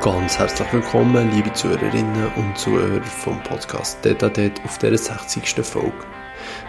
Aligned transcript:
Ganz 0.00 0.38
herzlich 0.38 0.72
willkommen, 0.72 1.28
liebe 1.32 1.52
Zuhörerinnen 1.52 2.28
und 2.36 2.56
Zuhörer 2.56 3.02
vom 3.02 3.42
Podcast 3.42 4.04
Detadet 4.04 4.60
auf 4.64 4.78
dieser 4.78 4.96
60. 4.96 5.66
Folge. 5.66 5.92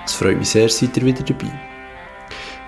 Es 0.04 0.14
freut 0.14 0.40
mich 0.40 0.50
sehr, 0.50 0.68
seid 0.68 0.98
ihr 0.98 1.06
wieder 1.06 1.22
dabei. 1.24 1.52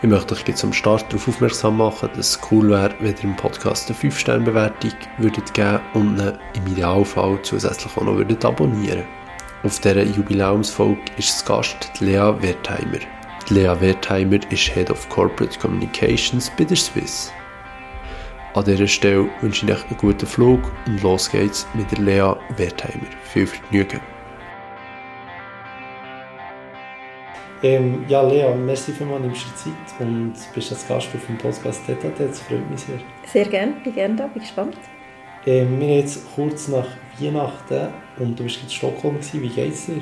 Ich 0.03 0.07
möchte 0.07 0.35
euch 0.35 0.47
jetzt 0.47 0.63
am 0.63 0.71
Start 0.71 1.11
darauf 1.11 1.27
aufmerksam 1.27 1.77
machen, 1.77 2.09
dass 2.15 2.29
es 2.29 2.39
cool 2.51 2.69
wäre, 2.69 2.93
wenn 2.99 3.15
ihr 3.15 3.23
im 3.23 3.35
Podcast 3.35 3.89
eine 3.89 3.97
5-Sterne-Bewertung 3.97 4.91
würdet 5.17 5.51
geben 5.51 5.79
und 5.95 6.19
ihn 6.19 6.37
im 6.53 6.67
Idealfall 6.67 7.39
zusätzlich 7.41 7.97
auch 7.97 8.03
noch 8.03 8.17
würdet 8.17 8.45
abonnieren 8.45 9.05
Auf 9.63 9.79
dieser 9.79 10.03
Jubiläumsfolge 10.03 11.01
ist 11.17 11.37
das 11.37 11.45
Gast 11.45 11.89
Lea 12.01 12.35
Wertheimer. 12.39 12.99
Lea 13.49 13.73
Wertheimer 13.79 14.37
ist 14.51 14.69
Head 14.69 14.91
of 14.91 15.09
Corporate 15.09 15.57
Communications 15.57 16.51
bei 16.55 16.65
der 16.65 16.77
Swiss. 16.77 17.33
An 18.53 18.65
dieser 18.65 18.87
Stelle 18.87 19.29
wünsche 19.39 19.65
ich 19.65 19.71
euch 19.71 19.85
einen 19.85 19.97
guten 19.97 20.25
Flug 20.25 20.59
und 20.85 21.01
los 21.01 21.31
geht's 21.31 21.65
mit 21.73 21.89
der 21.89 21.99
Lea 21.99 22.35
Wertheimer. 22.57 23.07
Viel 23.23 23.47
Vergnügen! 23.47 24.01
Ähm, 27.63 28.03
ja, 28.09 28.21
Lea, 28.21 28.53
merci 28.53 28.91
vielmals, 28.91 29.21
nimmst 29.21 29.45
du 29.45 29.55
Zeit 29.55 30.01
und 30.01 30.33
bist 30.53 30.69
als 30.69 30.85
Gast 30.85 31.07
auf 31.15 31.25
dem 31.27 31.37
Podcast 31.37 31.87
Detail. 31.87 32.11
Das 32.17 32.41
freut 32.41 32.69
mich 32.69 32.81
sehr. 32.81 32.99
Sehr 33.25 33.45
gerne, 33.45 33.73
bin 33.85 33.93
gerne 33.93 34.15
da, 34.17 34.27
bin 34.27 34.41
gespannt. 34.41 34.75
Ähm, 35.45 35.79
wir 35.79 35.87
sind 35.87 35.97
jetzt 35.97 36.35
kurz 36.35 36.67
nach 36.67 36.87
Weihnachten 37.19 37.87
und 38.19 38.37
du 38.37 38.43
bist 38.43 38.61
in 38.63 38.69
Stockholm. 38.69 39.15
Gewesen. 39.15 39.43
Wie 39.43 39.49
geht's 39.49 39.85
dir? 39.85 40.01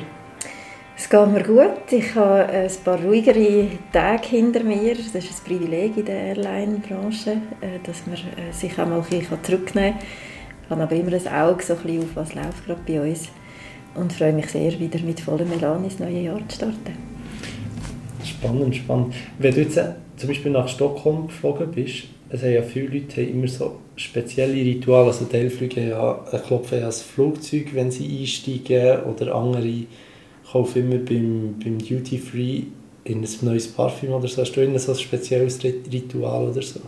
Es 1.01 1.09
geht 1.09 1.31
mir 1.31 1.43
gut. 1.43 1.91
Ich 1.91 2.13
habe 2.13 2.45
ein 2.45 2.69
paar 2.83 3.01
ruhigere 3.01 3.67
Tage 3.93 4.27
hinter 4.27 4.65
mir. 4.65 4.95
Das 4.95 5.05
ist 5.15 5.15
ein 5.15 5.45
Privileg 5.45 5.95
in 5.95 6.03
der 6.03 6.35
Airline-Branche, 6.35 7.37
äh, 7.61 7.79
dass 7.83 8.05
man 8.05 8.17
äh, 8.17 8.51
sich 8.51 8.73
auch 8.73 8.85
mal 8.85 8.97
ein 8.97 9.03
bisschen 9.03 9.41
zurücknehmen 9.41 9.93
kann. 9.93 10.07
Ich 10.61 10.69
habe 10.69 10.83
aber 10.83 10.95
immer 10.97 11.13
ein 11.13 11.27
Auge 11.29 11.63
so 11.63 11.75
ein 11.75 11.79
bisschen 11.83 12.01
auf, 12.01 12.09
was 12.15 12.35
läuft 12.35 12.65
gerade 12.65 12.81
bei 12.85 12.99
uns 12.99 13.29
und 13.95 14.11
freue 14.11 14.33
mich 14.33 14.47
sehr, 14.47 14.77
wieder 14.77 14.99
mit 14.99 15.21
vollem 15.21 15.49
Elan 15.53 15.85
ins 15.85 15.99
neue 15.99 16.19
Jahr 16.19 16.41
zu 16.49 16.57
starten. 16.57 16.97
Spannend, 18.25 18.75
spannend. 18.75 19.13
Wenn 19.37 19.53
du 19.53 19.61
jetzt 19.61 19.77
äh, 19.77 19.93
zum 20.17 20.27
Beispiel 20.27 20.51
nach 20.51 20.67
Stockholm 20.67 21.27
geflogen 21.27 21.71
bist, 21.71 22.07
es 22.27 22.43
haben 22.43 22.51
ja 22.51 22.61
viele 22.61 22.99
Leute 22.99 23.21
immer 23.21 23.47
so 23.47 23.77
spezielle 23.95 24.53
Rituale. 24.53 25.07
Also 25.07 25.23
Teilflüge 25.23 25.91
ja, 25.91 26.25
klopfen 26.45 26.79
ja 26.79 26.87
das 26.87 27.01
Flugzeug, 27.01 27.67
wenn 27.73 27.89
sie 27.89 28.19
einsteigen 28.19 29.03
oder 29.03 29.33
andere 29.33 29.85
kaufe 30.51 30.79
immer 30.79 30.97
beim, 30.97 31.55
beim 31.63 31.77
Duty 31.77 32.17
Free 32.17 32.63
in 33.03 33.23
ein 33.23 33.27
neues 33.41 33.67
Parfüm 33.67 34.11
oder 34.13 34.27
so. 34.27 34.41
Hast 34.41 34.53
du 34.53 34.79
so 34.79 34.91
ein 34.91 34.97
spezielles 34.97 35.63
Ritual 35.63 36.47
oder 36.47 36.61
so? 36.61 36.79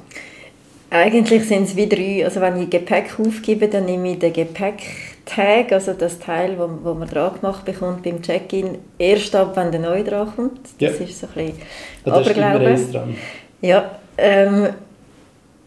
Eigentlich 0.89 1.45
sind 1.45 1.63
es 1.63 1.75
wie 1.75 1.87
drei. 1.87 2.25
Also 2.25 2.41
wenn 2.41 2.61
ich 2.61 2.69
Gepäck 2.69 3.17
aufgebe, 3.17 3.67
dann 3.67 3.85
nehme 3.85 4.11
ich 4.11 4.19
den 4.19 4.33
Gepäcktag, 4.33 5.71
also 5.71 5.93
das 5.93 6.19
Teil, 6.19 6.57
wo, 6.57 6.69
wo 6.83 6.93
man 6.93 7.07
dran 7.07 7.39
gemacht 7.39 7.63
bekommt 7.63 8.03
beim 8.03 8.21
Check-in, 8.21 8.77
erst 8.99 9.33
ab, 9.35 9.55
wenn 9.55 9.71
der 9.71 9.79
neue 9.79 10.03
dran 10.03 10.31
kommt. 10.35 10.59
Das 10.79 10.99
ja. 10.99 11.05
ist 11.05 11.19
so 11.19 11.27
ein 11.27 11.45
bisschen 11.45 11.61
ja, 12.05 12.13
Aberglaube. 12.13 12.91
dran. 12.91 13.15
Ja, 13.61 13.99
ähm, 14.17 14.69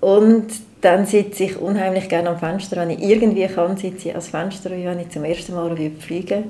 und 0.01 0.47
dann 0.83 1.07
sitze 1.07 1.45
ich 1.45 1.57
unheimlich 1.59 2.11
gerne 2.11 2.29
am 2.29 2.39
Fenster. 2.39 2.77
Wenn 2.77 2.91
ich 2.91 3.03
irgendwie 3.03 3.47
kann, 3.47 3.79
sitze 3.79 4.09
ich 4.09 4.15
ans 4.15 4.29
Fenster, 4.29 4.71
wenn 4.71 5.01
ich 5.01 5.09
zum 5.09 5.25
ersten 5.25 5.55
Mal 5.55 5.75
fliege 5.99 6.45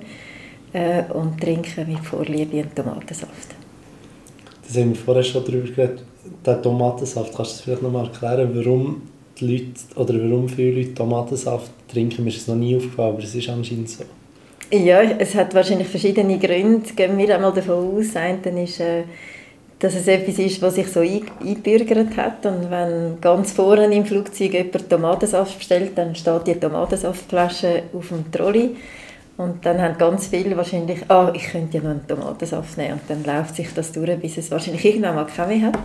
äh, 0.75 1.05
und 1.13 1.41
trinke 1.41 1.85
mit 1.87 2.01
Vorliebe 2.01 2.59
einen 2.59 2.75
Tomatensaft. 2.75 3.55
Das 4.67 4.77
haben 4.77 4.91
wir 4.91 4.97
vorher 4.97 5.23
schon 5.23 5.45
darüber 5.45 5.69
geredet. 5.69 6.03
Der 6.45 6.61
Tomatensaft, 6.61 7.35
kannst 7.35 7.53
du 7.53 7.55
das 7.55 7.61
vielleicht 7.61 7.83
noch 7.83 7.93
mal 7.93 8.07
erklären, 8.07 8.51
warum 8.55 9.03
die 9.39 9.53
Leute, 9.53 10.01
oder 10.01 10.15
warum 10.15 10.49
viele 10.49 10.79
Leute 10.79 10.95
Tomatensaft 10.95 11.71
trinken? 11.89 12.25
Mir 12.25 12.31
ist 12.31 12.39
es 12.39 12.49
noch 12.49 12.57
nie 12.57 12.77
aufgefallen, 12.77 13.15
aber 13.15 13.23
es 13.23 13.35
ist 13.35 13.49
anscheinend 13.49 13.89
so. 13.89 14.05
Ja, 14.73 15.03
es 15.03 15.35
hat 15.35 15.55
wahrscheinlich 15.55 15.89
verschiedene 15.89 16.39
Gründe. 16.39 16.93
Gehen 16.97 17.17
wir 17.19 17.35
einmal 17.35 17.53
davon 17.53 17.97
aus, 17.97 18.13
dann 18.15 18.57
ist, 18.57 18.81
äh, 18.81 19.05
dass 19.79 19.95
es 19.95 20.09
etwas 20.09 20.39
ist, 20.39 20.61
was 20.63 20.75
sich 20.75 20.89
so 20.89 21.01
eingebürgert 21.01 22.17
hat. 22.17 22.45
Und 22.47 22.71
wenn 22.71 23.21
ganz 23.21 23.53
vorne 23.53 23.95
im 23.95 24.07
Flugzeug 24.07 24.55
jemand 24.55 24.91
Tomatensaft 24.91 25.59
bestellt, 25.59 25.93
dann 25.97 26.15
steht 26.15 26.47
die 26.47 26.55
Tomatensaftflasche 26.55 27.85
auf 27.93 28.09
dem 28.09 28.33
Trolley 28.33 28.71
und 29.37 29.67
dann 29.67 29.81
haben 29.83 29.99
ganz 29.99 30.29
viele 30.29 30.57
wahrscheinlich, 30.57 31.01
ah, 31.09 31.33
ich 31.35 31.45
könnte 31.45 31.79
ja 31.79 31.83
noch 31.83 31.91
einen 31.91 32.07
Tomatensaft 32.07 32.79
nehmen. 32.79 32.95
Und 32.95 33.03
dann 33.09 33.25
läuft 33.25 33.57
sich 33.57 33.73
das 33.75 33.91
durch, 33.91 34.17
bis 34.21 34.37
es 34.37 34.51
wahrscheinlich 34.51 34.85
irgendwann 34.85 35.17
mal 35.17 35.27
keine 35.27 35.57
mehr 35.57 35.67
hat. 35.69 35.79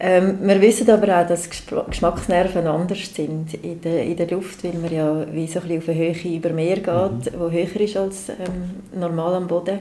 Ähm, 0.00 0.38
wir 0.42 0.60
wissen 0.60 0.90
aber 0.90 1.20
auch, 1.20 1.26
dass 1.26 1.48
Geschmacksnerven 1.48 2.66
anders 2.66 3.14
sind 3.14 3.54
in 3.54 3.80
der, 3.80 4.02
in 4.02 4.16
der 4.16 4.28
Luft, 4.28 4.64
weil 4.64 4.74
man 4.74 4.92
ja 4.92 5.24
wie 5.32 5.46
so 5.46 5.60
ein 5.60 5.68
bisschen 5.68 5.82
auf 5.82 5.88
eine 5.88 5.98
Höhe 5.98 6.36
über 6.36 6.50
Meer 6.50 6.76
geht, 6.76 7.32
mhm. 7.32 7.38
wo 7.38 7.48
höher 7.48 7.80
ist 7.80 7.96
als 7.96 8.28
ähm, 8.30 8.98
normal 8.98 9.34
am 9.34 9.46
Boden. 9.46 9.78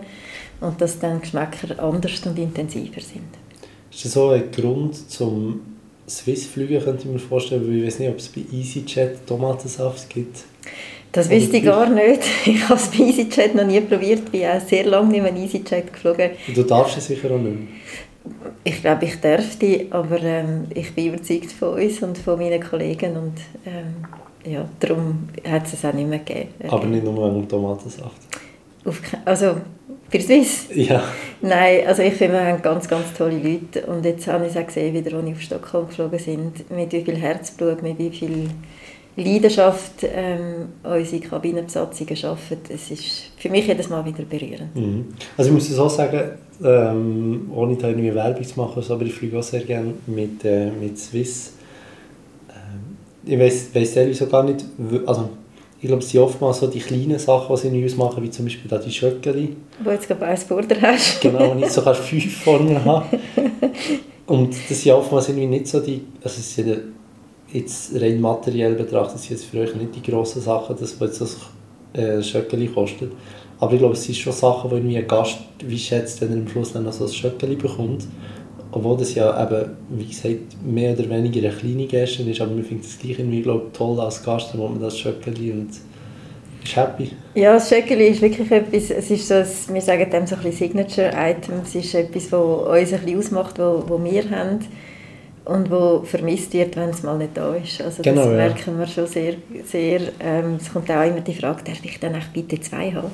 Und 0.62 0.80
dass 0.80 1.00
dann 1.00 1.20
Geschmäcker 1.20 1.82
anders 1.84 2.24
und 2.28 2.38
intensiver 2.38 3.02
sind. 3.02 3.24
Ist 3.92 4.06
das 4.06 4.14
so 4.14 4.30
ein 4.30 4.52
Grund 4.52 5.10
zum 5.10 5.62
Swiss-Flügen, 6.08 6.84
könnte 6.84 7.08
ich 7.08 7.12
mir 7.12 7.20
vorstellen, 7.20 7.68
weil 7.68 7.80
ich 7.80 7.88
weiß 7.88 8.00
nicht, 8.00 8.10
ob 8.10 8.18
es 8.18 8.28
bei 8.28 8.42
EasyJet 8.52 9.26
Tomatensaft 9.26 10.10
gibt? 10.10 10.44
Das 11.14 11.30
wüsste 11.30 11.58
ich 11.58 11.64
gar 11.64 11.90
nicht. 11.90 12.24
Ich 12.46 12.68
habe 12.68 12.80
es 12.80 12.90
bei 12.90 13.04
EasyJet 13.04 13.56
noch 13.56 13.66
nie 13.66 13.80
probiert. 13.82 14.24
Ich 14.26 14.32
bin 14.32 14.46
auch 14.46 14.60
sehr 14.60 14.86
lange 14.86 15.10
nicht 15.10 15.24
mehr 15.24 15.36
EasyJet 15.36 15.94
geflogen. 15.94 16.32
Du 16.54 16.64
darfst 16.64 16.98
es 16.98 17.06
sicher 17.06 17.32
auch 17.32 17.38
nicht 17.38 17.56
mehr. 17.56 17.68
Ich 18.64 18.82
glaube, 18.82 19.06
ich 19.06 19.20
dürfte, 19.22 19.86
aber 19.92 20.22
ähm, 20.22 20.66
ich 20.74 20.94
bin 20.96 21.14
überzeugt 21.14 21.52
von 21.52 21.76
uns 21.76 22.02
und 22.02 22.18
von 22.18 22.40
meinen 22.40 22.62
Kollegen 22.62 23.18
und 23.18 23.34
ähm, 23.66 24.52
ja, 24.52 24.66
darum 24.80 25.30
hat 25.46 25.68
es 25.68 25.74
es 25.74 25.86
auch 25.86 25.94
nicht 25.94 26.10
mehr 26.10 26.20
gegeben. 26.20 26.50
Aber 26.68 26.86
nicht 26.86 27.04
nur 27.04 27.16
wegen 27.16 27.48
Tomatensaft? 27.48 28.22
Auf, 28.86 29.02
also 29.26 29.56
für 30.10 30.22
Swiss? 30.22 30.68
Ja. 30.74 31.04
Nein, 31.42 31.82
also 31.86 32.02
ich 32.02 32.14
finde, 32.14 32.36
wir 32.36 32.46
haben 32.46 32.62
ganz, 32.62 32.88
ganz 32.88 33.14
tolle 33.18 33.38
Leute 33.38 33.86
und 33.88 34.06
jetzt 34.06 34.28
habe 34.28 34.46
ich 34.46 34.52
es 34.52 34.58
auch 34.58 34.66
gesehen, 34.66 34.94
wieder, 34.94 35.16
als 35.18 35.28
ich 35.28 35.34
auf 35.34 35.42
Stockholm 35.42 35.88
geflogen 35.88 36.20
sind, 36.20 36.72
mit 36.72 36.92
wie 36.92 37.02
viel 37.02 37.18
Herzblut, 37.18 37.84
mit 37.84 38.00
wie 38.00 38.10
viel 38.10 38.50
Leidenschaft 39.16 40.04
ähm, 40.04 40.70
unsere 40.84 41.22
Kabinenbesatzungen 41.22 42.18
arbeiten. 42.24 42.74
Es 42.74 42.90
ist 42.90 43.32
für 43.38 43.50
mich 43.50 43.68
jedes 43.68 43.90
Mal 43.90 44.04
wieder 44.06 44.24
berührend. 44.24 44.76
Mhm. 44.76 45.06
Also 45.38 45.50
ich 45.50 45.54
muss 45.54 45.70
es 45.70 45.78
auch 45.78 45.90
sagen, 45.90 46.32
ähm, 46.64 47.52
ohne 47.54 47.76
da 47.76 47.90
irgendwie 47.90 48.14
Werbung 48.14 48.44
zu 48.44 48.60
machen, 48.60 48.84
aber 48.88 49.04
ich 49.04 49.14
fliege 49.14 49.38
auch 49.38 49.44
sehr 49.44 49.62
gerne 49.62 49.94
mit, 50.08 50.44
äh, 50.44 50.72
mit 50.72 50.98
Swiss. 50.98 51.54
Ähm, 52.50 52.98
ich 53.26 53.40
weiß, 53.40 53.76
weiß 53.76 53.96
ehrlich 53.98 54.18
so 54.18 54.28
gar 54.28 54.44
nicht, 54.44 54.66
also 55.06 55.30
ich 55.80 55.88
glaube, 55.88 56.02
es 56.02 56.10
sind 56.10 56.22
oftmals 56.22 56.60
so 56.60 56.68
die 56.68 56.80
kleinen 56.80 57.20
Sachen, 57.20 57.56
die 57.56 57.62
sie 57.62 57.68
in 57.68 57.84
uns 57.84 57.98
machen, 57.98 58.24
wie 58.24 58.30
zum 58.30 58.46
Beispiel 58.46 58.70
da 58.70 58.78
die 58.78 58.90
Schöckeli. 58.92 59.56
Wo 59.84 59.92
jetzt 59.92 60.08
gerade 60.08 60.26
eins 60.26 60.46
Border 60.46 60.82
hast. 60.82 61.20
genau, 61.22 61.52
und 61.52 61.62
ich 61.62 61.70
so 61.70 61.82
fünf 61.82 62.44
vorne 62.44 62.84
habe. 62.84 63.06
Und 64.26 64.56
das 64.70 64.82
sind 64.82 64.94
oftmals 64.94 65.28
irgendwie 65.28 65.48
nicht 65.48 65.68
so 65.68 65.82
die, 65.82 66.02
also 66.24 66.40
es 66.40 66.56
sind 66.56 66.78
jetzt 67.54 67.94
rein 68.02 68.20
materiell 68.20 68.74
betrachtet, 68.74 69.20
sind 69.20 69.38
es 69.38 69.46
für 69.46 69.60
euch 69.60 69.76
nicht 69.76 69.96
die 69.96 70.12
grossen 70.12 70.42
Sachen, 70.42 70.76
das, 70.80 71.00
was 71.00 71.20
das 71.20 71.38
äh, 71.94 72.22
Schöckeli 72.22 72.68
kostet. 72.68 73.12
Aber 73.60 73.74
ich 73.74 73.80
glaube, 73.80 73.94
es 73.94 74.04
sind 74.04 74.16
schon 74.16 74.34
Sachen, 74.34 74.70
die 74.70 74.76
irgendwie 74.78 74.98
ein 74.98 75.08
Gast 75.08 75.38
wie 75.66 75.78
schätzt, 75.78 76.20
wenn 76.22 76.32
er 76.32 76.38
am 76.38 76.48
Schluss 76.48 76.74
dann 76.74 76.84
noch 76.84 76.92
so 76.92 77.06
ein 77.06 77.14
Schöckeli 77.14 77.56
bekommt. 77.56 78.06
Obwohl 78.72 78.98
das 78.98 79.14
ja 79.14 79.42
eben, 79.44 79.70
wie 79.90 80.06
gesagt, 80.06 80.64
mehr 80.66 80.94
oder 80.94 81.08
weniger 81.08 81.48
eine 81.48 81.56
kleine 81.56 81.86
Geste 81.86 82.24
ist, 82.24 82.42
aber 82.42 82.52
man 82.52 82.64
findet 82.64 82.88
es 82.88 82.98
gleich 82.98 83.20
irgendwie, 83.20 83.44
glaube 83.44 83.68
toll 83.72 84.00
als 84.00 84.24
Gast, 84.24 84.50
dann 84.52 84.62
man 84.62 84.82
das 84.82 84.98
Schöckeli 84.98 85.52
und 85.52 85.70
ist 86.64 86.76
happy. 86.76 87.12
Ja, 87.36 87.54
das 87.54 87.70
Schöckeli 87.70 88.08
ist 88.08 88.22
wirklich 88.22 88.50
etwas, 88.50 88.90
es 88.90 89.12
ist 89.12 89.28
so, 89.28 89.36
wir 89.74 89.82
sagen 89.82 90.10
dem 90.10 90.26
so 90.26 90.36
ein 90.36 90.52
Signature-Item, 90.52 91.56
es 91.64 91.76
ist 91.76 91.94
etwas, 91.94 92.32
was 92.32 92.82
uns 92.82 92.94
ein 92.94 93.02
bisschen 93.02 93.20
ausmacht, 93.20 93.60
was 93.60 94.04
wir 94.04 94.30
haben 94.32 94.60
und 95.46 95.70
wo 95.70 96.04
vermisst 96.04 96.54
wird, 96.54 96.76
wenn 96.78 96.90
es 96.90 97.04
mal 97.04 97.18
nicht 97.18 97.36
da 97.36 97.54
ist. 97.56 97.82
Also 97.82 98.02
das 98.02 98.14
genau, 98.14 98.28
merken 98.28 98.80
wir 98.80 98.88
schon 98.88 99.08
sehr, 99.08 99.36
sehr 99.66 100.02
ähm, 100.20 100.58
es 100.60 100.72
kommt 100.72 100.90
auch 100.90 101.06
immer 101.06 101.22
die 101.22 101.34
Frage, 101.34 101.64
darf 101.66 101.84
ich 101.84 102.00
dann 102.00 102.16
bitte 102.34 102.60
zwei 102.62 102.92
haben? 102.92 103.12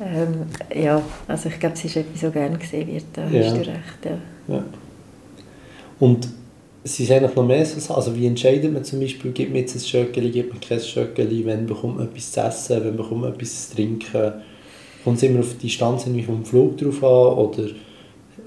Ähm, 0.00 0.82
ja, 0.82 1.02
also 1.26 1.48
ich 1.48 1.58
glaube, 1.58 1.74
es 1.74 1.84
ist 1.84 1.96
etwas, 1.96 2.20
so 2.20 2.30
gerne 2.30 2.56
gesehen 2.58 2.86
wird, 2.92 3.04
da 3.12 3.26
ja. 3.28 3.44
hast 3.44 3.56
du 3.56 3.60
recht. 3.60 4.04
Ja. 4.04 4.54
ja. 4.54 4.64
Und 5.98 6.28
es 6.84 7.00
ist 7.00 7.10
eigentlich 7.10 7.34
noch 7.34 7.44
mehr 7.44 7.66
so, 7.66 7.94
also 7.94 8.14
wie 8.14 8.26
entscheidet 8.26 8.72
man 8.72 8.84
zum 8.84 9.00
Beispiel, 9.00 9.32
gibt 9.32 9.50
man 9.50 9.60
jetzt 9.60 9.74
ein 9.74 9.80
Schöckeli, 9.80 10.30
gibt 10.30 10.52
man 10.52 10.60
kein 10.60 10.78
Schöckeli, 10.78 11.44
wenn 11.44 11.66
bekommt 11.66 11.96
man 11.96 12.06
etwas 12.06 12.30
zu 12.30 12.40
essen, 12.40 12.84
wenn 12.84 12.96
bekommt 12.96 13.22
man 13.22 13.32
etwas 13.32 13.70
zu 13.70 13.74
trinken, 13.74 14.32
kommt 15.02 15.16
es 15.16 15.22
immer 15.24 15.40
auf 15.40 15.54
die 15.54 15.66
Distanz 15.66 16.04
vom 16.04 16.44
Flug 16.44 16.78
drauf 16.78 17.02
an 17.02 17.38
oder 17.38 17.70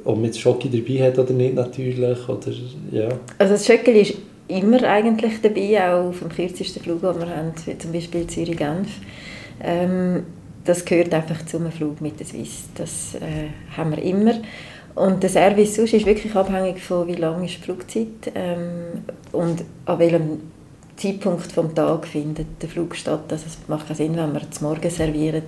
ob 0.03 0.15
man 0.15 0.25
jetzt 0.25 0.39
Schocke 0.39 0.69
dabei 0.69 1.07
hat 1.07 1.19
oder 1.19 1.33
nicht 1.33 1.55
natürlich. 1.55 2.27
Oder, 2.27 2.51
ja. 2.91 3.09
Also 3.37 3.53
das 3.53 3.65
Schöckeli 3.65 4.01
ist 4.01 4.15
immer 4.47 4.83
eigentlich 4.83 5.41
dabei, 5.41 5.91
auch 5.91 6.09
auf 6.09 6.19
dem 6.19 6.29
kürzesten 6.29 6.81
Flug, 6.81 7.01
den 7.01 7.19
wir 7.19 7.29
haben, 7.29 7.53
zum 7.77 7.91
Beispiel 7.91 8.27
Zürich-Genf. 8.27 8.89
Ähm, 9.61 10.23
das 10.65 10.85
gehört 10.85 11.13
einfach 11.13 11.45
zum 11.45 11.71
Flug 11.71 12.01
mit 12.01 12.19
der 12.19 12.27
Swiss. 12.27 12.65
Das 12.75 13.15
äh, 13.15 13.49
haben 13.75 13.91
wir 13.91 14.03
immer. 14.03 14.33
Und 14.95 15.23
der 15.23 15.29
Service 15.29 15.75
sonst 15.75 15.93
ist 15.93 16.05
wirklich 16.05 16.35
abhängig 16.35 16.81
von 16.81 17.07
wie 17.07 17.15
lang 17.15 17.43
ist 17.43 17.57
die 17.57 17.61
Flugzeit 17.61 18.31
ähm, 18.35 19.03
und 19.31 19.63
an 19.85 19.99
welchem 19.99 20.39
Zeitpunkt 20.97 21.51
vom 21.51 21.73
Tag 21.73 22.05
findet 22.07 22.61
der 22.61 22.67
Flug 22.69 22.95
statt. 22.95 23.23
Also 23.29 23.45
es 23.47 23.57
macht 23.67 23.87
keinen 23.87 23.95
Sinn, 23.95 24.17
wenn 24.17 24.33
wir 24.33 24.51
zum 24.51 24.67
Morgen 24.67 24.89
servieren, 24.89 25.43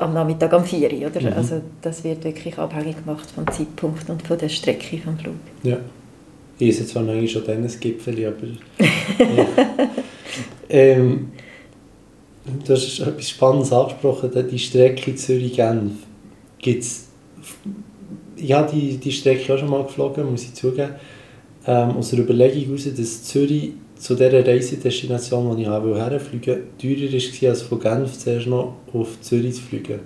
am 0.00 0.14
Nachmittag 0.14 0.52
um 0.52 0.64
4 0.64 0.92
Uhr. 0.92 1.06
Oder? 1.08 1.20
Mhm. 1.20 1.32
Also 1.36 1.60
das 1.82 2.02
wird 2.04 2.24
wirklich 2.24 2.56
abhängig 2.58 3.04
gemacht 3.04 3.28
vom 3.30 3.46
Zeitpunkt 3.50 4.08
und 4.08 4.26
von 4.26 4.38
der 4.38 4.48
Strecke 4.48 4.98
vom 4.98 5.18
Flug. 5.18 5.34
Ja. 5.62 5.78
Ich 6.58 6.68
esse 6.68 6.86
zwar 6.86 7.02
manchmal 7.02 7.28
schon 7.28 7.44
Tennisgipfel, 7.44 8.26
aber... 8.26 8.46
ja. 9.18 9.46
ähm, 10.68 11.30
du 12.66 12.72
hast 12.74 13.00
etwas 13.00 13.30
Spannendes 13.30 13.72
angesprochen, 13.72 14.30
die 14.50 14.58
Strecke 14.58 15.14
Zürich-Genf. 15.14 15.92
Gibt's, 16.58 17.08
ich 18.36 18.52
habe 18.52 18.70
die, 18.70 18.98
die 18.98 19.12
Strecke 19.12 19.54
auch 19.54 19.58
schon 19.58 19.70
mal 19.70 19.84
geflogen, 19.84 20.30
muss 20.30 20.42
ich 20.42 20.54
zugeben. 20.54 20.94
Ähm, 21.66 21.96
aus 21.96 22.10
der 22.10 22.20
Überlegung 22.20 22.64
heraus, 22.64 22.88
dass 22.94 23.24
Zürich 23.24 23.72
zu 24.00 24.14
dieser 24.14 24.46
Reisedestination, 24.46 25.46
wo 25.46 25.60
ich 25.60 25.66
herfliegen 25.66 26.58
teurer 26.80 27.12
war, 27.12 27.50
als 27.50 27.62
von 27.62 27.80
Genf 27.80 28.18
zuerst 28.18 28.46
noch 28.46 28.74
auf 28.94 29.20
Zürich 29.20 29.54
zu 29.54 29.62
fliegen. 29.62 30.00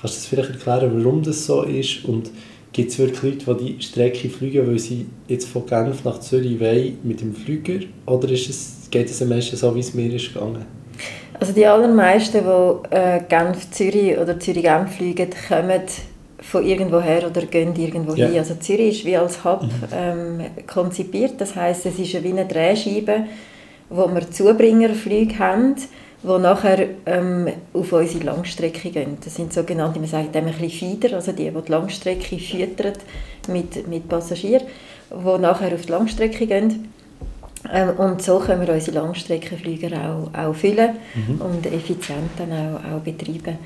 Kannst 0.00 0.16
du 0.16 0.18
das 0.18 0.26
vielleicht 0.26 0.50
erklären, 0.50 0.90
warum 0.96 1.22
das 1.22 1.46
so 1.46 1.62
ist? 1.62 2.04
Und 2.04 2.30
gibt 2.72 2.90
es 2.90 2.98
wirklich 2.98 3.46
Leute, 3.46 3.64
die 3.64 3.74
die 3.74 3.82
Strecke 3.82 4.28
fliegen, 4.28 4.66
weil 4.66 4.78
sie 4.78 5.06
jetzt 5.28 5.48
von 5.48 5.64
Genf 5.64 6.04
nach 6.04 6.18
Zürich 6.18 6.58
wollen 6.58 6.98
mit 7.04 7.20
dem 7.20 7.32
Flüger? 7.32 7.86
Oder 8.06 8.28
ist 8.28 8.50
es, 8.50 8.88
geht 8.90 9.08
es 9.08 9.22
am 9.22 9.28
meisten 9.28 9.56
so, 9.56 9.72
wie 9.74 9.80
es 9.80 9.94
mir 9.94 10.12
ist 10.12 10.34
gegangen? 10.34 10.64
Also 11.38 11.52
die 11.52 11.66
allermeisten, 11.66 12.42
die 12.44 12.94
äh, 12.94 13.20
Genf-Zürich 13.28 14.18
oder 14.18 14.38
Zürich-Genf 14.38 14.96
fliegen, 14.96 15.30
kommen 15.48 15.80
von 16.42 16.66
irgendwoher 16.66 17.26
oder 17.26 17.42
gehen 17.42 17.74
irgendwo 17.76 18.14
ja. 18.14 18.26
hin. 18.26 18.38
Also 18.38 18.54
Zürich 18.56 18.98
ist 18.98 19.04
wie 19.04 19.16
als 19.16 19.44
Hub 19.44 19.62
mhm. 19.62 19.70
ähm, 19.94 20.40
konzipiert. 20.66 21.40
Das 21.40 21.54
heißt, 21.56 21.86
es 21.86 21.98
ist 21.98 22.22
wie 22.22 22.30
eine 22.30 22.46
Drehscheibe, 22.46 23.24
wo 23.88 24.12
wir 24.12 24.30
Zubringerflüge 24.30 25.38
haben, 25.38 25.76
die 26.22 26.38
nachher 26.38 26.86
ähm, 27.06 27.48
auf 27.72 27.92
unsere 27.92 28.24
Langstrecke 28.24 28.90
gehen. 28.90 29.18
Das 29.24 29.34
sind 29.34 29.52
sogenannte, 29.52 29.98
man 29.98 30.08
sagt 30.08 30.34
dem 30.34 30.46
ein 30.46 30.52
bisschen 30.52 30.70
Feeder, 30.70 31.16
also 31.16 31.32
die, 31.32 31.50
die 31.50 31.62
die 31.62 31.70
Langstrecke 31.72 32.38
füttern 32.38 32.94
mit, 33.48 33.88
mit 33.88 34.08
Passagieren, 34.08 34.64
die 35.10 35.40
nachher 35.40 35.74
auf 35.74 35.82
die 35.82 35.92
Langstrecke 35.92 36.46
gehen. 36.46 36.92
Ähm, 37.72 37.90
und 37.90 38.22
so 38.22 38.38
können 38.38 38.66
wir 38.66 38.74
unsere 38.74 38.98
Langstreckenflüge 38.98 39.90
auch, 39.96 40.36
auch 40.36 40.54
füllen 40.54 40.96
mhm. 41.14 41.40
und 41.40 41.66
effizient 41.66 42.30
dann 42.36 42.52
auch, 42.52 42.96
auch 42.96 43.00
betreiben. 43.00 43.58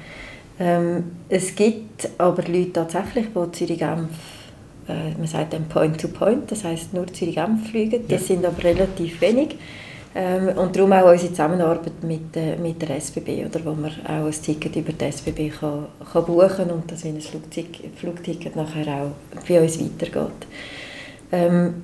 Ähm, 0.58 1.04
es 1.28 1.54
gibt 1.54 2.08
aber 2.18 2.42
Leute 2.42 2.72
tatsächlich, 2.72 3.26
die 3.34 3.52
Zürich-Genf, 3.52 4.08
äh, 4.88 5.10
man 5.16 5.26
sagt 5.26 5.52
dann 5.52 5.68
Point-to-Point, 5.68 6.44
-point, 6.44 6.50
das 6.50 6.64
heißt 6.64 6.94
nur 6.94 7.06
Zürich-Genf 7.06 7.70
fliegen. 7.70 8.04
Das 8.08 8.22
ja. 8.22 8.34
sind 8.34 8.46
aber 8.46 8.62
relativ 8.64 9.20
wenig. 9.20 9.56
Ähm, 10.18 10.56
und 10.56 10.74
darum 10.74 10.94
auch 10.94 11.10
unsere 11.12 11.30
Zusammenarbeit 11.30 12.02
mit, 12.02 12.34
äh, 12.36 12.56
mit 12.56 12.80
der 12.80 12.96
SBB, 12.96 13.44
oder, 13.44 13.62
wo 13.66 13.72
man 13.72 13.92
auch 14.06 14.24
ein 14.24 14.30
Ticket 14.30 14.74
über 14.76 14.92
die 14.92 15.04
SBB 15.04 15.50
kann, 15.50 15.88
kann 16.10 16.24
buchen 16.24 16.70
und 16.70 16.90
dass 16.90 17.04
ein 17.04 17.20
Flugzeug, 17.20 17.66
Flugticket 17.96 18.56
nachher 18.56 18.86
auch 18.88 19.40
bei 19.46 19.60
uns 19.60 19.78
weitergeht. 19.78 20.46
Ähm, 21.30 21.82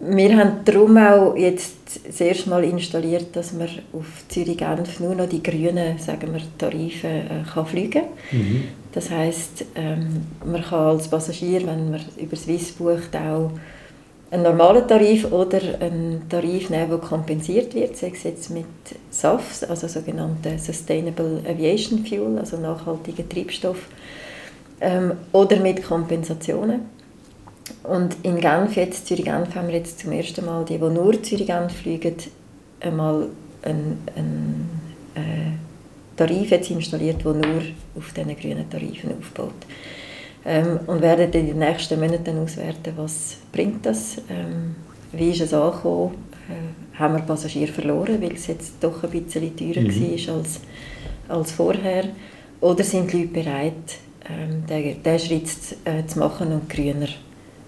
wir 0.00 0.36
haben 0.36 0.64
darum 0.64 0.96
auch 0.96 1.36
jetzt 1.36 1.76
das 2.06 2.20
erste 2.20 2.48
Mal 2.48 2.64
installiert, 2.64 3.36
dass 3.36 3.52
man 3.52 3.68
auf 3.92 4.24
Zürich-Genf 4.28 4.98
nur 5.00 5.14
noch 5.14 5.28
die 5.28 5.42
grünen 5.42 5.98
sagen 5.98 6.32
wir, 6.32 6.40
Tarife 6.56 7.06
äh, 7.06 7.44
kann 7.52 7.66
fliegen 7.66 8.04
mhm. 8.32 8.64
Das 8.92 9.10
heisst, 9.10 9.64
ähm, 9.76 10.26
man 10.44 10.62
kann 10.62 10.86
als 10.86 11.08
Passagier, 11.08 11.64
wenn 11.66 11.92
man 11.92 12.00
über 12.18 12.34
Swiss 12.34 12.72
bucht, 12.72 13.14
auch 13.14 13.52
einen 14.32 14.42
normalen 14.42 14.86
Tarif 14.86 15.30
oder 15.30 15.60
einen 15.80 16.28
Tarif 16.28 16.70
nehmen, 16.70 16.90
der 16.90 16.98
kompensiert 16.98 17.74
wird, 17.74 17.96
sei 17.96 18.12
es 18.14 18.22
jetzt 18.22 18.50
mit 18.50 18.64
SAFs, 19.10 19.64
also 19.64 19.86
sogenannten 19.86 20.58
Sustainable 20.58 21.42
Aviation 21.48 22.04
Fuel, 22.04 22.38
also 22.38 22.56
nachhaltiger 22.56 23.28
Treibstoff, 23.28 23.88
ähm, 24.80 25.12
oder 25.32 25.56
mit 25.56 25.84
Kompensationen. 25.84 26.80
Und 27.84 28.16
in 28.22 28.40
Genf, 28.40 28.76
jetzt 28.76 29.06
Zürich-Genf, 29.06 29.54
haben 29.54 29.68
wir 29.68 29.76
jetzt 29.76 30.00
zum 30.00 30.12
ersten 30.12 30.44
Mal 30.44 30.64
die, 30.64 30.78
die 30.78 30.84
nur 30.84 31.22
Zürich-Genf 31.22 31.72
fliegen, 31.72 32.16
einmal 32.80 33.28
einen, 33.62 33.98
einen 34.16 34.70
äh, 35.14 36.16
Tarif 36.16 36.50
jetzt 36.50 36.70
installiert, 36.70 37.24
der 37.24 37.32
nur 37.32 37.62
auf 37.96 38.12
diesen 38.12 38.36
grünen 38.36 38.68
Tarifen 38.68 39.12
aufbaut. 39.18 39.54
Ähm, 40.44 40.80
und 40.86 41.02
werden 41.02 41.32
in 41.32 41.46
den 41.48 41.58
nächsten 41.58 42.00
Monaten 42.00 42.38
auswerten, 42.38 42.94
was 42.96 43.36
bringt 43.52 43.84
das, 43.84 44.16
ähm, 44.30 44.74
wie 45.12 45.30
ist 45.30 45.42
es 45.42 45.52
angekommen, 45.52 46.14
äh, 46.48 46.98
haben 46.98 47.14
wir 47.14 47.22
Passagiere 47.22 47.70
verloren, 47.70 48.22
weil 48.22 48.32
es 48.32 48.46
jetzt 48.46 48.74
doch 48.80 49.02
ein 49.04 49.10
bisschen 49.10 49.54
teurer 49.54 49.82
mhm. 49.82 50.28
war 50.28 50.34
als, 50.36 50.60
als 51.28 51.52
vorher, 51.52 52.04
oder 52.60 52.84
sind 52.84 53.12
die 53.12 53.18
Leute 53.18 53.32
bereit, 53.32 53.74
ähm, 54.30 54.64
diesen, 54.66 55.02
diesen 55.02 55.18
Schritt 55.18 55.76
äh, 55.84 56.06
zu 56.06 56.18
machen 56.18 56.52
und 56.52 56.70
grüner 56.70 57.08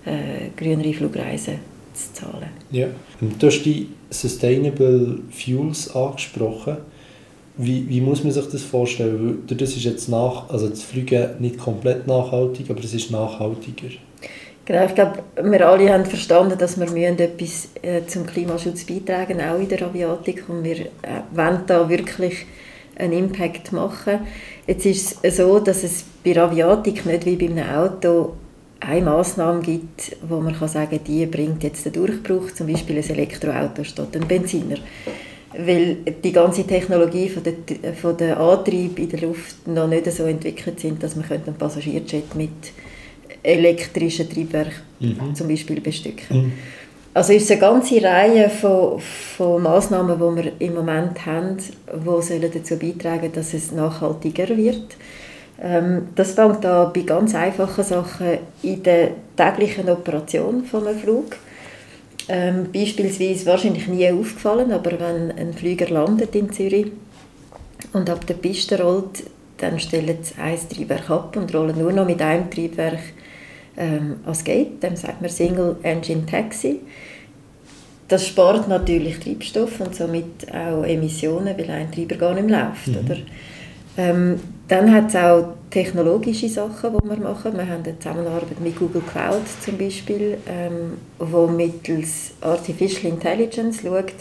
äh, 0.04 0.50
grünere 0.56 0.92
Flugreisen 0.92 1.54
zu 1.94 2.12
zahlen. 2.12 2.48
Ja. 2.70 2.88
Du 3.38 3.46
hast 3.46 3.62
die 3.62 3.88
Sustainable 4.10 5.20
Fuels 5.30 5.94
angesprochen. 5.94 6.78
Wie, 7.56 7.86
wie 7.88 8.00
muss 8.00 8.24
man 8.24 8.32
sich 8.32 8.46
das 8.46 8.62
vorstellen? 8.62 9.42
Weil 9.46 9.56
das 9.56 9.70
ist 9.70 9.84
jetzt 9.84 10.08
nach, 10.08 10.48
also 10.48 10.68
das 10.68 10.82
Fliegen 10.82 11.30
nicht 11.38 11.58
komplett 11.58 12.06
nachhaltig, 12.06 12.70
aber 12.70 12.80
es 12.80 12.94
ist 12.94 13.10
nachhaltiger. 13.10 13.88
Genau, 14.64 14.84
ich 14.86 14.94
glaube, 14.94 15.22
wir 15.42 15.68
alle 15.68 15.92
haben 15.92 16.06
verstanden, 16.06 16.56
dass 16.56 16.78
wir 16.78 16.88
müssen 16.88 17.18
etwas 17.18 17.68
äh, 17.82 18.06
zum 18.06 18.24
Klimaschutz 18.26 18.84
beitragen, 18.84 19.40
auch 19.40 19.58
in 19.58 19.68
der 19.68 19.82
Aviatik, 19.82 20.48
und 20.48 20.62
wir 20.62 20.76
äh, 20.80 21.22
wollen 21.34 21.62
da 21.66 21.88
wirklich 21.88 22.46
einen 22.96 23.12
Impact 23.12 23.72
machen. 23.72 24.20
Jetzt 24.66 24.86
ist 24.86 25.18
es 25.22 25.36
so, 25.38 25.58
dass 25.58 25.82
es 25.82 26.04
bei 26.24 26.32
der 26.32 26.44
Aviatik 26.44 27.04
nicht 27.04 27.26
wie 27.26 27.36
bei 27.36 27.46
einem 27.46 27.68
Auto 27.68 28.34
eine 28.86 29.04
Massnahme 29.04 29.60
gibt, 29.62 30.16
wo 30.28 30.40
man 30.40 30.54
kann 30.54 30.68
sagen 30.68 31.00
die 31.06 31.26
bringt 31.26 31.62
jetzt 31.62 31.84
den 31.84 31.92
Durchbruch, 31.92 32.52
zum 32.52 32.66
Beispiel 32.66 32.98
ein 32.98 33.08
Elektroauto 33.08 33.84
statt 33.84 34.14
ein 34.14 34.26
Benziner. 34.26 34.76
Weil 35.56 35.96
die 36.24 36.32
ganze 36.32 36.66
Technologie 36.66 37.28
von 37.28 37.42
der, 37.42 37.94
von 37.94 38.16
der 38.16 38.40
Antrieb 38.40 38.98
in 38.98 39.08
der 39.10 39.20
Luft 39.20 39.66
noch 39.66 39.86
nicht 39.86 40.10
so 40.10 40.24
entwickelt 40.24 40.80
sind, 40.80 41.02
dass 41.02 41.14
man 41.14 41.30
einen 41.30 41.54
Passagierjet 41.54 42.34
mit 42.34 42.50
elektrischen 43.42 44.30
Triebwerken 44.30 44.82
mhm. 45.00 45.34
zum 45.34 45.48
Beispiel 45.48 45.80
bestücken 45.80 46.24
mhm. 46.30 46.52
Also 47.14 47.34
ist 47.34 47.50
eine 47.50 47.60
ganze 47.60 48.02
Reihe 48.02 48.48
von, 48.48 48.98
von 48.98 49.62
Massnahmen, 49.62 50.16
die 50.16 50.42
wir 50.42 50.52
im 50.60 50.74
Moment 50.74 51.26
haben, 51.26 51.58
die 51.58 52.40
dazu 52.40 52.78
beitragen 52.78 53.20
sollen, 53.20 53.32
dass 53.34 53.52
es 53.52 53.70
nachhaltiger 53.70 54.48
wird. 54.56 54.96
Ähm, 55.62 56.08
das 56.16 56.32
fängt 56.32 56.66
an 56.66 56.92
bei 56.92 57.02
ganz 57.02 57.34
einfachen 57.34 57.84
Sachen 57.84 58.38
in 58.62 58.82
der 58.82 59.12
täglichen 59.36 59.88
Operation 59.88 60.64
von 60.64 60.86
einem 60.86 60.98
Flug. 60.98 61.36
Ähm, 62.28 62.66
beispielsweise 62.72 63.46
wahrscheinlich 63.46 63.86
nie 63.86 64.08
aufgefallen, 64.10 64.72
aber 64.72 64.92
wenn 64.92 65.30
ein 65.32 65.52
Flüger 65.52 65.88
landet 65.88 66.34
in 66.34 66.52
Zürich 66.52 66.92
und 67.92 68.10
ab 68.10 68.26
der 68.26 68.34
Piste 68.34 68.80
rollt, 68.80 69.24
dann 69.58 69.78
stellen 69.78 70.18
sie 70.22 70.34
ein 70.40 70.58
Triebwerk 70.68 71.08
ab 71.10 71.36
und 71.36 71.54
rollen 71.54 71.78
nur 71.78 71.92
noch 71.92 72.06
mit 72.06 72.20
einem 72.20 72.50
Triebwerk 72.50 73.00
ähm, 73.76 74.16
ans 74.24 74.42
Gate. 74.42 74.82
Dem 74.82 74.96
sagt 74.96 75.20
man 75.20 75.30
Single 75.30 75.76
Engine 75.82 76.26
Taxi. 76.26 76.80
Das 78.08 78.26
spart 78.26 78.68
natürlich 78.68 79.20
Treibstoff 79.20 79.80
und 79.80 79.94
somit 79.94 80.52
auch 80.52 80.84
Emissionen, 80.84 81.56
weil 81.56 81.70
ein 81.70 81.90
Treiber 81.90 82.16
gar 82.16 82.34
nicht 82.34 82.46
mehr 82.46 82.66
läuft. 82.66 82.88
Mhm. 82.88 83.04
Oder? 83.04 83.16
Ähm, 83.96 84.40
dann 84.72 84.90
hat 84.90 85.08
es 85.08 85.16
auch 85.16 85.54
technologische 85.70 86.48
Sachen, 86.48 86.94
die 86.94 87.08
wir 87.10 87.16
machen. 87.18 87.52
Wir 87.52 87.68
haben 87.68 87.84
eine 87.84 87.98
Zusammenarbeit 87.98 88.58
mit 88.58 88.78
Google 88.78 89.02
Cloud 89.02 89.42
zum 89.62 89.76
Beispiel, 89.76 90.38
ähm, 90.48 90.98
wo 91.18 91.46
mittels 91.46 92.32
Artificial 92.40 93.12
Intelligence 93.12 93.82
schaut, 93.82 94.14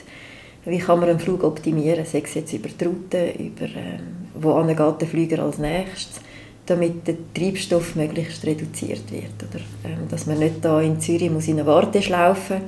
wie 0.66 0.78
kann 0.78 1.00
man 1.00 1.10
einen 1.10 1.20
Flug 1.20 1.46
optimieren, 1.46 2.06
sei 2.06 2.22
es 2.26 2.34
jetzt 2.34 2.52
über 2.52 2.68
die 2.68 2.84
Route, 2.84 3.32
über 3.40 3.66
ähm, 3.66 4.28
wo 4.36 4.62
geht 4.62 5.02
der 5.02 5.08
Flüger 5.08 5.42
als 5.42 5.58
nächstes, 5.58 6.20
damit 6.66 7.08
der 7.08 7.16
Treibstoff 7.34 7.96
möglichst 7.96 8.46
reduziert 8.46 9.10
wird. 9.10 9.50
Oder, 9.50 9.64
ähm, 9.86 10.10
dass 10.10 10.28
man 10.28 10.40
nicht 10.40 10.56
da 10.64 10.82
in 10.82 11.00
Zürich 11.00 11.32
muss 11.32 11.48
in 11.48 11.60
eine 11.60 11.66
Warteschlaufe 11.66 12.62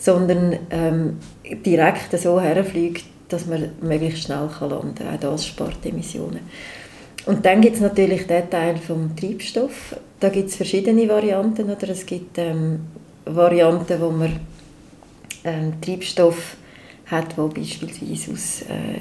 sondern 0.00 0.56
ähm, 0.70 1.18
direkt 1.64 2.16
so 2.18 2.40
herfliegt, 2.40 3.04
dass 3.28 3.46
man 3.46 3.70
möglichst 3.80 4.22
schnell 4.22 4.48
landen 4.60 4.94
kann. 4.94 5.16
Auch 5.16 5.20
das 5.20 5.46
spart 5.46 5.84
Emissionen. 5.84 6.40
Und 7.28 7.44
dann 7.44 7.60
gibt 7.60 7.76
es 7.76 7.82
natürlich 7.82 8.26
den 8.26 8.48
Teil 8.48 8.78
vom 8.78 9.14
Treibstoff. 9.14 9.94
Da 10.18 10.30
gibt 10.30 10.48
es 10.48 10.56
verschiedene 10.56 11.06
Varianten. 11.06 11.70
Oder 11.70 11.90
es 11.90 12.06
gibt 12.06 12.38
ähm, 12.38 12.80
Varianten, 13.26 14.00
wo 14.00 14.10
man 14.10 14.40
ähm, 15.44 15.74
Treibstoff 15.78 16.56
hat, 17.04 17.36
wo 17.36 17.48
beispielsweise 17.48 18.32
aus 18.32 18.62
äh, 18.62 19.00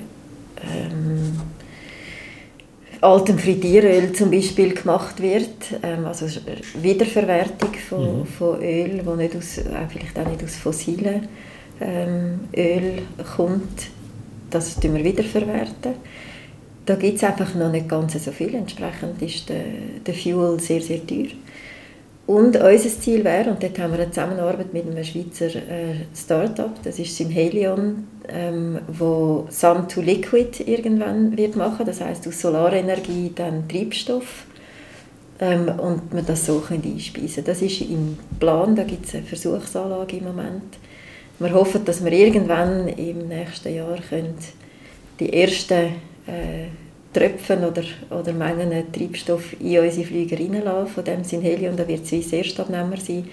ähm, 0.62 1.39
altem 3.00 3.39
Frittieröl 3.39 4.12
zum 4.12 4.29
Beispiel 4.29 4.74
gemacht 4.74 5.22
wird, 5.22 5.79
ähm, 5.81 6.05
also 6.05 6.25
Wiederverwertung 6.81 7.75
von, 7.88 8.19
mhm. 8.19 8.25
von 8.25 8.62
Öl, 8.62 9.01
wo 9.05 9.15
nicht 9.15 9.38
aus, 9.38 9.60
äh, 9.60 9.63
vielleicht 9.89 10.19
auch 10.19 10.29
nicht 10.29 10.43
aus 10.43 10.57
fossilen 10.57 11.29
ähm, 11.79 12.41
Öl 12.53 13.03
kommt, 13.38 13.88
das 14.50 14.84
wir 14.84 15.01
wiederverwerten. 15.01 15.93
Da 16.88 16.96
gibt 16.96 17.17
es 17.17 17.24
einfach 17.25 17.53
noch 17.53 17.70
nicht 17.70 17.89
ganz 17.89 18.13
so 18.13 18.32
viel. 18.32 18.56
Entsprechend 18.56 19.22
ist 19.22 19.50
der, 19.50 19.65
der 20.06 20.13
Fuel 20.13 20.58
sehr, 20.60 20.82
sehr 20.82 21.06
teuer. 21.06 21.27
Und 22.25 22.56
unser 22.58 22.89
Ziel 22.89 23.24
wäre, 23.24 23.50
und 23.50 23.62
dort 23.62 23.77
haben 23.77 23.91
wir 23.91 24.00
eine 24.00 24.10
Zusammenarbeit 24.10 24.74
mit 24.74 24.86
einem 24.86 25.03
Schweizer 25.03 25.48
äh, 25.48 25.96
Start-up, 26.15 26.82
das 26.84 27.00
ist 27.00 27.15
Synhelion, 27.15 28.08
ähm, 28.27 28.79
wo 28.88 29.48
Sun 29.50 29.88
to 29.88 30.01
Liquid 30.01 30.63
irgendwann 30.65 31.38
wird 31.38 31.56
machen, 31.56 31.86
das 31.86 32.01
heißt 32.01 32.27
aus 32.27 32.41
Solarenergie 32.41 33.32
dann 33.34 33.67
Treibstoff 33.70 34.46
ähm, 35.39 35.70
und 35.79 36.13
man 36.13 36.25
das 36.25 36.46
so 36.46 36.60
können 36.60 36.84
einspeisen 36.84 37.46
Das 37.46 37.62
ist 37.62 37.79
im 37.82 38.17
Plan, 38.39 38.75
da 38.75 38.84
gibt 38.84 39.06
es 39.06 39.15
eine 39.15 39.24
Versuchsanlage 39.24 40.17
im 40.17 40.25
Moment. 40.25 40.77
Wir 41.39 41.53
hoffen, 41.53 41.86
dass 41.86 42.03
wir 42.03 42.12
irgendwann 42.12 42.89
im 42.89 43.29
nächsten 43.29 43.74
Jahr 43.74 44.00
können 44.10 44.36
die 45.20 45.32
ersten 45.32 45.96
äh, 46.27 46.67
Tröpfen 47.13 47.63
oder, 47.63 47.84
oder 48.12 48.34
Mengen 48.34 48.91
Treibstoff 48.91 49.60
in 49.60 49.79
unsere 49.79 50.05
Flüge 50.05 50.38
reinlassen. 50.38 50.93
Von 50.93 51.03
dem 51.03 51.24
sind 51.24 51.41
Helium, 51.41 51.75
da 51.75 51.88
wird 51.88 52.05
Swiss 52.05 52.31
Erstabnehmer 52.34 52.98
sein, 52.98 53.25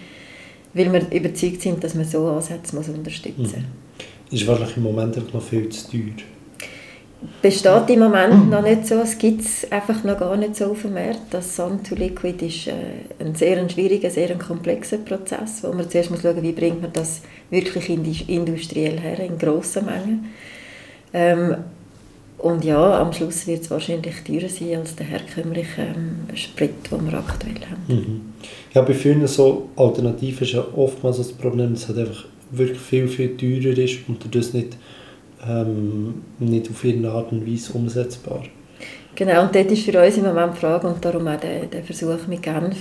weil 0.73 0.93
wir 0.93 1.13
überzeugt 1.13 1.61
sind, 1.61 1.83
dass 1.83 1.95
man 1.95 2.05
so 2.05 2.27
Ansätze 2.29 2.75
muss 2.75 2.89
unterstützen 2.89 3.43
muss. 3.43 3.53
Mhm. 3.53 3.65
Ist 4.31 4.47
wahrscheinlich 4.47 4.77
im 4.77 4.83
Moment 4.85 5.35
noch 5.35 5.43
viel 5.43 5.69
zu 5.69 5.91
teuer. 5.91 6.15
Besteht 7.41 7.89
im 7.91 8.01
Moment 8.01 8.51
noch 8.51 8.63
nicht 8.63 8.87
so, 8.87 8.97
es 8.97 9.17
gibt 9.17 9.41
es 9.41 9.71
einfach 9.71 10.05
noch 10.05 10.19
gar 10.19 10.37
nicht 10.37 10.57
so 10.57 10.67
auf 10.67 10.83
dem 10.83 10.95
Markt. 10.95 11.23
Das 11.31 11.57
Sun 11.57 11.83
to 11.83 11.95
Liquid 11.95 12.45
ist 12.45 12.67
äh, 12.67 12.73
ein 13.19 13.35
sehr 13.35 13.69
schwieriger, 13.69 14.11
sehr 14.11 14.37
komplexer 14.37 14.99
Prozess, 14.99 15.63
wo 15.63 15.73
man 15.73 15.89
zuerst 15.89 16.11
muss 16.11 16.23
schauen 16.23 16.43
wie 16.43 16.53
bringt 16.53 16.83
man 16.83 16.93
das 16.93 17.23
wirklich 17.51 18.29
industriell 18.29 18.99
her, 18.99 19.21
in 19.21 19.39
grossen 19.39 19.87
Mengen. 19.87 20.33
Ähm, 21.13 21.57
und 22.45 22.63
ja, 22.63 23.01
am 23.01 23.11
Schluss 23.15 23.47
wird 23.47 23.63
es 23.63 23.71
wahrscheinlich 23.71 24.23
teurer 24.23 24.51
sein 24.51 24.77
als 24.77 24.95
der 24.95 25.07
herkömmliche 25.07 25.81
ähm, 25.81 26.37
Sprit, 26.37 26.75
den 26.93 27.11
wir 27.11 27.19
aktuell 27.19 27.55
haben. 27.55 27.85
Mhm. 27.89 28.21
Ja, 28.75 28.83
bei 28.83 28.93
vielen 28.93 29.27
so 29.27 29.71
Alternativen 29.77 30.43
ist 30.47 30.53
ja 30.53 30.63
oftmals 30.77 31.17
das 31.17 31.33
Problem, 31.33 31.73
dass 31.73 31.85
es 31.85 31.89
halt 31.89 32.01
einfach 32.01 32.27
wirklich 32.51 32.79
viel, 32.79 33.09
viel 33.09 33.35
teurer 33.39 33.79
ist 33.79 34.01
und 34.09 34.23
das 34.35 34.53
nicht, 34.53 34.77
ähm, 35.49 36.23
nicht 36.39 36.69
auf 36.69 36.85
irgendeine 36.85 37.15
Art 37.15 37.33
und 37.33 37.51
Weise 37.51 37.73
umsetzbar. 37.73 38.43
Genau, 39.15 39.45
und 39.45 39.55
dort 39.55 39.73
ist 39.73 39.85
für 39.85 40.05
uns 40.05 40.19
im 40.19 40.25
Moment 40.25 40.55
die 40.55 40.61
Frage, 40.61 40.87
und 40.87 41.03
darum 41.03 41.27
auch 41.27 41.41
der, 41.41 41.65
der 41.65 41.83
Versuch 41.83 42.27
mit 42.29 42.43
Genf, 42.43 42.77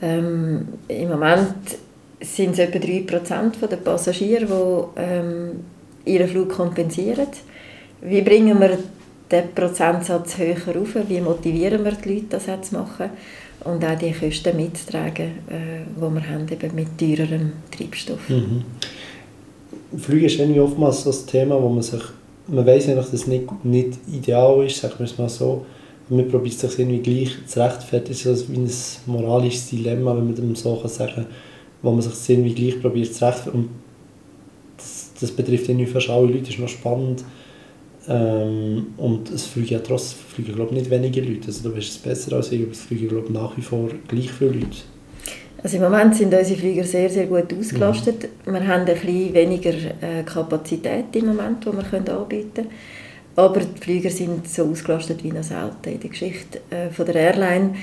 ähm, 0.00 0.66
im 0.88 1.08
Moment 1.10 1.56
sind 2.22 2.52
es 2.52 2.58
etwa 2.58 2.78
3% 2.78 3.66
der 3.66 3.76
Passagiere, 3.76 4.46
die 4.46 5.00
ähm, 5.02 5.50
ihren 6.06 6.28
Flug 6.28 6.48
kompensieren 6.48 7.26
wie 8.02 8.22
bringen 8.22 8.60
wir 8.60 8.78
den 9.30 9.54
Prozentsatz 9.54 10.38
höher 10.38 10.56
rauf? 10.74 10.96
Wie 11.08 11.20
motivieren 11.20 11.84
wir 11.84 11.92
die 11.92 12.14
Leute, 12.14 12.26
das 12.30 12.68
zu 12.68 12.74
machen? 12.74 13.10
Und 13.64 13.84
auch 13.84 13.98
die 13.98 14.12
Kosten 14.12 14.56
mitzutragen, 14.56 15.26
äh, 15.48 15.82
die 15.96 16.00
wir 16.00 16.28
haben, 16.28 16.46
eben 16.48 16.74
mit 16.74 16.96
teurerem 16.96 17.52
Treibstoff. 17.70 18.28
Mhm. 18.28 18.64
Flüge 19.98 20.26
ist 20.26 20.40
oftmals 20.40 21.02
so 21.02 21.10
ein 21.10 21.26
Thema, 21.26 21.60
wo 21.60 21.68
man 21.68 21.82
sich, 21.82 22.02
man 22.46 22.64
weiß 22.64 22.88
eigentlich, 22.88 23.04
dass 23.06 23.12
es 23.12 23.26
nicht, 23.26 23.64
nicht 23.64 23.98
ideal 24.12 24.64
ist, 24.64 24.80
sagen 24.80 24.94
wir 24.98 25.06
es 25.06 25.18
mal 25.18 25.28
so, 25.28 25.66
man 26.08 26.28
probiert 26.28 26.58
sich 26.58 26.78
irgendwie 26.78 27.00
gleich 27.00 27.36
zu 27.46 27.60
rechtfertigen, 27.60 28.14
so 28.14 28.48
wie 28.48 28.58
ein 28.58 28.70
moralisches 29.06 29.70
Dilemma, 29.70 30.16
wenn 30.16 30.26
man 30.26 30.34
dem 30.34 30.54
so 30.54 30.76
kann 30.76 30.88
sagen 30.88 31.26
wo 31.82 31.92
man 31.92 32.02
sich 32.02 32.28
irgendwie 32.28 32.54
gleich 32.54 32.80
probiert 32.80 33.12
zu 33.14 33.24
rechtfertigen. 33.24 33.64
Und 33.64 33.70
das, 34.76 35.10
das 35.20 35.30
betrifft 35.30 35.68
irgendwie 35.68 35.86
fast 35.86 36.08
alle 36.10 36.26
Leute, 36.26 36.40
das 36.40 36.50
ist 36.50 36.58
noch 36.58 36.68
spannend, 36.68 37.24
ähm, 38.08 38.94
und 38.96 39.30
es 39.30 39.46
fliegen 39.46 39.74
ja 39.74 39.78
trotzdem 39.80 40.18
fliegen, 40.28 40.54
glaube 40.54 40.74
nicht 40.74 40.90
weniger 40.90 41.22
Leute. 41.22 41.48
Also 41.48 41.68
du 41.68 41.76
weißt 41.76 41.90
es 41.90 41.98
besser 41.98 42.36
als 42.36 42.52
ich, 42.52 42.62
aber 42.62 42.72
es 42.72 42.80
fliegen 42.80 43.08
glaube 43.08 43.32
nach 43.32 43.56
wie 43.56 43.62
vor 43.62 43.90
gleich 44.08 44.30
viele 44.32 44.52
Leute. 44.52 44.78
Also 45.62 45.76
im 45.76 45.82
Moment 45.82 46.14
sind 46.14 46.32
unsere 46.32 46.58
Flieger 46.58 46.84
sehr, 46.84 47.10
sehr 47.10 47.26
gut 47.26 47.52
ausgelastet. 47.52 48.28
Mhm. 48.46 48.52
Wir 48.52 48.66
haben 48.66 48.80
ein 48.82 48.86
bisschen 48.86 49.34
weniger 49.34 49.70
äh, 49.70 50.22
Kapazität 50.24 51.14
im 51.14 51.26
Moment, 51.26 51.64
die 51.64 51.72
wir 51.72 51.82
können 51.82 52.08
anbieten 52.08 52.54
können. 52.54 52.68
Aber 53.34 53.60
die 53.60 53.80
Flieger 53.80 54.10
sind 54.10 54.48
so 54.48 54.64
ausgelastet 54.64 55.22
wie 55.22 55.32
noch 55.32 55.42
selten 55.42 55.90
in 55.90 56.00
der 56.00 56.10
Geschichte 56.10 56.60
äh, 56.70 56.90
von 56.90 57.06
der 57.06 57.16
Airline. 57.16 57.74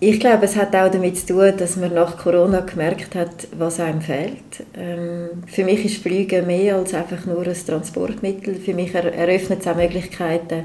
Ich 0.00 0.18
glaube, 0.18 0.44
es 0.44 0.56
hat 0.56 0.74
auch 0.74 0.90
damit 0.90 1.16
zu 1.16 1.26
tun, 1.26 1.52
dass 1.56 1.76
man 1.76 1.94
nach 1.94 2.18
Corona 2.18 2.60
gemerkt 2.60 3.14
hat, 3.14 3.48
was 3.56 3.78
einem 3.78 4.00
fehlt. 4.00 4.64
Ähm, 4.76 5.28
für 5.46 5.64
mich 5.64 5.84
ist 5.84 6.02
Fliegen 6.02 6.46
mehr 6.46 6.76
als 6.76 6.94
einfach 6.94 7.24
nur 7.26 7.46
ein 7.46 7.54
Transportmittel. 7.54 8.56
Für 8.56 8.74
mich 8.74 8.92
eröffnet 8.94 9.60
es 9.60 9.68
auch 9.68 9.76
Möglichkeiten, 9.76 10.64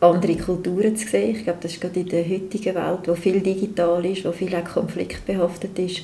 andere 0.00 0.36
Kulturen 0.36 0.96
zu 0.96 1.08
sehen. 1.08 1.36
Ich 1.36 1.44
glaube, 1.44 1.60
das 1.62 1.72
ist 1.72 1.80
gerade 1.80 2.00
in 2.00 2.08
der 2.08 2.28
heutigen 2.28 2.74
Welt, 2.74 3.06
wo 3.06 3.14
viel 3.14 3.40
digital 3.40 4.04
ist, 4.04 4.24
wo 4.24 4.32
viel 4.32 4.54
auch 4.54 4.64
konfliktbehaftet 4.64 5.78
ist, 5.78 6.02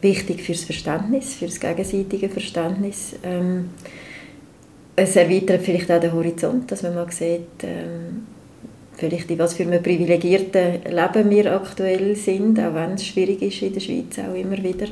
wichtig 0.00 0.42
fürs 0.42 0.64
Verständnis, 0.64 1.34
fürs 1.34 1.60
gegenseitige 1.60 2.28
Verständnis. 2.28 3.14
Ähm, 3.22 3.70
es 4.96 5.16
erweitert 5.16 5.62
vielleicht 5.62 5.90
auch 5.90 6.00
den 6.00 6.12
Horizont, 6.12 6.70
dass 6.70 6.82
man 6.82 6.94
mal 6.94 7.10
sieht, 7.10 7.62
ähm, 7.62 8.26
vielleicht 9.02 9.30
in 9.32 9.38
was 9.40 9.54
für 9.54 9.64
einem 9.64 9.82
privilegierten 9.82 10.84
Leben 10.88 11.30
wir 11.30 11.52
aktuell 11.52 12.14
sind, 12.14 12.60
auch 12.60 12.74
wenn 12.74 12.92
es 12.92 13.04
schwierig 13.04 13.42
ist 13.42 13.60
in 13.60 13.72
der 13.72 13.80
Schweiz 13.80 14.16
auch 14.20 14.34
immer 14.34 14.62
wieder. 14.62 14.86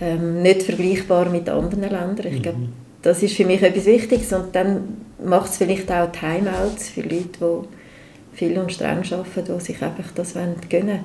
Ähm, 0.00 0.40
nicht 0.40 0.62
vergleichbar 0.62 1.28
mit 1.28 1.46
anderen 1.50 1.82
Ländern. 1.82 2.26
Ich 2.32 2.42
glaube, 2.42 2.58
mhm. 2.58 2.72
das 3.02 3.22
ist 3.22 3.36
für 3.36 3.44
mich 3.44 3.62
etwas 3.62 3.84
Wichtiges 3.84 4.32
und 4.32 4.54
dann 4.54 4.96
macht 5.22 5.50
es 5.50 5.58
vielleicht 5.58 5.92
auch 5.92 6.10
Timeouts 6.10 6.88
für 6.88 7.02
Leute, 7.02 7.28
die 7.38 8.36
viel 8.36 8.58
und 8.58 8.72
streng 8.72 9.02
arbeiten, 9.10 9.54
die 9.54 9.60
sich 9.60 9.82
einfach 9.82 10.10
das 10.14 10.32
gönnen 10.32 10.56
wollen. 10.70 11.00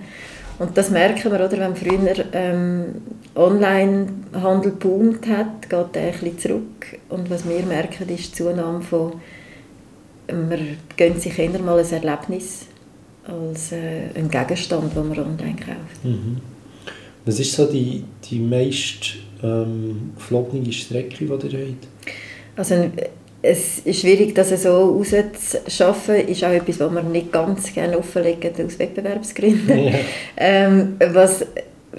Und 0.58 0.78
das 0.78 0.90
merken 0.90 1.34
wir, 1.34 1.44
oder, 1.44 1.58
wenn 1.58 1.76
früher 1.76 2.26
ähm, 2.32 3.02
Onlinehandel 3.36 4.72
boomt 4.72 5.28
hat, 5.28 5.70
geht 5.70 5.96
der 5.96 6.04
ein 6.04 6.12
bisschen 6.12 6.40
zurück. 6.40 7.00
Und 7.10 7.30
was 7.30 7.48
wir 7.48 7.66
merken, 7.66 8.08
ist 8.08 8.40
die 8.40 8.44
Zunahme 8.44 8.82
von 8.82 9.14
man 10.32 10.78
gönnt 10.98 11.22
sich 11.22 11.38
eher 11.38 11.60
mal 11.60 11.80
ein 11.80 11.92
Erlebnis 11.92 12.68
als 13.28 13.72
äh, 13.72 14.10
ein 14.16 14.30
Gegenstand, 14.30 14.96
den 14.96 15.10
man 15.10 15.20
online 15.20 15.56
kauft. 15.56 16.04
Mhm. 16.04 16.38
Was 17.26 17.40
ist 17.40 17.54
so 17.54 17.66
die, 17.66 18.04
die 18.30 18.40
meist 18.40 19.16
ähm, 19.44 20.12
geflogene 20.16 20.72
Strecke, 20.72 21.26
die 21.26 21.26
ihr 21.26 21.68
habt? 21.68 21.88
Also, 22.56 22.92
es 23.42 23.80
ist 23.80 24.02
schwierig, 24.02 24.34
das 24.34 24.50
so 24.62 24.98
rauszuschaffen. 24.98 26.16
ist 26.28 26.44
auch 26.44 26.52
etwas, 26.52 26.80
was 26.80 26.92
wir 26.94 27.04
nicht 27.04 27.32
ganz 27.32 27.74
gerne 27.74 27.98
offenlegen 27.98 28.52
aus 28.66 28.80
Wettbewerbsgründen. 28.80 29.86
Ja. 29.86 29.94
ähm, 30.38 30.96
was 31.14 31.46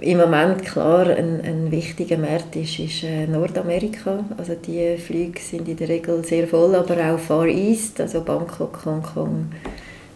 im 0.00 0.18
Moment 0.18 0.64
klar 0.64 1.06
ein, 1.06 1.40
ein 1.40 1.70
wichtiger 1.70 2.18
Markt 2.18 2.54
ist, 2.56 2.78
ist 2.78 3.02
äh, 3.02 3.26
Nordamerika. 3.26 4.24
Also 4.36 4.54
die 4.54 4.96
Flüge 4.98 5.40
sind 5.40 5.68
in 5.68 5.76
der 5.76 5.88
Regel 5.88 6.24
sehr 6.24 6.46
voll, 6.46 6.74
aber 6.74 6.96
auch 7.12 7.18
Far 7.18 7.46
East, 7.46 8.00
also 8.00 8.20
Bangkok, 8.20 8.84
Hongkong 8.84 9.46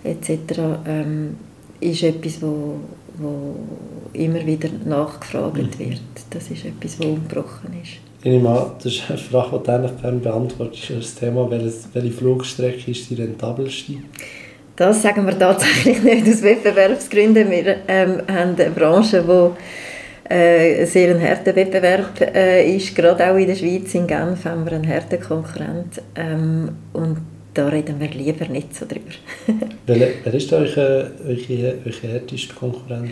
etc. 0.05 0.31
Ähm, 0.87 1.37
ist 1.81 2.03
etwas, 2.03 2.43
wo, 2.43 2.77
wo 3.19 3.57
immer 4.13 4.45
wieder 4.45 4.69
nachgefragt 4.85 5.57
mhm. 5.57 5.79
wird. 5.79 6.01
Das 6.31 6.51
ist 6.51 6.65
etwas, 6.65 6.99
was 6.99 7.07
ungebrochen 7.07 7.75
ist. 7.83 8.01
Ich 8.23 8.31
nehme 8.31 8.51
an, 8.51 8.73
das 8.83 8.93
ist 8.93 9.09
eine 9.09 9.17
Frage, 9.17 9.59
die 9.59 9.65
du 9.65 9.73
eigentlich 9.73 10.03
gerne 10.03 10.19
beantwortest. 10.19 10.91
Das 10.91 11.15
Thema, 11.15 11.51
welche 11.51 12.11
Flugstrecke 12.13 12.91
ist 12.91 13.09
die 13.09 13.15
rentabelste? 13.15 13.95
Das 14.81 15.03
sagen 15.03 15.27
wir 15.27 15.39
tatsächlich 15.39 16.03
nicht 16.05 16.27
aus 16.27 16.43
Wettbewerbsgründen. 16.43 17.51
Wir 17.51 17.77
ähm, 17.87 18.23
haben 18.27 18.57
eine 18.59 18.71
Branche, 18.71 19.23
die 19.23 20.35
äh, 20.35 20.87
sehr 20.87 21.15
ein 21.15 21.21
harter 21.21 21.55
Wettbewerb 21.55 22.19
äh, 22.35 22.77
ist. 22.77 22.97
Gerade 22.97 23.31
auch 23.31 23.37
in 23.37 23.47
der 23.47 23.57
Schweiz, 23.57 23.95
in 23.95 24.07
Genf, 24.07 24.47
haben 24.47 24.65
wir 24.65 24.73
einen 24.73 24.89
harten 24.89 25.21
Konkurrent. 25.21 26.01
Ähm, 26.17 26.71
und 26.95 27.19
da 27.53 27.69
reden 27.69 28.01
wir 28.01 28.09
lieber 28.09 28.47
nicht 28.47 28.75
so 28.75 28.87
drüber. 28.87 29.11
wer, 29.87 30.33
ist 30.33 30.51
euer, 30.51 31.11
euer, 31.27 31.75
euer 31.85 32.11
härtester 32.13 32.55
Konkurrent? 32.55 33.11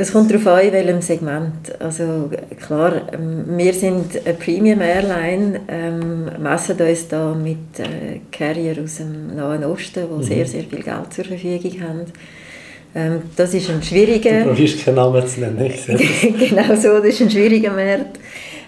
Es 0.00 0.12
kommt 0.12 0.30
darauf 0.30 0.46
an, 0.46 0.60
in 0.60 0.72
welchem 0.72 1.00
Segment. 1.02 1.80
Also 1.80 2.30
klar, 2.64 3.02
wir 3.48 3.74
sind 3.74 4.24
eine 4.24 4.34
Premium 4.34 4.80
Airline, 4.80 5.60
ähm, 5.66 6.30
messen 6.40 6.80
uns 6.80 7.08
da 7.08 7.34
mit 7.34 7.80
äh, 7.80 8.20
Carrier 8.30 8.76
aus 8.80 8.98
dem 8.98 9.34
Nahen 9.34 9.64
Osten, 9.64 10.04
die 10.08 10.14
mhm. 10.14 10.22
sehr, 10.22 10.46
sehr 10.46 10.62
viel 10.62 10.84
Geld 10.84 11.12
zur 11.12 11.24
Verfügung 11.24 11.80
haben. 11.82 12.00
Ähm, 12.94 13.22
das 13.34 13.52
ist 13.54 13.68
ein 13.70 13.82
schwieriger... 13.82 14.44
Du 14.44 14.50
probierst 14.50 14.84
keinen 14.84 14.94
Namen 14.94 15.26
zu 15.26 15.40
nennen, 15.40 15.74
Genau 16.38 16.76
so, 16.76 16.98
das 16.98 17.06
ist 17.06 17.22
ein 17.22 17.30
schwieriger 17.30 17.72
Markt. 17.72 18.20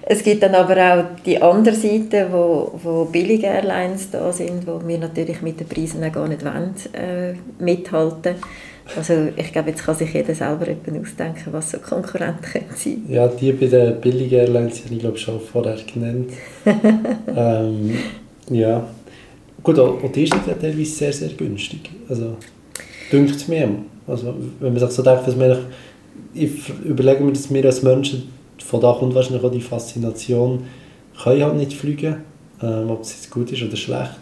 Es 0.02 0.24
gibt 0.24 0.42
dann 0.42 0.56
aber 0.56 0.76
auch 0.76 1.04
die 1.24 1.40
andere 1.40 1.76
Seite, 1.76 2.26
wo, 2.32 2.72
wo 2.82 3.04
billige 3.04 3.46
Airlines 3.46 4.10
da 4.10 4.32
sind, 4.32 4.66
wo 4.66 4.80
wir 4.84 4.98
natürlich 4.98 5.42
mit 5.42 5.60
den 5.60 5.68
Preisen 5.68 6.02
auch 6.02 6.10
gar 6.10 6.26
nicht 6.26 6.44
wollen, 6.44 6.74
äh, 6.92 7.34
mithalten 7.62 8.34
wollen 8.34 8.69
Also 8.96 9.28
ich 9.36 9.52
glaube, 9.52 9.70
jetzt 9.70 9.84
kann 9.84 9.94
sich 9.94 10.12
jeder 10.12 10.34
selber 10.34 10.66
ausdenken, 11.00 11.52
was 11.52 11.70
so 11.70 11.78
Konkurrenten 11.78 12.44
sein 12.44 12.64
können. 12.68 13.04
Ja, 13.08 13.28
die 13.28 13.52
bei 13.52 13.66
den 13.66 14.00
billigen 14.00 14.38
Airlines 14.38 14.84
habe 14.84 14.94
ich 14.94 15.00
glaube 15.00 15.18
schon 15.18 15.40
vorher 15.40 15.76
genannt. 15.92 16.32
ähm, 17.36 17.98
ja. 18.50 18.86
Gut, 19.62 19.78
auch 19.78 19.98
die 20.12 20.24
ist 20.24 20.32
ja 20.32 20.54
teilweise 20.54 20.90
sehr, 20.90 21.12
sehr 21.12 21.28
günstig. 21.30 21.90
Also, 22.08 22.36
dünkt 23.12 23.36
es 23.36 23.46
mir. 23.46 23.68
Also, 24.06 24.34
wenn 24.58 24.72
man 24.72 24.80
sich 24.80 24.90
so 24.90 25.02
denkt, 25.02 25.26
dass 25.26 25.36
man 25.36 25.58
ich 26.34 26.68
überlege 26.84 27.22
mir, 27.22 27.32
dass 27.32 27.52
wir 27.52 27.64
als 27.64 27.82
Menschen, 27.82 28.30
von 28.58 28.80
da 28.80 28.92
kommt 28.92 29.14
wahrscheinlich 29.14 29.42
auch 29.42 29.50
die 29.50 29.60
Faszination, 29.60 30.64
können 31.22 31.44
halt 31.44 31.56
nicht 31.56 31.72
fliegen, 31.72 32.16
ähm, 32.62 32.90
ob 32.90 33.02
es 33.02 33.12
jetzt 33.12 33.30
gut 33.30 33.50
ist 33.52 33.62
oder 33.62 33.76
schlecht. 33.76 34.20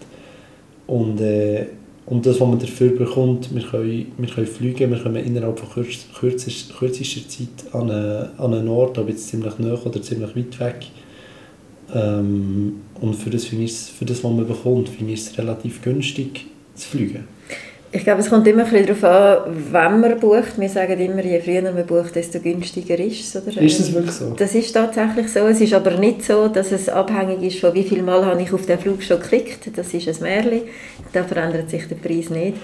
Und, 0.87 1.20
äh, 1.20 1.66
und 2.10 2.24
das, 2.24 2.40
was 2.40 2.48
man 2.48 2.58
dafür 2.58 2.96
bekommt, 2.96 3.54
wir 3.54 3.62
können, 3.62 4.06
wir 4.16 4.28
können 4.28 4.46
fliegen, 4.46 4.90
wir 4.90 4.98
kommen 4.98 5.22
innerhalb 5.22 5.58
von 5.58 5.68
kürz, 5.68 6.06
kürzester, 6.18 6.74
kürzester 6.74 7.28
Zeit 7.28 7.74
an, 7.74 7.90
eine, 7.90 8.30
an 8.38 8.54
einen 8.54 8.68
Ort, 8.68 8.96
ob 8.96 9.08
jetzt 9.10 9.28
ziemlich 9.28 9.58
nah 9.58 9.74
oder 9.74 10.00
ziemlich 10.00 10.34
weit 10.34 10.60
weg. 10.60 10.86
Ähm, 11.94 12.80
und 13.00 13.14
für 13.14 13.28
das, 13.28 13.44
für 13.44 14.04
das, 14.04 14.24
was 14.24 14.32
man 14.32 14.46
bekommt, 14.46 14.88
finde 14.88 15.12
ich 15.12 15.20
es 15.20 15.36
relativ 15.36 15.82
günstig 15.82 16.46
zu 16.74 16.88
fliegen. 16.88 17.24
Ich 17.90 18.04
glaube, 18.04 18.21
es 18.21 18.28
kommt 18.28 18.47
immer 18.47 18.64
ein 18.64 18.71
bisschen 18.71 18.87
darauf 18.87 19.47
an, 19.47 19.57
wann 19.73 20.00
man 20.00 20.21
bucht. 20.21 20.59
Wir 20.59 20.68
sagen 20.68 21.00
immer, 21.00 21.25
je 21.25 21.40
früher 21.40 21.62
man 21.62 21.87
bucht, 21.87 22.14
desto 22.16 22.38
günstiger 22.38 22.99
ist 22.99 23.35
es. 23.35 23.42
Oder? 23.42 23.62
Ist 23.62 23.80
das 23.80 23.95
wirklich 23.95 24.12
so? 24.12 24.35
Das 24.37 24.54
ist 24.54 24.73
tatsächlich 24.73 25.28
so. 25.28 25.40
Es 25.40 25.61
ist 25.61 25.73
aber 25.73 25.92
nicht 25.92 26.23
so, 26.23 26.49
dass 26.49 26.71
es 26.71 26.90
abhängig 26.90 27.42
ist 27.42 27.61
von 27.61 27.73
wie 27.73 27.85
viel 27.85 28.02
Mal 28.02 28.26
habe 28.26 28.42
ich 28.42 28.52
auf 28.52 28.66
den 28.66 28.78
Flug 28.78 29.02
schon 29.02 29.21
geklickt. 29.21 29.71
Das 29.75 29.95
ist 29.95 30.07
ein 30.07 30.23
Märchen. 30.23 30.62
Da 31.14 31.25
verändert 31.25 31.71
sich 31.71 31.88
der 31.88 31.97
Preis 31.97 32.28
nicht. 32.28 32.59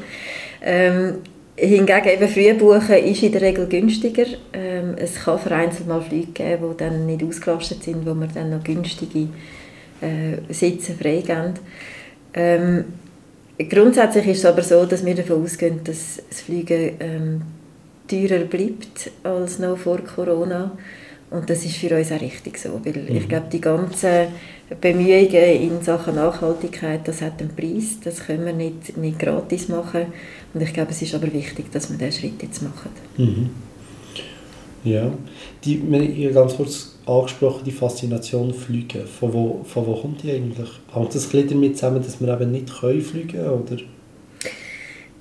Ähm, 0.62 1.14
hingegen 1.57 2.09
eben 2.09 2.28
früh 2.28 2.54
buchen 2.54 2.97
ist 2.97 3.23
in 3.23 3.33
der 3.33 3.40
Regel 3.40 3.66
günstiger. 3.66 4.26
Ähm, 4.52 4.95
es 4.97 5.25
kann 5.25 5.38
vereinzelt 5.38 5.88
mal 5.88 6.02
Flüge 6.02 6.33
geben, 6.33 6.71
die 6.73 6.76
dann 6.76 7.07
nicht 7.07 7.23
ausgelastet 7.23 7.83
sind, 7.83 8.04
wo 8.04 8.12
man 8.12 8.28
dann 8.35 8.50
noch 8.50 8.62
günstige 8.62 9.28
äh, 10.00 10.52
Sitze 10.52 10.93
freigeben. 10.93 11.54
Ähm, 12.35 12.85
Grundsätzlich 13.58 14.26
ist 14.26 14.38
es 14.38 14.44
aber 14.46 14.62
so, 14.62 14.84
dass 14.84 15.04
wir 15.04 15.14
davon 15.14 15.42
ausgehen, 15.44 15.80
dass 15.84 16.20
das 16.28 16.40
Fliegen 16.40 16.96
ähm, 16.99 17.42
teurer 18.08 18.44
bleibt 18.44 19.11
als 19.23 19.58
noch 19.58 19.78
vor 19.78 19.99
Corona. 19.99 20.73
Und 21.30 21.49
das 21.49 21.64
ist 21.64 21.76
für 21.76 21.96
uns 21.96 22.12
auch 22.12 22.20
richtig 22.20 22.58
so, 22.58 22.80
weil 22.84 22.92
mhm. 22.92 23.16
ich 23.16 23.28
glaube, 23.28 23.46
die 23.50 23.61
ganzen 23.61 24.28
Bemühungen 24.80 25.32
in 25.34 25.82
Sachen 25.82 26.16
Nachhaltigkeit, 26.16 27.06
das 27.06 27.23
hat 27.23 27.40
einen 27.40 27.54
Preis, 27.54 27.99
das 28.02 28.25
können 28.25 28.46
wir 28.46 28.52
nicht, 28.52 28.96
nicht 28.96 29.18
gratis 29.18 29.68
machen. 29.68 30.06
Und 30.52 30.61
ich 30.61 30.73
glaube, 30.73 30.90
es 30.90 31.02
ist 31.02 31.14
aber 31.14 31.32
wichtig, 31.32 31.70
dass 31.73 31.90
wir 31.90 31.99
diesen 31.99 32.20
Schritt 32.20 32.42
jetzt 32.42 32.62
machen. 32.62 32.90
Mhm. 33.16 33.50
Ja, 34.84 35.11
die, 35.64 35.82
wir 35.90 36.28
haben 36.28 36.34
ganz 36.34 36.56
kurz 36.56 36.93
angesprochen, 37.06 37.64
die 37.64 37.73
Faszination 37.73 38.54
Fliegen. 38.54 39.06
Von 39.06 39.32
wo, 39.32 39.61
von 39.64 39.87
wo 39.87 39.94
kommt 39.94 40.23
die 40.23 40.32
eigentlich? 40.32 40.68
Hängt 40.92 41.14
das 41.14 41.32
ein 41.34 41.49
damit 41.49 41.76
zusammen, 41.76 42.02
dass 42.02 42.20
wir 42.20 42.32
eben 42.32 42.52
nicht 42.52 42.80
können 42.80 43.02
fliegen 43.02 43.28
können? 43.28 43.82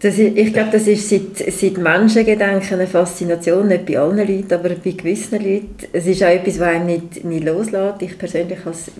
Das 0.03 0.17
ist, 0.17 0.37
ich 0.37 0.51
glaube, 0.51 0.69
das 0.73 0.85
ist 0.85 1.09
seit, 1.09 1.37
seit 1.37 1.77
Menschengedenken 1.77 2.73
eine 2.73 2.87
Faszination, 2.87 3.69
nicht 3.69 3.85
bei 3.85 3.97
allen 3.97 4.17
Leuten, 4.17 4.53
aber 4.53 4.71
bei 4.71 4.91
gewissen 4.91 5.41
Leuten. 5.41 5.77
Es 5.93 6.05
ist 6.05 6.21
auch 6.21 6.27
etwas, 6.27 6.59
was 6.59 6.67
einem 6.67 6.87
nicht, 6.87 7.23
nicht 7.23 7.45
loslässt. 7.45 8.01
Ich 8.01 8.17
persönlich 8.17 8.59
habe 8.59 8.71
es 8.71 8.91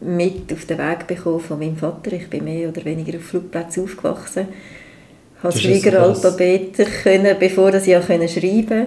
mit 0.00 0.50
auf 0.54 0.64
den 0.64 0.78
Weg 0.78 1.06
bekommen 1.06 1.40
von 1.40 1.58
meinem 1.58 1.76
Vater. 1.76 2.10
Ich 2.14 2.30
bin 2.30 2.44
mehr 2.44 2.70
oder 2.70 2.82
weniger 2.86 3.18
auf 3.18 3.24
Flugplätzen 3.24 3.84
aufgewachsen. 3.84 4.48
Ich 5.36 5.42
habe 5.42 5.52
das 5.52 5.60
Fliegeralphabet 5.60 6.78
können, 7.02 7.36
bevor 7.38 7.74
ich 7.74 7.94
auch 7.94 8.02
schreiben 8.02 8.66
konnte. 8.66 8.86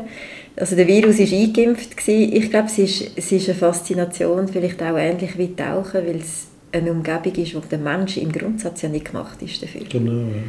Also 0.60 0.75
der 0.75 0.88
Virus 0.88 1.20
war 1.20 1.39
eingeimpft. 1.39 1.96
Gewesen. 1.96 2.34
Ich 2.34 2.50
glaube, 2.50 2.68
es 2.68 2.78
ist, 2.78 3.12
es 3.16 3.32
ist 3.32 3.50
eine 3.50 3.58
Faszination, 3.58 4.48
vielleicht 4.48 4.82
auch 4.84 4.98
ähnlich 4.98 5.38
wie 5.38 5.56
Tauchen, 5.56 6.06
weil 6.06 6.17
es 6.17 6.48
eine 6.72 6.91
Umgebung 6.91 7.34
ist, 7.36 7.56
wo 7.56 7.60
der 7.60 7.80
Mensch 7.80 8.17
im 8.17 8.32
Grundsatz 8.32 8.82
ja 8.82 8.89
nicht 8.89 9.06
gemacht 9.06 9.41
ist 9.41 9.63
dafür. 9.63 9.82
Genau, 9.89 10.12
ja. 10.12 10.43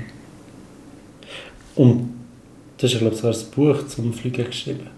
Und 1.76 2.10
das 2.76 2.92
ist, 2.92 2.98
glaube 2.98 3.14
ich, 3.14 3.24
ein 3.24 3.50
Buch 3.54 3.86
zum 3.86 4.12
Fliegen 4.12 4.44
geschrieben. 4.46 4.88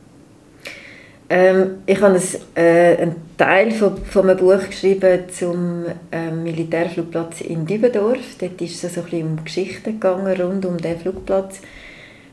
Ähm, 1.28 1.78
ich 1.86 2.00
habe 2.00 2.14
ein, 2.14 2.22
äh, 2.62 2.96
einen 2.96 3.16
Teil 3.38 3.70
von, 3.70 3.96
von 4.04 4.28
einem 4.28 4.38
Buch 4.38 4.66
geschrieben 4.66 5.20
zum 5.30 5.84
ähm, 6.10 6.42
Militärflugplatz 6.42 7.42
in 7.42 7.66
Dübendorf. 7.66 8.36
Dort 8.38 8.60
ist 8.60 8.82
es 8.82 8.94
so 8.94 9.00
ein 9.00 9.04
bisschen 9.04 9.28
um 9.28 9.44
Geschichten 9.44 9.98
gegangen 9.98 10.40
rund 10.40 10.66
um 10.66 10.76
den 10.76 10.98
Flugplatz. 10.98 11.60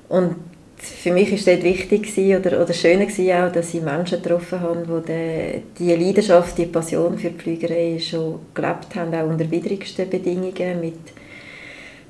Und 0.09 0.35
für 0.81 1.11
mich 1.11 1.31
war 1.31 1.53
dort 1.53 1.63
wichtig 1.63 2.17
oder, 2.17 2.61
oder 2.61 2.73
schön 2.73 3.01
auch, 3.01 3.51
dass 3.51 3.73
ich 3.73 3.81
Menschen 3.81 4.21
getroffen 4.21 4.61
habe, 4.61 5.03
die 5.07 5.61
die 5.77 5.95
Leidenschaft, 5.95 6.57
die 6.57 6.65
Passion 6.65 7.17
für 7.17 7.31
die 7.31 7.39
Flügerei 7.39 7.99
schon 7.99 8.39
gelebt 8.53 8.95
haben, 8.95 9.13
auch 9.13 9.27
unter 9.27 9.49
widrigsten 9.49 10.09
Bedingungen, 10.09 10.79
mit 10.79 10.99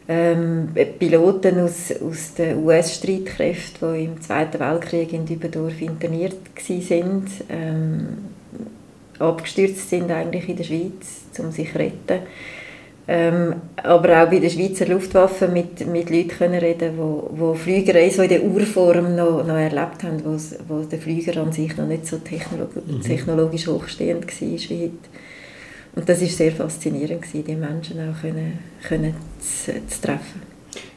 ähm, 0.08 0.70
Piloten 0.98 1.60
aus, 1.60 1.92
aus 2.02 2.34
den 2.34 2.64
US-Streitkräften, 2.64 3.94
die 3.94 4.04
im 4.06 4.22
Zweiten 4.22 4.60
Weltkrieg 4.60 5.14
in 5.14 5.26
Dübendorf 5.26 5.82
interniert 5.82 6.36
waren, 6.68 7.26
ähm, 7.50 8.08
abgestürzt 9.20 9.90
sind 9.90 10.10
eigentlich 10.10 10.48
in 10.48 10.58
der 10.58 10.64
Schweiz, 10.64 11.22
um 11.38 11.52
sich 11.52 11.72
zu 11.72 11.78
retten 11.78 12.20
ähm, 13.12 13.56
aber 13.78 14.22
auch 14.22 14.30
bei 14.30 14.38
der 14.38 14.52
Schweizer 14.52 14.86
Luftwaffe 14.86 15.48
mit, 15.48 15.88
mit 15.88 16.12
Leuten 16.12 16.28
können 16.28 16.60
reden 16.60 16.94
wo, 16.96 17.28
wo 17.34 17.56
Flügerei 17.56 18.08
so 18.12 18.22
in 18.22 18.30
der 18.30 18.44
Urform 18.44 19.16
noch, 19.16 19.44
noch 19.44 19.56
erlebt 19.56 20.04
haben, 20.04 20.24
wo, 20.24 20.38
wo 20.68 20.84
der 20.84 21.00
Flüger 21.00 21.42
an 21.42 21.52
sich 21.52 21.76
noch 21.76 21.88
nicht 21.88 22.06
so 22.06 22.18
technolog 22.18 22.70
mhm. 22.76 23.02
technologisch 23.02 23.66
hochstehend 23.66 24.28
war 24.28 24.48
wie 24.48 24.84
heute. 24.84 25.10
Und 25.96 26.08
das 26.08 26.22
war 26.22 26.28
sehr 26.28 26.52
faszinierend, 26.52 27.26
die 27.34 27.56
Menschen 27.56 27.98
auch 28.00 28.22
können, 28.22 28.60
können 28.88 29.16
zu, 29.40 29.72
zu 29.88 30.02
treffen. 30.02 30.44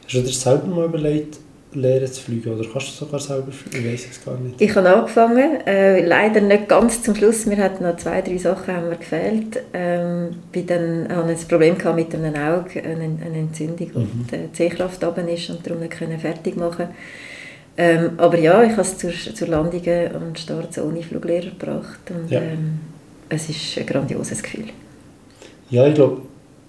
Hast 0.05 0.13
du 0.13 0.21
dir 0.21 0.27
selber 0.27 0.67
mal 0.67 0.85
überlegt, 0.85 1.39
lernen 1.75 2.07
zu 2.07 2.21
fliegen? 2.21 2.53
Oder 2.53 2.67
kannst 2.71 2.89
du 2.89 3.05
sogar 3.05 3.19
selber 3.19 3.51
fliegen? 3.51 3.85
Ich 3.85 3.93
weiß 3.93 4.07
es 4.11 4.25
gar 4.25 4.37
nicht. 4.37 4.61
Ich 4.61 4.75
habe 4.75 4.89
angefangen, 4.89 5.65
äh, 5.65 6.05
leider 6.05 6.41
nicht 6.41 6.67
ganz 6.67 7.03
zum 7.03 7.15
Schluss. 7.15 7.45
Mir 7.45 7.57
hatten 7.57 7.83
noch 7.83 7.97
zwei, 7.97 8.21
drei 8.21 8.37
Sachen 8.37 8.75
haben 8.75 8.89
mir 8.89 8.97
gefehlt. 8.97 9.61
Ähm, 9.73 10.29
bin 10.51 10.67
dann, 10.67 11.07
hatte 11.09 11.29
ein 11.29 11.47
Problem 11.47 11.75
mit 11.95 12.15
einem 12.15 12.35
Auge, 12.35 12.83
eine, 12.83 13.03
eine 13.03 13.37
Entzündung, 13.37 13.91
mhm. 13.93 14.27
die 14.31 14.55
Sehkraft 14.55 15.03
oben 15.03 15.27
ist 15.27 15.49
und 15.49 15.65
darum 15.65 15.79
nicht 15.79 15.93
fertig 15.93 16.55
machen 16.55 16.89
ähm, 17.75 18.11
Aber 18.17 18.37
ja, 18.37 18.63
ich 18.63 18.71
habe 18.71 18.81
es 18.81 18.97
zur, 18.97 19.11
zur 19.11 19.47
Landung 19.47 19.81
und 19.81 20.39
Start 20.39 20.77
ohne 20.77 21.01
Fluglehrer 21.01 21.49
gebracht. 21.49 21.99
Und, 22.09 22.29
ja. 22.29 22.41
ähm, 22.41 22.79
es 23.29 23.49
ist 23.49 23.77
ein 23.77 23.85
grandioses 23.85 24.43
Gefühl. 24.43 24.65
Ja, 25.69 25.87
ich 25.87 25.95
glaube, 25.95 26.21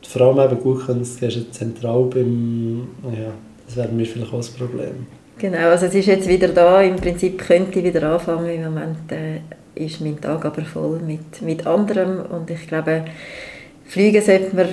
vor 0.07 0.23
allem 0.23 0.51
eben 0.51 0.63
gut 0.63 0.87
können, 0.87 1.03
es 1.03 1.21
ist 1.21 1.55
zentral 1.55 2.05
beim... 2.05 2.89
Ja 3.05 3.33
das 3.67 3.77
wäre 3.77 3.89
mir 3.89 4.07
vielleicht 4.07 4.33
auch 4.33 4.39
das 4.39 4.51
Problem. 4.51 5.07
Genau, 5.39 5.69
also 5.71 5.87
es 5.87 5.95
ist 5.95 6.07
jetzt 6.07 6.29
wieder 6.29 6.49
da. 6.49 6.81
Im 6.83 6.97
Prinzip 6.97 7.39
könnte 7.39 7.79
ich 7.79 7.85
wieder 7.85 8.03
anfangen. 8.13 8.49
Im 8.49 8.65
Moment 8.65 9.11
äh, 9.11 9.41
ist 9.75 10.01
mein 10.01 10.21
Tag 10.21 10.45
aber 10.45 10.63
voll 10.63 11.01
mit, 11.01 11.43
mit 11.43 11.67
anderem 11.67 12.21
und 12.31 12.49
ich 12.51 12.67
glaube, 12.69 13.05
Fliegen 13.87 14.23
sollte 14.23 14.55
man 14.57 14.69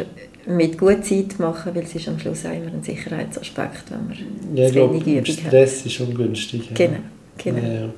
mit 0.46 0.78
guter 0.78 1.02
Zeit 1.02 1.38
machen, 1.40 1.76
weil 1.76 1.84
es 1.84 1.96
ist 1.96 2.08
am 2.08 2.20
Schluss 2.20 2.46
auch 2.46 2.52
immer 2.52 2.74
ein 2.74 2.82
Sicherheitsaspekt, 2.82 3.84
wenn 3.90 4.08
man 4.08 4.56
ja, 4.56 4.68
ich 4.68 4.72
glaube, 4.74 5.26
Stress 5.26 5.80
hat. 5.80 5.86
ist 5.86 6.00
ungünstig. 6.00 6.70
Ja. 6.70 6.76
Genau, 6.76 7.00
genau. 7.38 7.58
Ja, 7.60 7.74
ja. 7.74 7.90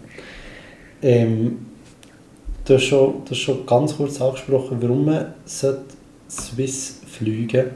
Ähm, 1.01 1.58
du, 2.65 2.73
hast 2.73 2.84
schon, 2.84 3.23
du 3.25 3.32
hast 3.32 3.38
schon 3.38 3.65
ganz 3.65 3.95
kurz 3.95 4.21
angesprochen, 4.21 4.77
warum 4.82 5.06
man 5.06 5.34
Swiss 5.45 7.01
fliegen 7.08 7.49
sollte. 7.49 7.71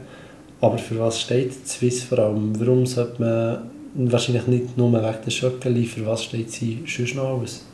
Aber 0.60 0.78
für 0.78 0.98
was 0.98 1.20
steht 1.20 1.66
Swiss 1.66 2.02
vor 2.02 2.18
allem? 2.18 2.58
Warum 2.58 2.84
sollte 2.86 3.22
man 3.22 4.10
wahrscheinlich 4.10 4.46
nicht 4.46 4.76
nur 4.76 4.92
wegen 4.92 5.16
der 5.24 5.30
Schöckeli, 5.30 5.84
für 5.84 6.06
was 6.06 6.24
steht 6.24 6.50
sie 6.50 6.82
sonst 6.86 7.14
noch 7.14 7.40
aus? 7.40 7.64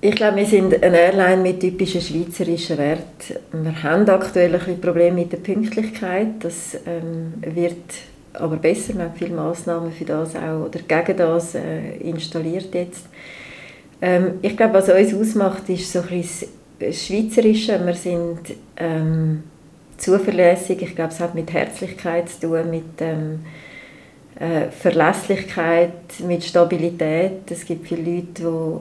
Ich 0.00 0.14
glaube, 0.14 0.36
wir 0.36 0.46
sind 0.46 0.82
eine 0.82 0.98
Airline 0.98 1.42
mit 1.42 1.60
typischen 1.60 2.02
schweizerischen 2.02 2.76
Werten. 2.76 3.36
Wir 3.52 3.82
haben 3.82 4.06
aktuell 4.10 4.52
ein 4.52 4.58
bisschen 4.58 4.80
Probleme 4.80 5.20
mit 5.20 5.32
der 5.32 5.38
Pünktlichkeit. 5.38 6.28
Das 6.40 6.76
ähm, 6.86 7.32
wird 7.40 7.76
aber 8.34 8.56
besser. 8.56 8.94
Wir 8.94 9.04
haben 9.04 9.14
viele 9.16 9.34
Massnahmen 9.34 9.92
für 9.92 10.04
das 10.04 10.36
auch 10.36 10.66
oder 10.66 10.80
gegen 10.86 11.16
das 11.16 11.54
äh, 11.54 11.96
installiert 12.02 12.74
jetzt. 12.74 13.06
Ähm, 14.02 14.32
ich 14.42 14.54
glaube, 14.54 14.74
was 14.74 14.90
uns 14.90 15.14
ausmacht, 15.14 15.70
ist 15.70 15.90
so 15.90 16.00
ein 16.00 16.24
das 16.78 17.06
Schweizerische. 17.06 17.80
Wir 17.82 17.94
sind 17.94 18.40
ähm, 18.76 19.44
zuverlässig. 19.98 20.82
Ich 20.82 20.94
glaube, 20.94 21.12
es 21.12 21.20
hat 21.20 21.34
mit 21.34 21.52
Herzlichkeit 21.52 22.28
zu 22.28 22.48
tun, 22.48 22.70
mit 22.70 23.00
ähm, 23.00 23.40
äh, 24.38 24.70
Verlässlichkeit, 24.70 26.20
mit 26.26 26.44
Stabilität. 26.44 27.50
Es 27.50 27.64
gibt 27.64 27.88
viele 27.88 28.16
Leute, 28.16 28.44
wo, 28.44 28.80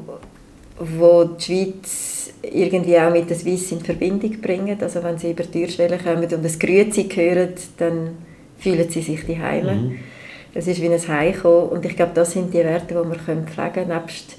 wo 0.80 1.24
die 1.26 1.44
Schweiz 1.44 2.34
irgendwie 2.42 2.98
auch 2.98 3.12
mit 3.12 3.30
der 3.30 3.38
Swiss 3.38 3.72
in 3.72 3.80
Verbindung 3.80 4.42
bringen. 4.42 4.78
Also 4.82 5.04
wenn 5.04 5.18
sie 5.18 5.32
über 5.32 5.44
die 5.44 5.60
Türschwelle 5.60 5.98
kommen 5.98 6.24
und 6.24 6.44
das 6.44 6.60
Grüezi 6.60 7.08
hören, 7.14 7.54
dann 7.78 8.18
fühlen 8.58 8.90
sie 8.90 9.02
sich 9.02 9.26
die 9.26 9.40
Heime. 9.40 9.74
Mhm. 9.74 10.00
es 10.54 10.68
ist 10.68 10.82
wie 10.82 10.88
ein 10.88 11.08
Heimkommen 11.08 11.70
und 11.70 11.86
ich 11.86 11.96
glaube, 11.96 12.12
das 12.14 12.32
sind 12.32 12.54
die 12.54 12.60
Werte, 12.60 12.94
die 12.94 13.10
wir 13.10 13.18
können 13.18 13.48
pflegen 13.48 13.74
können, 13.74 13.90
nebst 13.90 14.38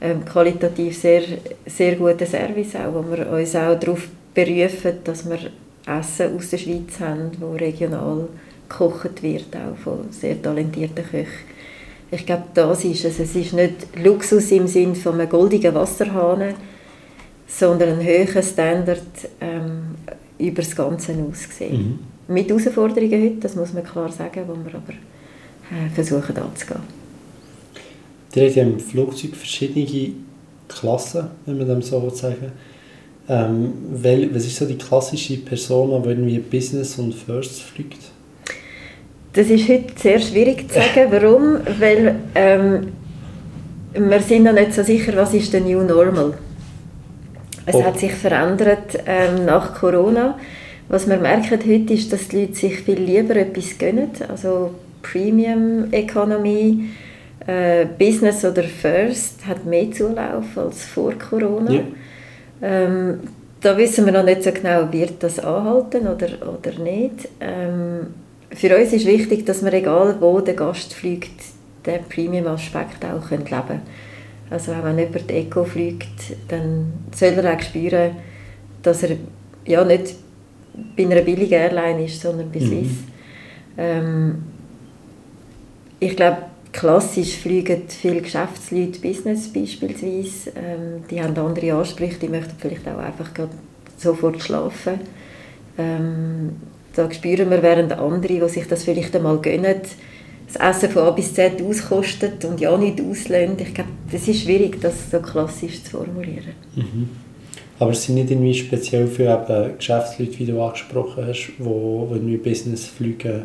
ähm, 0.00 0.24
qualitativ 0.24 0.96
sehr, 0.96 1.22
sehr 1.66 1.96
guten 1.96 2.26
Service 2.26 2.76
auch, 2.76 2.94
wo 2.94 3.16
wir 3.16 3.30
uns 3.30 3.54
auch 3.56 3.78
darauf 3.78 4.08
berufen, 4.34 4.98
dass 5.04 5.28
wir 5.28 5.38
Essen 5.88 6.36
aus 6.36 6.50
der 6.50 6.58
Schweiz 6.58 7.00
haben, 7.00 7.30
wo 7.40 7.52
regional 7.52 8.28
gekocht 8.68 9.22
wird, 9.22 9.56
auch 9.56 9.76
von 9.76 10.10
sehr 10.10 10.40
talentierten 10.40 11.04
Köchen. 11.04 11.48
Ich 12.10 12.24
glaube, 12.24 12.44
das 12.54 12.84
ist 12.84 13.04
es. 13.04 13.18
Es 13.18 13.34
ist 13.34 13.52
nicht 13.52 13.96
Luxus 14.02 14.50
im 14.50 14.66
Sinne 14.66 14.94
von 14.94 15.14
einem 15.14 15.28
goldenen 15.28 15.74
Wasserhahn, 15.74 16.54
sondern 17.46 17.98
ein 17.98 18.06
höherer 18.06 18.42
Standard 18.42 19.02
ähm, 19.40 19.94
über 20.38 20.62
das 20.62 20.74
Ganze 20.74 21.14
ausgesehen. 21.14 21.98
Mhm. 22.28 22.34
Mit 22.34 22.48
Herausforderungen 22.48 23.22
heute, 23.22 23.36
das 23.40 23.56
muss 23.56 23.72
man 23.72 23.84
klar 23.84 24.10
sagen, 24.10 24.42
wo 24.46 24.54
wir 24.54 24.74
aber 24.74 24.92
äh, 24.92 25.88
versuchen 25.94 26.36
anzugehen. 26.36 26.80
Ihr 28.34 28.46
habt 28.46 28.56
ja 28.56 28.62
im 28.62 28.78
Flugzeug 28.78 29.34
verschiedene 29.34 30.12
Klassen, 30.68 31.28
wenn 31.46 31.58
man 31.58 31.66
dem 31.66 31.82
so 31.82 32.08
sagen 32.10 32.52
ähm, 33.28 33.72
Was 33.92 34.46
ist 34.46 34.56
so 34.56 34.66
die 34.66 34.78
klassische 34.78 35.36
Person, 35.38 36.02
die 36.02 36.08
irgendwie 36.08 36.38
Business 36.38 36.98
und 36.98 37.14
First 37.14 37.62
fliegt? 37.62 37.98
Das 39.32 39.48
ist 39.48 39.68
heute 39.68 39.92
sehr 39.96 40.18
schwierig 40.18 40.68
zu 40.68 40.74
sagen. 40.74 41.10
Warum? 41.10 41.58
Weil 41.78 42.16
ähm, 42.34 42.88
wir 43.94 44.20
sind 44.20 44.44
noch 44.44 44.52
nicht 44.52 44.74
so 44.74 44.82
sicher, 44.82 45.12
was 45.16 45.34
ist 45.34 45.52
der 45.52 45.60
New 45.60 45.82
Normal. 45.82 46.34
Es 47.66 47.74
oh. 47.74 47.84
hat 47.84 47.98
sich 47.98 48.12
verändert 48.12 48.98
ähm, 49.06 49.44
nach 49.44 49.74
Corona. 49.78 50.38
Was 50.88 51.06
wir 51.06 51.18
merken 51.18 51.58
heute 51.58 51.92
ist, 51.92 52.12
dass 52.12 52.28
die 52.28 52.40
Leute 52.40 52.54
sich 52.54 52.80
viel 52.80 52.98
lieber 52.98 53.36
etwas 53.36 53.76
gönnen, 53.76 54.10
also 54.26 54.70
Premium 55.02 55.92
Economy, 55.92 56.86
äh, 57.46 57.86
Business 57.98 58.44
oder 58.44 58.62
First 58.62 59.46
hat 59.46 59.66
mehr 59.66 59.90
Zulauf 59.92 60.56
als 60.56 60.84
vor 60.84 61.12
Corona. 61.12 61.70
Ja. 61.70 61.80
Ähm, 62.62 63.20
da 63.60 63.76
wissen 63.76 64.04
wir 64.04 64.12
noch 64.12 64.24
nicht 64.24 64.42
so 64.42 64.52
genau, 64.52 64.92
wird 64.92 65.22
das 65.22 65.38
anhalten 65.38 66.06
oder, 66.06 66.28
oder 66.42 66.78
nicht. 66.78 67.28
Ähm, 67.40 68.06
für 68.50 68.76
uns 68.76 68.92
ist 68.92 69.06
wichtig, 69.06 69.44
dass 69.46 69.64
wir, 69.64 69.72
egal 69.72 70.16
wo 70.20 70.40
der 70.40 70.54
Gast 70.54 70.94
fliegt, 70.94 71.40
den 71.84 72.04
Premium-Aspekt 72.04 73.04
auch 73.04 73.30
leben 73.30 73.44
können. 73.44 73.82
Also 74.50 74.72
auch 74.72 74.84
wenn 74.84 74.98
jemand 74.98 75.30
Eco 75.30 75.64
fliegt, 75.64 76.36
dann 76.48 76.92
soll 77.14 77.34
er 77.34 77.54
auch 77.54 77.60
spüren, 77.60 78.12
dass 78.82 79.02
er 79.02 79.16
ja 79.66 79.84
nicht 79.84 80.14
bei 80.96 81.04
einer 81.04 81.20
billigen 81.20 81.54
Airline 81.54 82.04
ist, 82.04 82.20
sondern 82.20 82.50
bei 82.50 82.60
mhm. 82.60 82.66
Swiss. 82.66 82.90
Mhm. 82.90 83.04
Ähm, 83.76 84.42
ich 86.00 86.16
glaube, 86.16 86.38
klassisch 86.72 87.36
fliegen 87.36 87.82
viele 87.88 88.22
Geschäftsleute 88.22 89.00
Business 89.00 89.52
beispielsweise. 89.52 90.50
Ähm, 90.56 91.04
die 91.10 91.22
haben 91.22 91.36
andere 91.36 91.72
Ansprüche, 91.74 92.18
die 92.20 92.28
möchten 92.28 92.54
vielleicht 92.58 92.86
auch 92.88 92.98
einfach 92.98 93.30
sofort 93.96 94.40
schlafen. 94.42 95.00
Ähm, 95.76 96.56
da 96.94 97.10
spüren 97.10 97.50
wir, 97.50 97.62
während 97.62 97.92
andere, 97.92 98.40
die 98.40 98.48
sich 98.48 98.66
das 98.66 98.84
vielleicht 98.84 99.14
einmal 99.14 99.38
gönnen, 99.38 99.76
das 100.52 100.56
Essen 100.56 100.90
von 100.90 101.02
A 101.02 101.10
bis 101.10 101.34
Z 101.34 101.60
auskostet 101.62 102.44
und 102.44 102.60
ja 102.60 102.76
nicht 102.76 103.00
auslöhnt. 103.00 103.60
Ich 103.60 103.74
glaube, 103.74 103.90
das 104.10 104.26
ist 104.26 104.42
schwierig, 104.42 104.80
das 104.80 105.10
so 105.10 105.20
klassisch 105.20 105.84
zu 105.84 105.90
formulieren. 105.90 106.54
Mhm. 106.74 107.08
Aber 107.78 107.92
es 107.92 108.04
sind 108.04 108.16
nicht 108.16 108.30
irgendwie 108.30 108.54
speziell 108.54 109.06
für 109.06 109.24
eben 109.24 109.76
Geschäftsleute, 109.76 110.38
wie 110.38 110.46
du 110.46 110.60
angesprochen 110.60 111.26
hast, 111.26 111.52
die, 111.58 112.08
irgendwie 112.10 112.36
Business 112.38 112.86
fliegen 112.86 113.44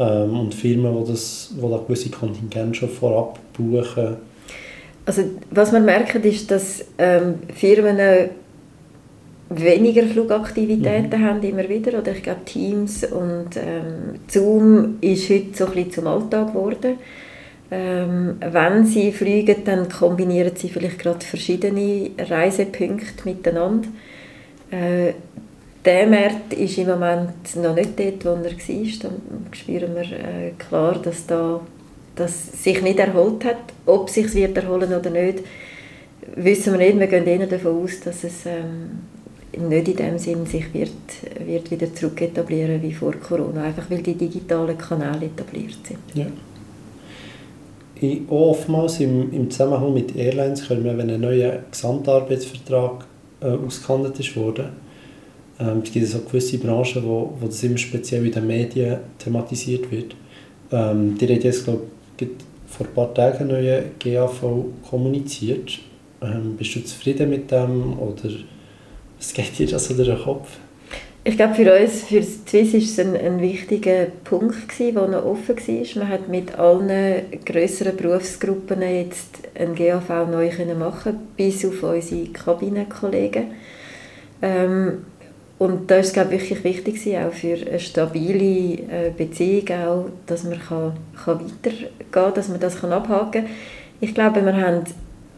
ähm, 0.00 0.40
und 0.40 0.54
Firmen, 0.54 1.04
die, 1.04 1.12
das, 1.12 1.50
die 1.54 1.60
da 1.60 1.76
gewisse 1.86 2.10
Kontingente 2.10 2.74
schon 2.74 2.88
vorab 2.88 3.38
buchen? 3.52 4.16
Also 5.04 5.22
was 5.50 5.72
man 5.72 5.84
merkt, 5.84 6.24
ist, 6.24 6.50
dass 6.50 6.84
ähm, 6.98 7.34
Firmen 7.54 7.98
weniger 9.50 10.04
Flugaktivitäten 10.04 11.20
mhm. 11.20 11.24
haben 11.24 11.42
immer 11.42 11.68
wieder. 11.68 11.98
Oder 11.98 12.12
ich 12.12 12.22
glaube 12.22 12.44
Teams 12.44 13.04
und 13.04 13.56
ähm, 13.56 14.20
Zoom 14.28 14.98
ist 15.00 15.28
heute 15.28 15.48
so 15.52 15.66
ein 15.66 15.72
bisschen 15.72 15.92
zum 15.92 16.06
Alltag 16.06 16.48
geworden. 16.48 16.98
Ähm, 17.72 18.36
wenn 18.40 18.84
sie 18.84 19.12
fliegen, 19.12 19.64
dann 19.64 19.88
kombinieren 19.88 20.56
sie 20.56 20.68
vielleicht 20.68 20.98
gerade 20.98 21.24
verschiedene 21.24 22.10
Reisepunkte 22.18 23.24
miteinander. 23.24 23.88
Äh, 24.70 25.12
der 25.84 26.06
Markt 26.06 26.52
ist 26.52 26.78
im 26.78 26.88
Moment 26.88 27.56
noch 27.56 27.74
nicht 27.74 27.98
dort, 27.98 28.24
wo 28.24 28.28
er 28.30 28.44
war. 28.44 28.50
Da 28.50 29.56
spüren 29.56 29.94
wir 29.94 30.02
äh, 30.02 30.50
klar, 30.58 30.98
dass 31.02 31.26
da 31.26 31.60
das 32.16 32.62
sich 32.62 32.82
nicht 32.82 32.98
erholt 32.98 33.44
hat. 33.44 33.56
Ob 33.86 34.08
es 34.08 34.14
sich 34.14 34.34
wird 34.34 34.56
erholen 34.56 34.92
oder 34.92 35.10
nicht, 35.10 35.38
wissen 36.36 36.78
wir 36.78 36.78
nicht. 36.78 36.98
Wir 36.98 37.06
gehen 37.06 37.26
eher 37.26 37.46
davon 37.46 37.82
aus, 37.82 38.00
dass 38.00 38.24
es 38.24 38.44
ähm, 38.46 39.68
nicht 39.68 39.88
in 39.88 39.96
dem 39.96 40.18
Sinn 40.18 40.46
sich 40.46 40.72
wird, 40.74 40.90
wird 41.44 41.70
wieder 41.70 41.92
zurück 41.94 42.20
etablieren 42.20 42.82
wie 42.82 42.92
vor 42.92 43.12
Corona, 43.12 43.64
einfach 43.64 43.90
weil 43.90 44.02
die 44.02 44.14
digitalen 44.14 44.76
Kanäle 44.76 45.26
etabliert 45.26 45.78
sind. 45.84 45.98
Ja. 46.14 46.26
Oftmals 48.28 49.00
im, 49.00 49.30
im 49.32 49.50
Zusammenhang 49.50 49.92
mit 49.92 50.16
Airlines 50.16 50.66
können 50.66 50.84
wir, 50.84 50.96
wenn 50.96 51.10
ein 51.10 51.20
neuer 51.20 51.58
Gesamtarbeitsvertrag 51.70 53.04
äh, 53.42 53.46
ausgehandelt 53.46 54.18
ist 54.20 54.36
worden, 54.36 54.70
ähm, 55.60 55.82
es 55.84 55.92
gibt 55.92 56.06
so 56.06 56.20
gewisse 56.20 56.58
Branchen, 56.58 57.04
wo, 57.04 57.34
wo 57.38 57.46
das 57.46 57.62
immer 57.62 57.78
speziell 57.78 58.24
in 58.24 58.32
den 58.32 58.46
Medien 58.46 58.98
thematisiert 59.18 59.90
wird. 59.90 60.16
Ähm, 60.72 61.16
die 61.18 61.26
haben 61.26 61.40
jetzt, 61.40 61.64
glaube 61.64 61.82
ich, 62.18 62.28
vor 62.66 62.86
ein 62.86 62.94
paar 62.94 63.14
Tagen 63.14 63.48
neuen 63.48 63.84
GAV 63.98 64.42
kommuniziert. 64.88 65.78
Ähm, 66.22 66.56
bist 66.56 66.74
du 66.76 66.84
zufrieden 66.84 67.30
mit 67.30 67.50
dem 67.50 67.98
oder 67.98 68.30
was 69.18 69.34
geht 69.34 69.58
dir 69.58 69.66
das 69.66 69.88
durch 69.88 70.08
den 70.08 70.18
Kopf? 70.18 70.48
Ich 71.22 71.36
glaube, 71.36 71.54
für 71.54 71.78
uns, 71.78 72.04
für 72.04 72.22
Swiss, 72.22 72.72
war 72.72 72.80
es 72.80 72.98
ein, 72.98 73.14
ein 73.14 73.42
wichtiger 73.42 74.06
Punkt, 74.24 74.68
gewesen, 74.68 74.94
der 74.94 75.08
noch 75.08 75.24
offen 75.26 75.56
war. 75.56 76.02
Man 76.02 76.08
hat 76.08 76.28
mit 76.28 76.58
allen 76.58 77.22
grösseren 77.44 77.94
Berufsgruppen 77.94 78.80
jetzt 78.80 79.36
ein 79.54 79.74
GAV 79.74 80.08
neu 80.30 80.50
machen 80.78 81.18
bis 81.36 81.62
auf 81.66 81.82
unsere 81.82 82.28
Kabinenkollegen. 82.28 83.48
Ähm, 84.40 85.04
und 85.60 85.90
da 85.90 85.96
ist 85.96 86.06
es 86.06 86.12
glaube 86.14 86.30
wirklich 86.30 86.64
wichtig 86.64 87.18
auch 87.18 87.32
für 87.32 87.54
eine 87.54 87.78
stabile 87.78 88.78
äh, 88.78 89.10
Beziehung, 89.14 89.68
auch, 89.68 90.06
dass 90.24 90.44
man 90.44 90.58
kann, 90.58 90.94
kann 91.22 91.38
weitergehen 91.38 91.90
kann, 92.10 92.32
dass 92.32 92.48
man 92.48 92.60
das 92.60 92.80
kann 92.80 92.92
abhaken 92.92 93.44
kann. 93.44 93.50
Ich 94.00 94.14
glaube, 94.14 94.42
wir 94.42 94.56
haben 94.56 94.84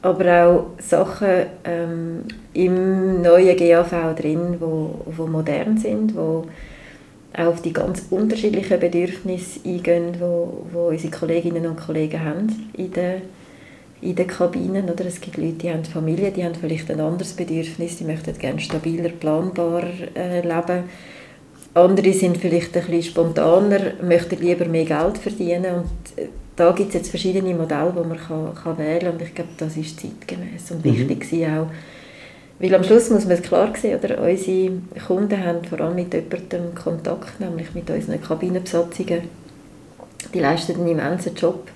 aber 0.00 0.46
auch 0.46 0.66
Sachen 0.80 1.46
ähm, 1.64 2.20
im 2.54 3.20
neuen 3.20 3.56
GAV 3.56 4.14
drin, 4.14 4.58
wo, 4.60 5.00
wo 5.06 5.26
modern 5.26 5.76
sind, 5.76 6.14
wo 6.14 6.46
auch 7.36 7.46
auf 7.46 7.62
die 7.62 7.72
ganz 7.72 8.06
unterschiedlichen 8.10 8.78
Bedürfnisse 8.78 9.58
eingehen, 9.64 10.18
wo 10.20 10.86
unsere 10.86 11.10
Kolleginnen 11.10 11.66
und 11.66 11.80
Kollegen 11.80 12.24
haben 12.24 12.70
in 12.76 12.92
den, 12.92 13.22
in 14.02 14.14
den 14.14 14.26
Kabinen. 14.26 14.90
Oder? 14.90 15.06
Es 15.06 15.20
gibt 15.20 15.38
Leute, 15.38 15.52
die 15.52 15.70
haben 15.70 15.84
Familie, 15.84 16.30
die 16.30 16.44
haben 16.44 16.54
vielleicht 16.54 16.90
ein 16.90 17.00
anderes 17.00 17.32
Bedürfnis, 17.32 17.96
die 17.96 18.04
möchten 18.04 18.36
gerne 18.36 18.60
stabiler, 18.60 19.08
planbarer 19.08 20.14
äh, 20.14 20.40
leben. 20.40 20.84
Andere 21.74 22.12
sind 22.12 22.36
vielleicht 22.36 22.76
ein 22.76 22.84
bisschen 22.84 23.02
spontaner, 23.02 23.94
möchten 24.02 24.38
lieber 24.40 24.66
mehr 24.66 24.84
Geld 24.84 25.16
verdienen 25.16 25.74
und 25.76 26.22
äh, 26.22 26.28
da 26.54 26.70
gibt 26.72 26.88
es 26.88 26.94
jetzt 26.96 27.08
verschiedene 27.08 27.54
Modelle, 27.54 27.94
die 27.96 28.06
man 28.06 28.18
kann, 28.18 28.54
kann 28.54 28.76
wählen 28.76 29.00
kann 29.00 29.12
und 29.12 29.22
ich 29.22 29.34
glaube, 29.34 29.50
das 29.56 29.76
ist 29.78 29.98
zeitgemäß 29.98 30.70
und 30.70 30.84
mhm. 30.84 31.08
wichtig 31.08 31.46
auch. 31.46 31.68
Weil 32.58 32.74
am 32.74 32.84
Schluss 32.84 33.08
muss 33.08 33.24
man 33.24 33.32
es 33.32 33.42
klar 33.42 33.72
sehen, 33.74 33.98
oder? 33.98 34.22
unsere 34.22 34.72
Kunden 35.06 35.44
haben 35.44 35.64
vor 35.64 35.80
allem 35.80 35.94
mit 35.94 36.12
jemandem 36.12 36.74
Kontakt, 36.74 37.40
nämlich 37.40 37.74
mit 37.74 37.88
unseren 37.90 38.22
Kabinenbesatzungen. 38.22 39.22
Die 40.32 40.38
leisten 40.38 40.76
einen 40.76 40.88
immensen 40.88 41.34
Job, 41.34 41.68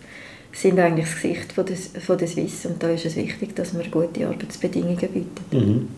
sind 0.56 0.78
eigentlich 0.78 1.06
das 1.06 1.22
Gesicht 1.22 1.52
von 1.52 1.66
der, 1.66 1.76
von 1.76 2.18
der 2.18 2.28
Swiss 2.28 2.64
und 2.66 2.82
da 2.82 2.88
ist 2.88 3.04
es 3.04 3.16
wichtig, 3.16 3.54
dass 3.54 3.72
man 3.72 3.90
gute 3.90 4.26
Arbeitsbedingungen 4.26 4.96
bietet. 4.96 5.52
Mhm. 5.52 5.88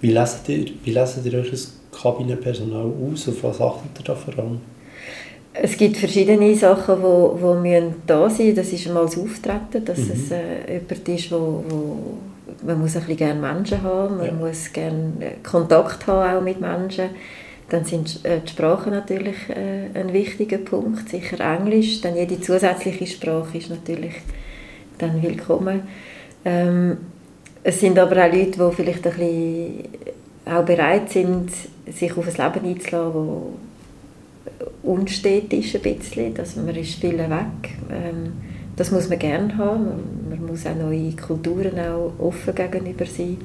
Wie 0.00 0.12
lesen 0.12 0.40
ihr, 0.48 0.66
wie 0.84 0.92
lesen 0.92 1.24
ihr 1.24 1.38
euch 1.38 1.50
das 1.50 1.72
Kabinenpersonal 1.90 2.92
aus? 3.12 3.28
Auf 3.28 3.42
was 3.42 3.60
achtet 3.60 3.98
ihr 3.98 4.04
da 4.04 4.14
vor 4.14 4.38
allem? 4.38 4.60
Es 5.52 5.76
gibt 5.76 5.96
verschiedene 5.96 6.54
Sachen, 6.54 6.96
die 6.96 7.02
wo, 7.02 7.36
wo 7.40 7.54
müssen 7.54 7.94
da 8.06 8.30
sein 8.30 8.46
müssen. 8.46 8.56
Das 8.56 8.72
ist 8.72 8.86
einmal 8.86 9.06
das 9.06 9.18
Auftreten, 9.18 9.84
dass 9.84 9.98
mhm. 9.98 10.12
es 10.12 10.30
äh, 10.30 10.74
jemand 10.74 11.08
ist, 11.08 11.32
wo, 11.32 11.64
wo 11.68 12.18
man 12.64 12.80
muss 12.80 12.94
ein 12.96 13.02
bisschen 13.02 13.16
gerne 13.16 13.40
Menschen 13.40 13.82
haben, 13.82 14.18
man 14.18 14.26
ja. 14.26 14.32
muss 14.32 14.72
gerne 14.72 15.12
äh, 15.20 15.32
Kontakt 15.42 16.06
haben 16.06 16.36
auch 16.36 16.42
mit 16.42 16.60
Menschen. 16.60 17.10
Dann 17.68 17.84
sind 17.84 18.24
äh, 18.24 18.40
die 18.40 18.50
Sprachen 18.50 18.92
natürlich 18.92 19.36
äh, 19.50 19.98
ein 19.98 20.12
wichtiger 20.12 20.58
Punkt, 20.58 21.08
sicher 21.08 21.40
Englisch. 21.40 22.00
Dann 22.00 22.16
jede 22.16 22.40
zusätzliche 22.40 23.06
Sprache 23.06 23.58
ist 23.58 23.70
natürlich 23.70 24.14
dann 24.96 25.22
willkommen. 25.22 25.82
Ähm, 26.44 26.96
es 27.62 27.80
sind 27.80 27.98
aber 27.98 28.24
auch 28.24 28.32
Leute, 28.32 28.52
die 28.52 28.74
vielleicht 28.74 29.06
ein 29.06 29.12
bisschen 29.12 29.84
auch 30.46 30.64
bereit 30.64 31.10
sind, 31.10 31.50
sich 31.90 32.16
auf 32.16 32.26
ein 32.26 32.52
Leben 32.52 32.66
einzulassen, 32.66 33.68
unstetig 34.82 35.74
ein 35.74 35.82
bisschen, 35.82 36.34
dass 36.34 36.56
man 36.56 36.74
ist 36.74 36.94
viel 36.94 37.18
weg. 37.18 37.76
Ähm, 37.90 38.32
das 38.76 38.90
muss 38.90 39.08
man 39.08 39.18
gerne 39.18 39.56
haben. 39.58 39.88
Man 40.30 40.46
muss 40.46 40.64
auch 40.64 40.74
neue 40.74 41.12
Kulturen 41.12 41.78
auch 41.80 42.12
offen 42.18 42.54
gegenüber 42.54 43.04
sein. 43.04 43.36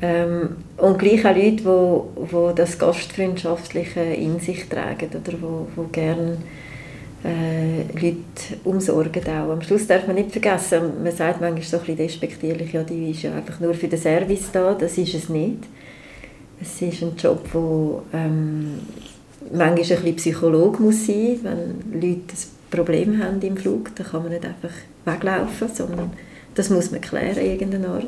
Ähm, 0.00 0.56
und 0.76 0.98
gleich 0.98 1.24
auch 1.26 1.34
Leute, 1.34 1.56
die 1.56 1.64
wo, 1.64 2.52
das 2.54 2.78
Gastfreundschaftliche 2.78 4.00
in 4.00 4.38
sich 4.38 4.68
tragen 4.68 5.08
oder 5.08 5.36
wo, 5.40 5.66
wo 5.74 5.84
gerne 5.90 6.38
äh, 7.24 7.82
Leute 7.94 8.60
umsorgen 8.64 9.22
auch. 9.24 9.50
Am 9.50 9.62
Schluss 9.62 9.88
darf 9.88 10.06
man 10.06 10.16
nicht 10.16 10.30
vergessen, 10.30 11.02
man 11.02 11.12
sagt 11.12 11.40
manchmal 11.40 11.62
so 11.62 11.78
ein 11.78 11.80
bisschen 11.80 11.96
despektierlich, 11.96 12.72
ja, 12.72 12.84
die 12.84 13.10
ist 13.10 13.22
ja 13.22 13.34
einfach 13.34 13.58
nur 13.58 13.74
für 13.74 13.88
den 13.88 13.98
Service 13.98 14.50
da, 14.52 14.74
das 14.74 14.96
ist 14.98 15.14
es 15.14 15.28
nicht. 15.28 15.64
Es 16.60 16.80
ist 16.80 17.02
ein 17.02 17.16
Job, 17.16 17.44
wo 17.52 18.02
ähm, 18.12 18.80
manchmal 19.52 19.68
ein 19.70 19.74
bisschen 19.74 20.16
Psychologe 20.16 20.82
muss 20.82 21.06
sein, 21.06 21.40
wenn 21.42 22.00
Leute 22.00 22.34
ein 22.34 22.70
Problem 22.70 23.22
haben 23.22 23.40
im 23.42 23.56
Flug, 23.56 23.94
dann 23.96 24.06
kann 24.06 24.22
man 24.22 24.32
nicht 24.32 24.44
einfach 24.44 24.72
weglaufen, 25.04 25.68
sondern 25.74 26.12
das 26.54 26.70
muss 26.70 26.90
man 26.90 27.00
klären 27.00 27.38
in 27.38 27.52
irgendeiner 27.52 27.88
Art. 27.88 28.06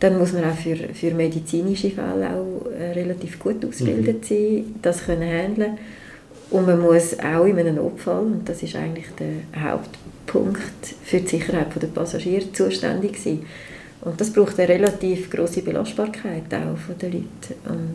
Dann 0.00 0.18
muss 0.18 0.32
man 0.32 0.44
auch 0.44 0.56
für, 0.56 0.76
für 0.76 1.14
medizinische 1.14 1.90
Fälle 1.90 2.30
auch 2.30 2.70
äh, 2.70 2.92
relativ 2.92 3.38
gut 3.38 3.64
ausgebildet 3.64 4.22
mhm. 4.22 4.34
sein, 4.34 4.74
das 4.82 5.04
können 5.04 5.28
handeln 5.28 5.78
und 6.50 6.66
man 6.66 6.80
muss 6.80 7.18
auch 7.18 7.44
in 7.44 7.58
einem 7.58 7.76
Notfall, 7.76 8.24
und 8.24 8.48
das 8.48 8.62
ist 8.62 8.76
eigentlich 8.76 9.06
der 9.18 9.62
Hauptpunkt 9.62 10.60
für 11.04 11.20
die 11.20 11.26
Sicherheit 11.26 11.68
der 11.80 11.88
Passagiere, 11.88 12.52
zuständig 12.52 13.18
sein. 13.18 13.40
Und 14.02 14.20
das 14.20 14.32
braucht 14.32 14.58
eine 14.60 14.68
relativ 14.68 15.28
große 15.30 15.62
Belastbarkeit 15.62 16.44
auch 16.54 16.76
von 16.78 16.96
den 17.02 17.12
Leuten. 17.12 17.54
Und 17.68 17.94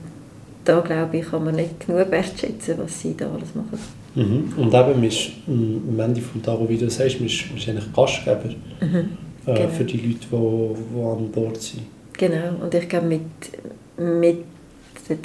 da 0.65 0.81
glaube 0.81 1.17
ich, 1.17 1.29
kann 1.29 1.45
man 1.45 1.55
nicht 1.55 1.85
genug 1.85 2.11
wertschätzen, 2.11 2.75
was 2.77 2.99
sie 2.99 3.15
da 3.15 3.27
alles 3.27 3.55
machen. 3.55 3.79
Mhm. 4.15 4.53
Und 4.57 4.73
eben, 4.73 5.03
ist, 5.05 5.31
am 5.47 5.99
Ende 5.99 6.19
des 6.19 6.43
Tages, 6.43 6.69
wie 6.69 6.77
du 6.77 6.89
sagst, 6.89 7.19
man 7.19 7.27
ist, 7.27 7.45
ist 7.55 7.69
eigentlich 7.69 7.93
Gastgeber 7.93 8.49
mhm. 8.81 9.17
Äh, 9.45 9.53
genau. 9.53 9.69
für 9.69 9.83
die 9.83 9.97
Leute, 9.97 10.27
die, 10.31 10.95
die 10.95 11.03
an 11.03 11.31
Bord 11.31 11.61
sind. 11.61 11.83
Genau, 12.13 12.63
und 12.63 12.73
ich 12.73 12.87
glaube, 12.87 13.07
mit, 13.07 13.21
mit 13.97 14.45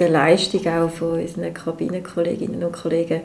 der 0.00 0.08
Leistung 0.08 0.66
auch 0.66 0.90
von 0.90 1.20
unseren 1.20 1.52
Kabinenkolleginnen 1.52 2.62
und 2.64 2.72
Kollegen 2.72 3.20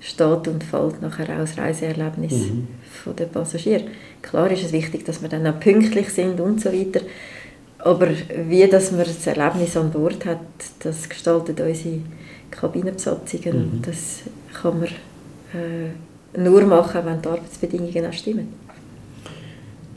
steht 0.00 0.48
und 0.48 0.64
fällt 0.64 1.02
nachher 1.02 1.28
auch 1.34 1.40
das 1.40 1.58
Reiseerlebnis 1.58 2.32
mhm. 2.32 2.68
von 3.04 3.14
den 3.16 3.28
Passagieren. 3.28 3.84
Klar 4.22 4.50
ist 4.50 4.64
es 4.64 4.72
wichtig, 4.72 5.04
dass 5.04 5.20
wir 5.20 5.28
dann 5.28 5.46
auch 5.46 5.60
pünktlich 5.60 6.08
sind 6.08 6.40
und 6.40 6.60
so 6.60 6.72
weiter, 6.72 7.00
aber 7.78 8.08
wie 8.48 8.66
dass 8.66 8.92
man 8.92 9.00
das 9.00 9.26
Erlebnis 9.26 9.76
an 9.76 9.90
Bord 9.90 10.24
hat, 10.24 10.40
das 10.80 11.08
gestaltet 11.08 11.60
unsere 11.60 12.00
Kabinenbesatzungen 12.50 13.56
mhm. 13.56 13.82
das 13.82 14.20
kann 14.60 14.80
man 14.80 14.88
äh, 14.88 16.38
nur 16.38 16.62
machen, 16.62 17.00
wenn 17.04 17.22
die 17.22 17.28
Arbeitsbedingungen 17.28 18.06
auch 18.06 18.12
stimmen. 18.12 18.48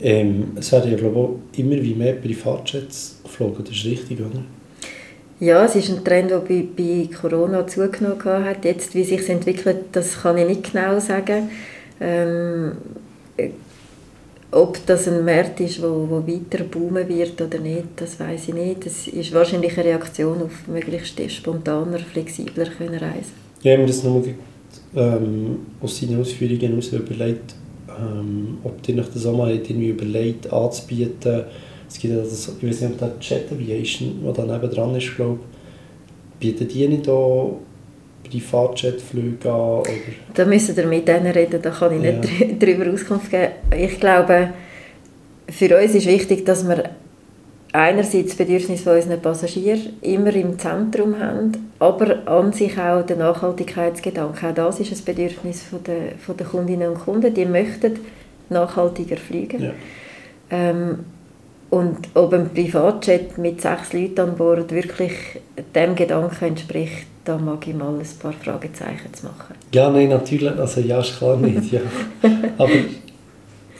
Ähm, 0.04 0.48
es 0.56 0.70
werden 0.70 0.90
ja 0.90 0.98
glaube 0.98 1.36
ich, 1.50 1.58
immer 1.58 1.82
wie 1.82 1.94
mehr 1.94 2.12
Privatjets 2.12 3.20
geflogen, 3.24 3.64
das 3.64 3.74
ist 3.74 3.86
richtig, 3.86 4.20
oder? 4.20 4.44
Ja, 5.40 5.64
es 5.64 5.76
ist 5.76 5.88
ein 5.88 6.04
Trend, 6.04 6.30
der 6.30 6.40
bei, 6.40 6.62
bei 6.76 7.08
Corona 7.10 7.66
zugenommen 7.66 8.44
hat. 8.44 8.66
Jetzt, 8.66 8.94
wie 8.94 9.02
sich 9.02 9.20
es 9.20 9.30
entwickelt, 9.30 9.78
das 9.92 10.20
kann 10.20 10.36
ich 10.36 10.46
nicht 10.46 10.72
genau 10.72 11.00
sagen. 11.00 11.48
Ähm, 12.00 12.72
ob 14.50 14.86
das 14.86 15.08
ein 15.08 15.24
Markt 15.24 15.58
ist, 15.60 15.82
wo, 15.82 16.06
wo 16.08 16.22
weiter 16.26 16.64
boomen 16.64 17.08
wird 17.08 17.40
oder 17.40 17.58
nicht, 17.58 17.84
das 17.96 18.20
weiß 18.20 18.48
ich 18.48 18.54
nicht. 18.54 18.84
Das 18.84 19.08
ist 19.08 19.32
wahrscheinlich 19.32 19.72
eine 19.78 19.88
Reaktion 19.88 20.42
auf 20.42 20.68
möglichst 20.68 21.18
spontaner, 21.32 21.98
flexibler 21.98 22.66
können 22.66 22.98
reisen. 22.98 23.32
Ja, 23.62 23.72
ich 23.72 23.78
habe 23.78 23.82
mir 23.82 23.88
das 23.88 24.04
nochmal 24.04 24.34
ähm, 24.94 25.58
aus 25.80 25.98
seinen 25.98 26.20
Ausführungen 26.20 26.60
heraus 26.60 26.92
überlegt, 26.92 27.54
ähm, 27.98 28.58
ob 28.64 28.82
das 28.82 29.26
auch 29.26 29.36
mal 29.36 29.52
irgendwie 29.52 29.88
überlegt 29.88 30.52
anzubieten, 30.52 31.44
es 31.88 31.98
gibt 31.98 32.14
ja 32.14 32.20
das, 32.20 32.52
ich 32.60 32.68
weiß 32.68 32.80
nicht, 32.82 32.92
ob 32.92 32.98
der 32.98 33.12
Jet 33.20 33.52
Aviation, 33.52 34.22
der 34.24 34.32
da 34.32 34.44
nebenan 34.44 34.94
ist, 34.96 35.14
glaube 35.14 35.40
bietet 36.44 36.74
die 36.74 36.88
nicht 36.88 37.08
auch 37.08 37.60
Privatjetflüge 38.28 39.50
an? 39.50 39.80
Oder? 39.80 39.88
Da 40.34 40.44
müssen 40.44 40.76
wir 40.76 40.86
mit 40.86 41.06
denen 41.08 41.26
reden, 41.26 41.60
da 41.62 41.70
kann 41.70 41.96
ich 41.96 42.04
ja. 42.04 42.12
nicht 42.46 42.62
darüber 42.62 42.92
Auskunft 42.92 43.30
geben. 43.30 43.52
Ich 43.76 43.98
glaube, 44.00 44.50
für 45.48 45.78
uns 45.78 45.94
ist 45.94 46.06
wichtig, 46.06 46.44
dass 46.44 46.66
wir 46.66 46.90
einerseits 47.74 48.28
das 48.28 48.36
Bedürfnis 48.36 48.82
von 48.82 48.94
unseren 48.94 49.20
Passagieren 49.20 49.94
immer 50.00 50.32
im 50.32 50.58
Zentrum 50.58 51.18
haben, 51.18 51.72
aber 51.80 52.26
an 52.26 52.52
sich 52.52 52.78
auch 52.78 53.04
der 53.04 53.16
Nachhaltigkeitsgedanke. 53.16 54.48
Auch 54.48 54.54
das 54.54 54.80
ist 54.80 54.92
ein 54.92 55.04
Bedürfnis 55.04 55.62
von 55.62 55.82
der, 55.82 56.12
von 56.24 56.36
der 56.36 56.46
Kundinnen 56.46 56.90
und 56.90 57.00
Kunden. 57.00 57.34
Die 57.34 57.44
möchten 57.44 57.98
nachhaltiger 58.48 59.16
fliegen. 59.16 59.62
Ja. 59.62 59.70
Ähm, 60.50 61.00
und 61.70 62.08
ob 62.14 62.32
ein 62.32 62.50
Privatjet 62.50 63.38
mit 63.38 63.60
sechs 63.60 63.92
Leuten 63.92 64.20
an 64.20 64.36
Bord 64.36 64.70
wirklich 64.70 65.12
dem 65.74 65.96
Gedanken 65.96 66.44
entspricht, 66.44 67.06
da 67.24 67.36
mag 67.36 67.66
ich 67.66 67.74
mal 67.74 67.88
ein 67.88 68.06
paar 68.20 68.34
Fragezeichen 68.34 69.12
zu 69.12 69.26
machen. 69.26 69.56
Ja, 69.72 69.90
nein, 69.90 70.10
natürlich, 70.10 70.56
also 70.56 70.80
ja, 70.80 71.00
ist 71.00 71.18
klar 71.18 71.36
nicht, 71.36 71.72
ja. 71.72 71.80
Aber 72.58 72.70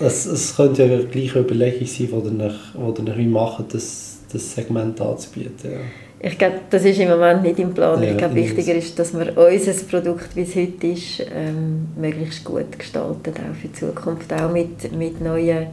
es, 0.00 0.26
es 0.26 0.56
könnte 0.56 0.84
ja 0.84 1.02
gleich 1.02 1.34
eine 1.34 1.44
Überlegung 1.44 1.86
sein, 1.86 2.08
die 2.08 3.22
ihr 3.22 3.28
machen, 3.28 3.64
das, 3.70 4.18
das 4.32 4.54
Segment 4.54 5.00
anzubieten. 5.00 5.70
Ja. 5.70 5.78
Ich 6.26 6.38
glaube, 6.38 6.60
das 6.70 6.84
ist 6.84 6.98
im 6.98 7.10
Moment 7.10 7.42
nicht 7.42 7.58
im 7.58 7.74
Plan. 7.74 8.02
Ja, 8.02 8.10
ich 8.10 8.16
glaube, 8.16 8.34
wichtiger 8.36 8.74
ist, 8.74 8.98
dass 8.98 9.12
wir 9.12 9.36
unser 9.36 9.72
Produkt, 9.84 10.34
wie 10.34 10.42
es 10.42 10.56
heute 10.56 10.86
ist, 10.86 11.20
ähm, 11.20 11.88
möglichst 11.96 12.44
gut 12.44 12.78
gestalten, 12.78 13.34
auch 13.34 13.54
für 13.54 13.68
die 13.68 13.72
Zukunft, 13.74 14.32
auch 14.32 14.50
mit, 14.50 14.90
mit 14.96 15.20
neuen 15.20 15.66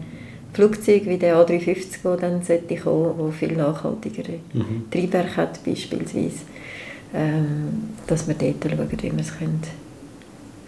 Flugzeug 0.54 1.06
wie 1.06 1.18
der 1.18 1.38
A350, 1.38 2.04
der 2.04 2.18
dann 2.18 2.44
sollte 2.44 2.76
kommen, 2.76 3.14
wo 3.18 3.32
viel 3.32 3.54
nachhaltigere 3.54 4.40
mhm. 4.54 4.92
Triebwerke 4.92 5.38
hat 5.38 5.64
beispielsweise, 5.64 6.42
ähm, 7.14 7.94
dass 8.08 8.28
wir 8.28 8.36
dort 8.36 8.56
schauen, 8.62 8.92
wie 8.92 9.04
wir 9.04 9.20
es 9.22 9.38
können, 9.38 9.62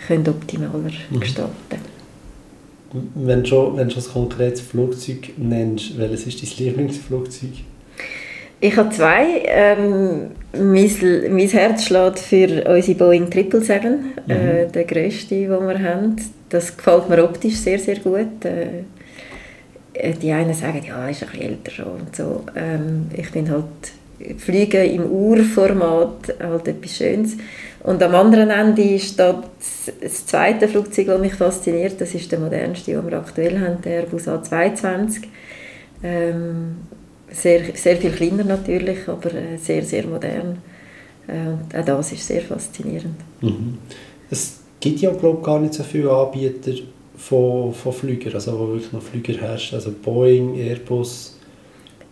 können 0.08 0.28
optimaler 0.30 0.92
mhm. 1.10 1.20
gestalten 1.20 1.93
wenn 3.16 3.44
du 3.44 3.50
schon, 3.50 3.78
wenn 3.78 3.90
du 3.90 3.96
ein 3.96 4.04
konkretes 4.04 4.62
Flugzeug 4.62 5.34
nennst, 5.38 5.98
welches 5.98 6.28
ist 6.28 6.60
dein 6.60 6.66
Lieblingsflugzeug? 6.66 7.52
Ich 8.60 8.78
habe 8.78 8.90
zwei. 8.92 9.44
Ähm, 9.46 10.32
mein, 10.54 10.90
mein 11.36 11.48
Herz 11.50 11.86
schlägt 11.86 12.20
für 12.20 12.64
unsere 12.66 12.98
Boeing 12.98 13.30
777, 13.30 13.92
mhm. 13.92 14.32
äh, 14.32 14.68
der 14.68 14.84
grösste, 14.86 15.36
den 15.36 15.50
wir 15.50 15.80
haben. 15.80 16.16
Das 16.50 16.78
gefällt 16.78 17.10
mir 17.10 17.24
optisch 17.24 17.56
sehr, 17.56 17.80
sehr 17.80 18.00
gut. 18.00 18.46
Äh, 18.46 18.84
die 20.22 20.32
einen 20.32 20.54
sagen, 20.54 20.82
ja, 20.88 21.10
ist 21.10 21.24
ein 21.24 21.30
bisschen 21.30 21.50
älter 21.50 21.72
schon 21.72 21.86
und 21.86 22.16
so. 22.16 22.46
Ähm, 22.56 23.08
ich 23.16 23.30
bin 23.32 23.52
halt 23.52 23.66
Fliegen 24.38 24.90
im 24.90 25.06
Urformat 25.06 26.34
halt 26.40 26.68
etwas 26.68 26.96
Schönes. 26.96 27.36
Und 27.84 28.02
am 28.02 28.16
anderen 28.16 28.50
Ende 28.50 28.98
steht 28.98 29.36
das 30.02 30.26
zweite 30.26 30.68
Flugzeug, 30.70 31.08
das 31.08 31.20
mich 31.20 31.34
fasziniert. 31.34 32.00
Das 32.00 32.16
ist 32.16 32.32
der 32.32 32.40
modernste, 32.40 32.92
den 32.92 33.06
wir 33.06 33.18
aktuell 33.18 33.60
haben, 33.60 33.82
der 33.82 34.02
Airbus 34.02 34.28
A220. 34.28 35.24
Ähm, 36.02 36.78
sehr, 37.30 37.62
sehr 37.76 37.98
viel 37.98 38.12
kleiner 38.12 38.46
natürlich, 38.46 39.08
aber 39.08 39.34
äh, 39.34 39.58
sehr, 39.58 39.84
sehr 39.84 40.06
modern. 40.06 40.62
Äh, 41.28 41.78
und 41.78 41.78
auch 41.78 41.86
das 41.86 42.14
ist 42.14 42.26
sehr 42.26 42.42
faszinierend. 42.42 43.16
Mhm. 43.42 43.78
Es 44.30 44.60
gibt 44.80 45.02
ja, 45.02 45.12
glaube 45.12 45.40
ich, 45.40 45.46
gar 45.46 45.60
nicht 45.60 45.74
so 45.74 45.84
viele 45.84 46.12
Anbieter 46.12 46.72
von, 47.18 47.74
von 47.74 47.94
Flügern, 47.94 48.34
also 48.34 48.58
wo 48.58 48.68
wirklich 48.70 48.92
noch 48.94 49.02
Flüger 49.02 49.34
herrschen, 49.34 49.76
also 49.76 49.92
Boeing, 49.92 50.56
Airbus. 50.56 51.38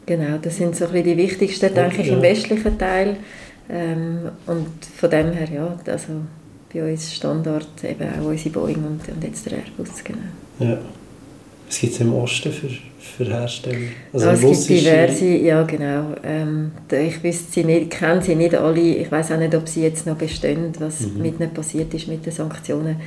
Genau, 0.06 0.38
das 0.42 0.58
sind 0.58 0.76
so 0.76 0.86
ein 0.86 1.04
die 1.04 1.16
wichtigsten, 1.16 1.74
denke 1.74 2.02
ich, 2.02 2.08
im 2.10 2.22
westlichen 2.22 2.78
Teil. 2.78 3.18
Ähm, 3.72 4.30
und 4.48 4.86
von 4.98 5.10
dem 5.10 5.32
her, 5.32 5.48
ja, 5.50 5.80
also 5.86 6.08
bei 6.74 6.92
uns 6.92 7.14
Standard 7.14 7.68
eben 7.84 8.08
auch 8.20 8.26
unsere 8.26 8.50
Boeing 8.50 8.84
und, 8.84 9.08
und 9.08 9.24
jetzt 9.24 9.46
der 9.46 9.60
Airbus, 9.60 10.04
genau. 10.04 10.20
Ja. 10.60 10.78
Was 11.68 11.80
gibt 11.80 11.94
es 11.94 12.02
im 12.02 12.14
Osten 12.14 12.52
für, 12.52 12.68
für 13.00 13.26
Hersteller? 13.26 13.78
Also 14.12 14.28
ah, 14.28 14.34
es 14.34 14.42
gibt 14.42 14.70
diverse, 14.70 15.26
ja 15.26 15.64
genau. 15.64 16.16
Ähm, 16.22 16.74
ich 16.92 17.24
wüsste 17.24 17.50
sie 17.50 17.64
nicht, 17.64 17.92
kenne 17.92 18.22
sie 18.22 18.36
nicht 18.36 18.56
alle. 18.56 18.82
Ich 18.82 19.10
weiß 19.10 19.32
auch 19.32 19.38
nicht, 19.38 19.56
ob 19.56 19.70
sie 19.70 19.84
jetzt 19.84 20.06
noch 20.06 20.18
bestehen, 20.18 20.74
was 20.80 21.00
mhm. 21.00 21.22
mit 21.22 21.40
ihnen 21.40 21.54
passiert 21.54 21.94
ist 21.94 22.10
mit 22.10 22.26
den 22.26 22.34
Sanktionen. 22.34 22.98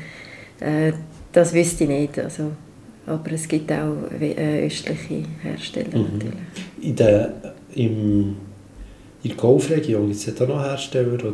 Äh, 0.61 0.93
das 1.31 1.53
wüsste 1.53 1.85
ich 1.85 1.91
nicht. 1.91 2.19
Also, 2.19 2.53
aber 3.07 3.33
es 3.33 3.47
gibt 3.47 3.71
auch 3.71 4.11
äh, 4.19 4.67
östliche 4.67 5.25
Hersteller 5.43 5.99
mhm. 5.99 6.05
natürlich. 6.15 6.39
In 6.81 6.97
der, 6.97 7.35
im, 7.75 8.37
in 9.25 9.31
der 9.31 9.37
Golfregion 9.39 10.09
gibt 10.09 10.29
es 10.29 10.35
da 10.35 10.47
noch 10.47 10.63
Hersteller 10.63 11.15
oder 11.15 11.33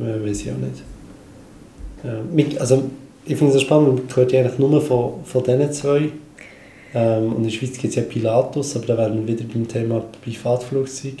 äh, 0.00 0.28
weiß 0.28 0.42
ich 0.42 0.50
auch 0.50 0.56
nicht. 0.58 0.82
Äh, 2.04 2.58
also, 2.58 2.82
ich 3.24 3.36
finde 3.36 3.56
es 3.56 3.62
spannend, 3.62 4.08
man 4.08 4.16
hört 4.16 4.32
ja 4.32 4.40
eigentlich 4.40 4.58
nur 4.58 4.82
von, 4.82 5.24
von 5.24 5.44
diesen 5.44 5.72
zwei. 5.72 6.10
Ähm, 6.94 7.28
und 7.28 7.36
in 7.38 7.42
der 7.44 7.50
Schweiz 7.50 7.78
gibt 7.78 7.90
es 7.90 7.94
ja 7.94 8.02
Pilatus, 8.02 8.76
aber 8.76 8.86
da 8.86 8.98
wären 8.98 9.26
wir 9.26 9.34
wieder 9.34 9.44
beim 9.50 9.66
Thema 9.66 10.04
Privatflugzeug. 10.22 11.14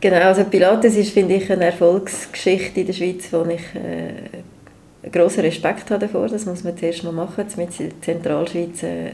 Genau, 0.00 0.16
also 0.16 0.44
Pilatus 0.44 0.94
ist, 0.94 1.12
finde 1.12 1.34
ich, 1.34 1.50
eine 1.50 1.64
Erfolgsgeschichte 1.64 2.80
in 2.80 2.86
der 2.86 2.92
Schweiz, 2.92 3.30
die 3.30 3.54
ich 3.54 3.74
äh, 3.74 5.08
grossen 5.10 5.40
Respekt 5.40 5.90
habe 5.90 6.06
davor, 6.06 6.28
das 6.28 6.44
muss 6.44 6.64
man 6.64 6.76
zuerst 6.76 7.02
mal 7.02 7.12
machen, 7.12 7.46
mit 7.56 7.80
in 7.80 7.88
der 7.88 8.02
Zentralschweiz 8.02 8.82
äh, 8.82 9.12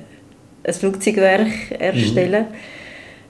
ein 0.64 0.74
Flugzeugwerk 0.74 1.48
erstellen. 1.78 2.46
Mhm. 2.50 2.85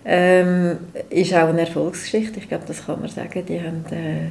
Ähm, 0.08 0.78
ist 1.10 1.34
auch 1.34 1.48
eine 1.48 1.62
Erfolgsgeschichte, 1.62 2.38
ich 2.38 2.48
glaube, 2.48 2.64
das 2.66 2.86
kann 2.86 3.00
man 3.00 3.08
sagen. 3.08 3.42
Die 3.44 3.60
haben 3.60 3.84
äh, 3.90 4.30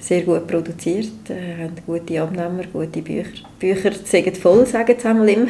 sehr 0.00 0.22
gut 0.22 0.48
produziert, 0.48 1.30
äh, 1.30 1.62
haben 1.62 1.74
gute 1.86 2.20
Abnehmer, 2.20 2.64
gute 2.72 3.00
Bücher. 3.00 3.30
Bücher 3.58 3.92
sagen 4.04 4.34
voll, 4.34 4.66
sagen 4.66 4.96
sie 4.98 5.32
immer. 5.32 5.46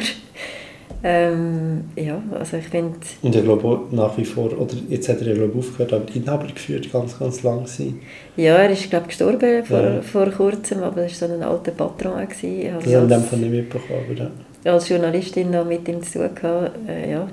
Ähm, 1.03 1.85
ja, 1.95 2.21
also 2.31 2.57
ich 2.57 2.67
finde... 2.67 2.97
Und 3.21 3.35
ich 3.35 3.43
glaube 3.43 3.81
nach 3.91 4.17
wie 4.17 4.25
vor, 4.25 4.45
oder 4.59 4.75
jetzt 4.89 5.09
hat 5.09 5.21
er 5.21 5.27
ja 5.27 5.33
glaube 5.33 5.57
aufgehört, 5.57 5.93
aber 5.93 6.15
Inhaber 6.15 6.47
geführt, 6.47 6.91
ganz, 6.91 7.17
ganz 7.17 7.43
lang 7.43 7.65
sein. 7.67 7.99
Ja, 8.37 8.55
er 8.57 8.69
ist 8.71 8.89
glaube 8.89 9.07
gestorben 9.07 9.65
vor, 9.65 9.81
ja. 9.81 10.01
vor 10.01 10.31
kurzem, 10.31 10.83
aber 10.83 11.01
er 11.01 11.03
war 11.03 11.09
so 11.09 11.25
ein 11.25 11.43
alter 11.43 11.71
Patron. 11.71 12.27
Gewesen. 12.27 12.75
Also 12.75 12.89
ja, 12.89 13.01
in 13.01 13.09
dem 13.09 13.23
Fall 13.23 13.39
nicht 13.39 13.51
mitbekommen, 13.51 13.99
aber 14.07 14.19
ja. 14.63 14.71
Als 14.73 14.89
Journalistin 14.89 15.51
noch 15.51 15.65
mit 15.65 15.87
ihm 15.87 16.01
zu 16.01 16.19
tun 16.19 16.29
gehabt, 16.33 16.71
äh, 16.87 17.11
ja, 17.11 17.27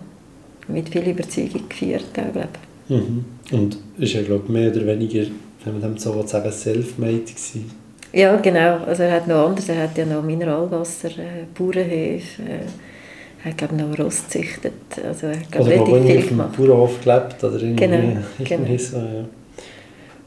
mit 0.69 0.89
viel 0.89 1.09
Überzeugung 1.09 1.69
geführt, 1.69 2.05
auch, 2.17 2.33
glaube 2.33 2.49
mhm. 2.89 3.25
Und 3.51 3.79
ist 3.99 4.15
ja 4.15 4.23
glaube 4.23 4.51
mehr 4.51 4.71
oder 4.71 4.87
weniger, 4.87 5.27
wenn 5.65 5.73
man 5.75 5.83
dem 5.83 5.99
so 5.99 6.25
sagen 6.27 6.51
self-made 6.51 7.21
gewesen. 7.21 7.71
Ja, 8.13 8.37
genau. 8.37 8.79
Also 8.85 9.05
er 9.05 9.13
hat 9.13 9.27
noch 9.27 9.49
anders, 9.49 9.69
er 9.69 9.83
hat 9.83 9.97
ja 9.97 10.05
noch 10.05 10.23
Mineralwasser, 10.23 11.09
äh, 11.09 11.47
Bauernhöfe, 11.57 12.43
äh, 12.43 13.45
er 13.45 13.51
hat 13.51 13.59
glaube 13.59 13.75
noch 13.75 13.99
Ross 13.99 14.25
gezüchtet. 14.25 14.73
Also 15.05 15.29
er 15.29 15.41
hat 15.41 15.51
glaube 15.51 15.71
relativ 15.71 16.07
viel 16.07 16.27
gemacht. 16.29 16.57
Bauernhof 16.57 17.03
gelebt 17.03 17.43
oder 17.43 17.55
irgendwie, 17.55 17.87
genau, 17.87 18.19
genau. 18.45 18.77
so, 18.77 18.97
ja. 18.99 19.25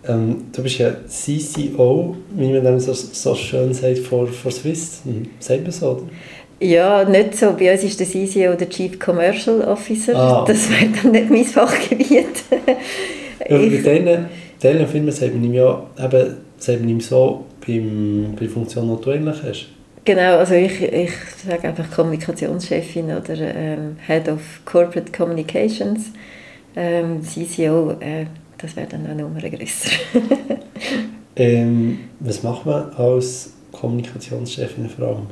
Ähm, 0.07 0.45
du 0.51 0.61
bist 0.61 0.77
ja 0.77 0.93
CCO, 1.07 2.15
wie 2.35 2.51
man 2.51 2.63
dann 2.63 2.79
so, 2.79 2.93
so 2.93 3.35
schön 3.35 3.73
sagt, 3.73 3.99
for, 3.99 4.27
for 4.27 4.51
Swiss. 4.51 5.01
Mhm. 5.05 5.27
Sagt 5.39 5.63
man 5.63 5.71
so, 5.71 5.91
oder? 5.91 6.03
Ja, 6.59 7.03
nicht 7.03 7.37
so. 7.37 7.53
Bei 7.53 7.73
uns 7.73 7.83
ist 7.83 7.99
der 7.99 8.07
CCO 8.07 8.55
der 8.55 8.69
Chief 8.69 8.97
Commercial 8.97 9.61
Officer. 9.61 10.15
Ah. 10.15 10.45
Das 10.47 10.69
wäre 10.69 10.89
dann 11.01 11.11
nicht 11.11 11.29
mein 11.29 11.45
Fachgebiet. 11.45 12.27
ja, 13.49 13.57
bei 13.57 13.69
diesen, 13.69 14.27
diesen 14.61 14.87
Firmen 14.87 15.11
sagt 15.11 15.33
man 15.33 15.43
ihm 15.43 15.53
ja 15.53 15.85
eben, 15.99 16.37
sagt 16.57 16.79
man 16.79 16.89
ihm 16.89 17.01
so 17.01 17.45
beim, 17.65 18.33
bei 18.35 18.45
der 18.45 18.49
Funktion, 18.49 18.97
die 18.97 19.03
du 19.03 19.11
eigentlich 19.11 19.43
hast. 19.43 19.67
Genau, 20.05 20.37
also 20.37 20.53
ich, 20.53 20.81
ich 20.83 21.11
sage 21.45 21.67
einfach 21.67 21.89
Kommunikationschefin 21.89 23.05
oder 23.05 23.35
ähm, 23.39 23.97
Head 24.05 24.29
of 24.29 24.39
Corporate 24.63 25.11
Communications. 25.11 26.11
Ähm, 26.75 27.21
CCO, 27.23 27.91
äh, 27.99 28.27
das 28.57 28.75
wäre 28.75 28.87
dann 28.87 29.07
eine 29.07 29.23
Nummer 29.23 29.41
größer. 29.41 29.89
ähm, 31.35 31.99
was 32.19 32.43
macht 32.43 32.67
man 32.67 32.91
als 32.93 33.51
Kommunikationschefin 33.71 34.89
vor 34.89 35.07
allem? 35.07 35.27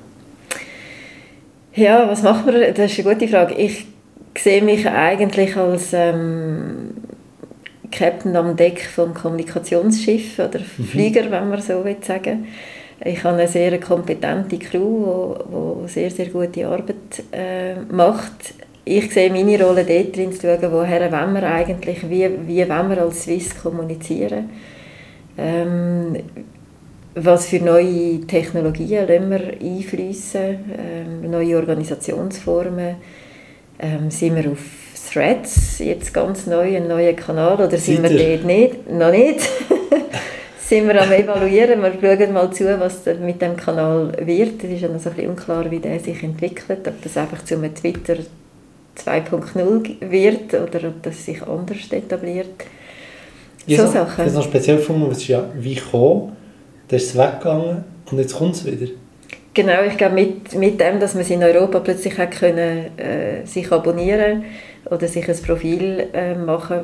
Ja, 1.76 2.08
was 2.08 2.22
macht 2.22 2.46
man? 2.46 2.56
Das 2.74 2.92
ist 2.92 3.06
eine 3.06 3.16
gute 3.16 3.28
Frage. 3.28 3.56
Ich 3.56 3.86
sehe 4.38 4.62
mich 4.62 4.88
eigentlich 4.88 5.56
als 5.56 5.92
ähm, 5.94 6.92
Captain 7.92 8.36
am 8.36 8.56
Deck 8.56 8.82
vom 8.82 9.14
Kommunikationsschiff 9.14 10.40
oder 10.40 10.60
mhm. 10.60 10.84
Flieger, 10.86 11.30
wenn 11.32 11.50
man 11.50 11.62
so 11.62 11.84
will 11.84 11.98
sagen 12.02 12.48
ich 13.06 13.24
habe 13.24 13.38
eine 13.38 13.48
sehr 13.48 13.80
kompetente 13.80 14.58
Crew, 14.58 15.34
die, 15.36 15.88
sehr, 15.88 16.10
sehr 16.10 16.28
gute 16.28 16.68
Arbeit 16.68 17.24
äh, 17.32 17.76
macht. 17.92 18.54
Ich 18.86 19.12
sehe 19.12 19.32
meine 19.32 19.62
Rolle 19.62 19.84
dort 19.84 20.16
drin, 20.16 20.32
zu 20.32 20.42
schauen, 20.42 20.72
woher 20.72 21.12
wollen 21.12 21.34
wir 21.34 21.44
eigentlich, 21.44 22.10
wie, 22.10 22.30
wie 22.48 22.70
wollen 22.70 22.90
wir 22.90 23.02
als 23.02 23.24
Swiss 23.24 23.62
kommunizieren. 23.62 24.50
Ähm, 25.38 26.18
was 27.16 27.48
für 27.48 27.60
neue 27.60 28.22
Technologien 28.22 29.08
lassen 29.08 29.30
wir 29.30 29.54
einfließen, 29.62 30.58
ähm, 30.78 31.30
neue 31.30 31.58
Organisationsformen. 31.58 32.96
Ähm, 33.80 34.10
sind 34.10 34.36
wir 34.36 34.52
auf 34.52 34.60
Threads 35.12 35.80
jetzt 35.80 36.14
ganz 36.14 36.48
neu, 36.48 36.76
ein 36.76 36.88
neuer 36.88 37.14
Kanal, 37.14 37.56
oder 37.56 37.78
sind 37.78 38.02
wir 38.04 38.10
dort 38.10 38.46
nicht? 38.46 38.90
Noch 38.92 39.12
nicht. 39.12 39.42
sind 40.60 40.88
wir 40.88 41.02
am 41.02 41.12
evaluieren. 41.12 41.82
Wir 41.82 41.94
schauen 42.02 42.34
mal 42.34 42.52
zu, 42.52 42.80
was 42.80 43.06
mit 43.22 43.42
dem 43.42 43.56
Kanal 43.56 44.12
wird. 44.26 44.64
Es 44.64 44.72
ist 44.72 44.82
ja 44.82 44.88
noch 44.88 45.00
so 45.00 45.10
ein 45.10 45.16
bisschen 45.16 45.32
unklar, 45.32 45.70
wie 45.70 45.80
der 45.80 46.00
sich 46.00 46.24
entwickelt. 46.24 46.88
Ob 46.88 47.02
das 47.02 47.18
einfach 47.18 47.44
zu 47.46 47.56
einem 47.56 47.76
Twitter 47.76 48.16
2.0 48.98 50.10
wird 50.10 50.54
oder 50.54 50.88
ob 50.88 51.04
das 51.04 51.26
sich 51.26 51.42
anders 51.44 51.92
etabliert. 51.92 52.64
So 53.68 53.88
Sachen. 53.88 54.18
Das 54.18 54.28
ist 54.28 54.36
noch 54.36 54.44
speziell 54.44 54.78
gefunden, 54.78 55.12
es 55.12 55.20
ist 55.20 55.28
ja 55.28 55.46
wie 55.56 55.76
gekommen, 55.76 56.36
dann 56.94 57.00
ist 57.00 57.10
es 57.10 57.18
weggegangen 57.18 57.84
und 58.12 58.20
jetzt 58.20 58.36
kommt 58.36 58.56
es 58.56 58.66
wieder. 58.66 58.92
Genau, 59.56 59.84
ich 59.88 59.98
glaube 59.98 60.16
mit, 60.16 60.54
mit 60.56 60.80
dem, 60.80 61.00
dass 61.00 61.14
man 61.14 61.24
es 61.24 61.30
in 61.30 61.44
Europa 61.44 61.80
plötzlich 61.80 62.18
hat 62.18 62.32
können, 62.32 62.98
äh, 62.98 63.46
sich 63.46 63.72
abonnieren 63.72 64.44
oder 64.90 65.08
sich 65.08 65.28
ein 65.28 65.38
Profil 65.38 66.08
äh, 66.14 66.36
machen, 66.36 66.82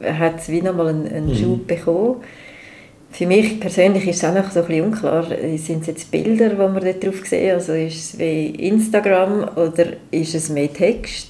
hat 0.00 0.38
es 0.38 0.48
wie 0.48 0.62
nochmal 0.62 0.88
einen, 0.88 1.08
einen 1.08 1.28
mhm. 1.28 1.34
Schub 1.34 1.66
bekommen. 1.66 2.16
Für 3.10 3.26
mich 3.26 3.60
persönlich 3.60 4.06
ist 4.08 4.22
es 4.22 4.24
auch 4.24 4.34
noch 4.34 4.50
so 4.50 4.60
ein 4.60 4.66
bisschen 4.66 4.84
unklar, 4.84 5.26
sind 5.56 5.82
es 5.82 5.86
jetzt 5.86 6.10
Bilder, 6.10 6.50
die 6.50 6.56
man 6.56 6.82
dort 6.82 7.04
drauf 7.04 7.26
sehen, 7.26 7.54
also 7.54 7.72
ist 7.72 7.96
es 8.14 8.18
wie 8.18 8.46
Instagram 8.46 9.50
oder 9.56 9.86
ist 10.10 10.34
es 10.34 10.48
mehr 10.48 10.72
Text? 10.72 11.28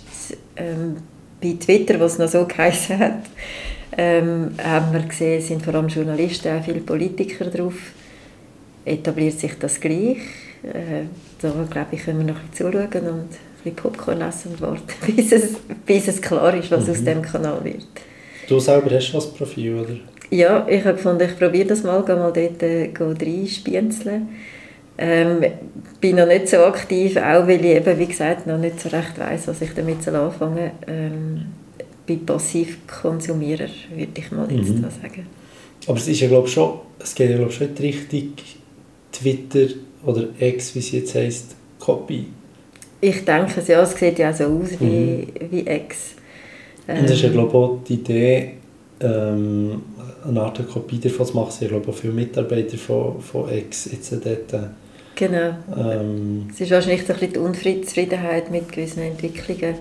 Ähm, 0.57 0.99
bei 1.41 1.57
Twitter, 1.59 1.99
was 1.99 2.19
noch 2.19 2.29
so 2.29 2.45
geheißen 2.49 2.99
hat, 2.99 3.23
ähm, 3.97 4.53
haben 4.63 4.93
wir 4.93 5.01
gesehen, 5.01 5.43
sind 5.43 5.63
vor 5.63 5.75
allem 5.75 5.89
Journalisten, 5.89 6.57
auch 6.57 6.65
viele 6.65 6.81
Politiker 6.81 7.47
drauf. 7.47 7.75
Etabliert 8.85 9.39
sich 9.39 9.59
das 9.59 9.81
gleich? 9.81 10.19
Äh, 10.63 11.07
da 11.41 11.53
glaube 11.71 11.89
ich, 11.93 12.05
können 12.05 12.19
wir 12.27 12.33
noch 12.33 12.41
ein 12.41 12.49
bisschen 12.49 12.73
zuschauen 12.73 13.09
und 13.09 13.21
ein 13.21 13.29
bisschen 13.65 13.77
Popcorn 13.77 14.21
essen 14.21 14.53
und 14.53 14.61
warten, 14.61 14.83
bis 15.15 15.33
es, 15.33 15.55
bis 15.87 16.09
es 16.09 16.21
klar 16.21 16.55
ist, 16.55 16.71
was 16.71 16.87
mhm. 16.87 16.93
aus 16.93 17.05
dem 17.05 17.23
Kanal 17.23 17.65
wird. 17.65 17.87
Du 18.49 18.59
selber 18.59 18.95
hast 18.95 19.13
das 19.13 19.33
Profil, 19.33 19.75
oder? 19.75 19.97
Ja, 20.31 20.67
ich 20.69 20.85
habe 20.85 20.97
gefunden, 20.97 21.29
ich 21.29 21.39
probiere 21.39 21.69
das 21.69 21.83
mal, 21.83 22.03
gehe 22.05 22.17
mal 22.17 22.33
dort 22.33 22.63
äh, 22.63 22.91
reinspienzeln. 22.99 24.29
Ähm, 24.99 25.45
bin 26.01 26.17
noch 26.17 26.27
nicht 26.27 26.49
so 26.49 26.59
aktiv, 26.59 27.17
auch 27.17 27.47
weil 27.47 27.65
ich 27.65 27.77
eben, 27.77 27.99
wie 27.99 28.07
gesagt, 28.07 28.47
noch 28.47 28.59
nicht 28.59 28.81
so 28.81 28.89
recht 28.89 29.19
weiß, 29.19 29.49
was 29.49 29.63
ich 29.63 29.73
damit 29.75 30.07
anfangen 30.09 30.57
soll. 30.57 30.71
Ähm, 30.87 31.47
bin 32.07 32.27
Passivkonsumierer, 32.27 33.69
würde 33.95 34.13
ich 34.15 34.33
mal 34.33 34.51
jetzt 34.53 34.71
mhm. 34.71 34.83
sagen. 34.83 35.27
Aber 35.87 35.99
es 35.99 36.09
ist 36.09 36.21
ja, 36.21 36.29
glaube 36.29 36.49
schon, 36.49 36.81
es 36.99 37.15
geht 37.15 37.31
ja, 37.31 37.37
glaube 37.37 37.53
schon 37.53 37.69
in 37.69 37.75
die 37.75 37.83
Richtung 37.83 38.33
Twitter 39.13 39.75
oder 40.05 40.29
X, 40.39 40.75
wie 40.75 40.81
es 40.81 40.91
jetzt 40.91 41.15
heisst, 41.15 41.55
Copy. 41.79 42.27
Ich 43.01 43.25
denke 43.25 43.61
es, 43.61 43.69
ja, 43.69 43.83
es 43.83 43.97
sieht 43.97 44.19
ja 44.19 44.33
so 44.33 44.45
aus 44.45 44.71
wie, 44.81 44.85
mhm. 44.85 45.27
wie 45.51 45.61
X. 45.61 46.15
Ähm, 46.89 47.01
Und 47.01 47.05
das 47.05 47.17
ist 47.17 47.23
ja, 47.23 47.31
glaube 47.31 47.49
ich, 47.49 47.55
auch 47.55 47.79
die 47.87 47.95
Idee, 47.95 48.53
ähm, 49.01 49.83
eine 50.27 50.41
Art 50.41 50.69
Kopie 50.69 50.99
davon 50.99 51.27
zu 51.27 51.35
machen. 51.35 51.53
Ich 51.61 51.69
glaube 51.69 51.91
auch 51.91 51.95
viele 51.95 52.13
Mitarbeiter 52.13 52.79
von, 52.79 53.21
von 53.21 53.53
X 53.53 53.89
jetzt 53.91 54.13
dort. 54.13 54.71
Genau. 55.15 55.57
Ähm, 55.77 56.49
es 56.51 56.61
ist 56.61 56.71
wahrscheinlich 56.71 57.07
so 57.07 57.13
ein 57.13 57.19
bisschen 57.19 57.33
die 57.35 57.39
Unzufriedenheit 57.39 58.51
mit 58.51 58.71
gewissen 58.71 59.03
Entwicklungen 59.03 59.75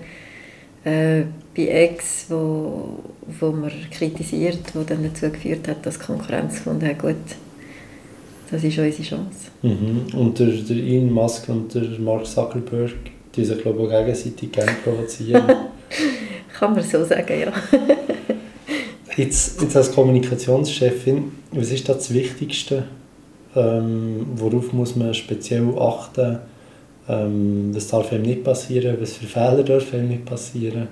äh, 0.84 1.22
bei 1.56 1.91
X, 1.91 2.26
wo, 2.30 3.00
wo 3.39 3.52
man 3.52 3.72
kritisiert, 3.91 4.60
wo 4.74 4.82
dann 4.82 5.04
dazu 5.04 5.30
geführt 5.30 5.67
hat, 5.67 5.86
dass 5.86 6.00
Konkurrenz 6.00 6.56
gefunden 6.56 6.88
hat, 6.88 7.00
gut, 7.00 7.15
das 8.52 8.64
ist 8.64 8.78
unsere 8.78 9.04
Chance. 9.04 9.50
Mhm. 9.62 10.06
Und 10.14 10.38
der, 10.38 10.48
der 10.48 10.76
Elon 10.76 11.12
Musk 11.12 11.48
und 11.50 11.74
der 11.74 11.84
Mark 12.00 12.26
Zuckerberg, 12.26 12.92
die 13.36 13.46
sich 13.46 13.62
glaube 13.62 13.84
ich 13.84 13.88
auch 13.88 14.00
gegenseitig 14.00 14.52
gerne 14.52 14.72
provozieren. 14.84 15.44
Kann 16.60 16.74
man 16.74 16.84
so 16.84 17.04
sagen, 17.06 17.40
ja. 17.40 17.52
Jetzt, 19.18 19.62
jetzt 19.62 19.76
als 19.76 19.92
Kommunikationschefin, 19.92 21.32
was 21.52 21.70
ist 21.70 21.90
das 21.90 22.14
Wichtigste? 22.14 22.86
Ähm, 23.56 24.26
worauf 24.36 24.72
muss 24.72 24.96
man 24.96 25.14
speziell 25.14 25.68
achten? 25.78 26.40
Ähm, 27.10 27.71
was 27.73 27.90
darf 27.90 28.12
einem 28.13 28.21
nicht 28.23 28.44
passieren? 28.44 28.98
Was 29.02 29.13
für 29.13 29.25
Fehler 29.25 29.63
dürfen 29.63 30.00
einem 30.00 30.10
nicht 30.10 30.25
passieren? 30.25 30.88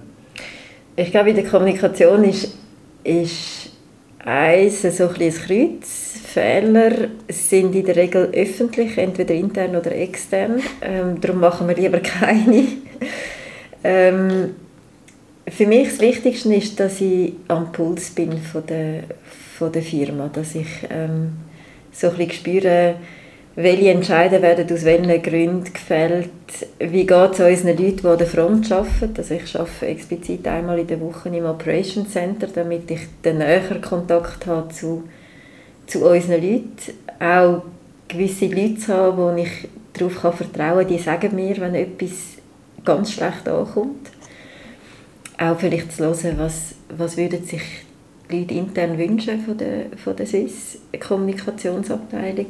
Ich 0.97 1.11
glaube, 1.11 1.29
in 1.29 1.37
der 1.37 1.45
Kommunikation 1.45 2.25
ist, 2.25 2.53
ist 3.05 3.58
eins 4.19 4.81
so 4.81 5.07
ein, 5.07 5.33
Kreuz. 5.33 6.19
Fehler 6.25 7.07
sind 7.27 7.73
in 7.73 7.85
der 7.85 7.95
Regel 7.95 8.29
öffentlich, 8.33 8.97
entweder 8.97 9.33
intern 9.33 9.75
oder 9.75 9.91
extern. 9.91 10.61
Ähm, 10.81 11.19
darum 11.19 11.39
machen 11.39 11.67
wir 11.67 11.75
lieber 11.75 11.99
keine. 12.01 12.67
ähm, 13.83 14.55
für 15.47 15.65
mich 15.65 15.89
das 15.89 15.99
Wichtigste 15.99 16.53
ist, 16.53 16.79
dass 16.79 17.01
ich 17.01 17.33
am 17.47 17.71
Puls 17.71 18.11
bin 18.11 18.37
von 18.37 18.65
der, 18.67 19.03
von 19.57 19.71
der 19.71 19.81
Firma, 19.81 20.29
dass 20.31 20.53
ich 20.53 20.67
ähm, 20.89 21.31
so 21.91 22.09
ein 22.09 22.17
bisschen 22.17 22.31
spüre, 22.31 22.95
welche 23.55 23.91
Entscheidungen 23.91 24.43
werden 24.43 24.71
aus 24.71 24.85
welchen 24.85 25.21
Gründen 25.21 25.73
gefällt, 25.73 26.29
wie 26.79 27.05
geht 27.05 27.33
es 27.33 27.39
unseren 27.39 27.77
Leuten, 27.77 27.97
die 27.97 28.07
an 28.07 28.17
der 28.17 28.27
Front 28.27 28.71
arbeiten. 28.71 29.17
Also 29.17 29.33
ich 29.33 29.59
arbeite 29.59 29.87
explizit 29.87 30.47
einmal 30.47 30.79
in 30.79 30.87
der 30.87 31.01
Woche 31.01 31.27
im 31.29 31.45
Operation 31.45 32.07
Center, 32.07 32.47
damit 32.47 32.89
ich 32.91 33.01
den 33.23 33.39
näheren 33.39 33.81
Kontakt 33.81 34.45
habe 34.45 34.69
zu, 34.69 35.03
zu 35.87 36.09
unseren 36.09 36.41
Leuten. 36.41 36.77
Auch 37.19 37.63
gewisse 38.07 38.45
Leute 38.47 38.77
zu 38.77 38.93
haben, 38.93 39.17
wo 39.17 39.35
ich 39.35 39.67
darauf 39.93 40.35
vertrauen 40.35 40.79
kann, 40.79 40.87
die 40.87 40.99
sagen 40.99 41.35
mir, 41.35 41.57
wenn 41.57 41.75
etwas 41.75 42.37
ganz 42.85 43.11
schlecht 43.11 43.45
ankommt. 43.47 44.09
Auch 45.37 45.59
vielleicht 45.59 45.91
zu 45.91 46.05
hören, 46.05 46.37
was, 46.37 46.75
was 46.89 47.17
würden 47.17 47.43
sich 47.43 47.61
die 48.29 48.39
Leute 48.39 48.53
intern 48.53 48.97
wünschen 48.97 49.41
von 49.41 49.57
der, 49.57 49.87
von 50.03 50.15
der 50.15 50.27
SIS-Kommunikationsabteilung. 50.27 52.47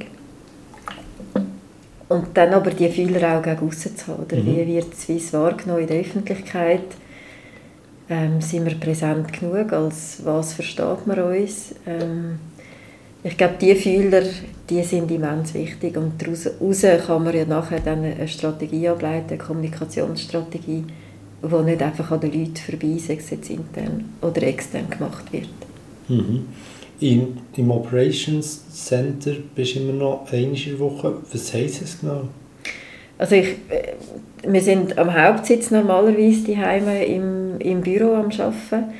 Und 2.09 2.35
dann 2.35 2.53
aber 2.53 2.71
die 2.71 2.89
Fühler 2.89 3.37
auch 3.37 3.43
gegen 3.43 3.67
aussen 3.67 3.95
zu 3.95 4.07
haben. 4.07 4.23
Oder 4.23 4.37
mhm. 4.37 4.45
Wie 4.45 4.67
wird 4.75 4.95
Swiss 4.95 5.31
wahrgenommen 5.31 5.81
in 5.81 5.87
der 5.87 5.99
Öffentlichkeit? 6.01 6.81
Ähm, 8.09 8.41
sind 8.41 8.65
wir 8.65 8.79
präsent 8.79 9.31
genug? 9.31 9.71
Als 9.71 10.19
was 10.23 10.53
versteht 10.53 11.05
man 11.05 11.19
uns? 11.19 11.75
Ähm, 11.85 12.39
ich 13.23 13.37
glaube, 13.37 13.55
diese 13.59 13.75
Fühler 13.75 14.23
die 14.69 14.83
sind 14.83 15.09
immens 15.11 15.53
wichtig. 15.53 15.97
Und 15.97 16.13
daraus 16.21 16.81
kann 17.05 17.23
man 17.23 17.35
ja 17.35 17.45
nachher 17.45 17.79
dann 17.79 18.03
eine 18.03 18.27
Strategie 18.27 18.87
ableiten, 18.87 19.29
eine 19.29 19.37
Kommunikationsstrategie, 19.37 20.85
die 21.41 21.63
nicht 21.63 21.81
einfach 21.81 22.11
an 22.11 22.19
den 22.19 22.33
Leuten 22.33 22.57
vorbei, 22.57 22.97
sei 22.97 23.15
es 23.15 23.29
jetzt 23.29 23.49
intern 23.49 24.05
oder 24.21 24.43
extern 24.43 24.89
gemacht 24.89 25.31
wird. 25.31 25.49
Mhm. 26.07 26.47
In, 26.99 27.37
Im 27.55 27.71
Operations 27.71 28.63
Center 28.73 29.31
bist 29.55 29.75
du 29.75 29.79
immer 29.79 29.93
noch 29.93 30.27
der 30.29 30.79
Woche. 30.79 31.13
Was 31.31 31.53
heisst 31.53 31.81
es 31.81 31.99
genau? 31.99 32.23
Also 33.17 33.35
ich, 33.35 33.47
äh, 33.69 33.93
wir 34.47 34.61
sind 34.61 34.97
am 34.97 35.13
Hauptsitz 35.13 35.71
normalerweise 35.71 36.43
die 36.45 36.57
im, 37.05 37.59
im 37.59 37.81
Büro 37.81 38.15
am 38.15 38.29
Arbeiten. 38.31 38.93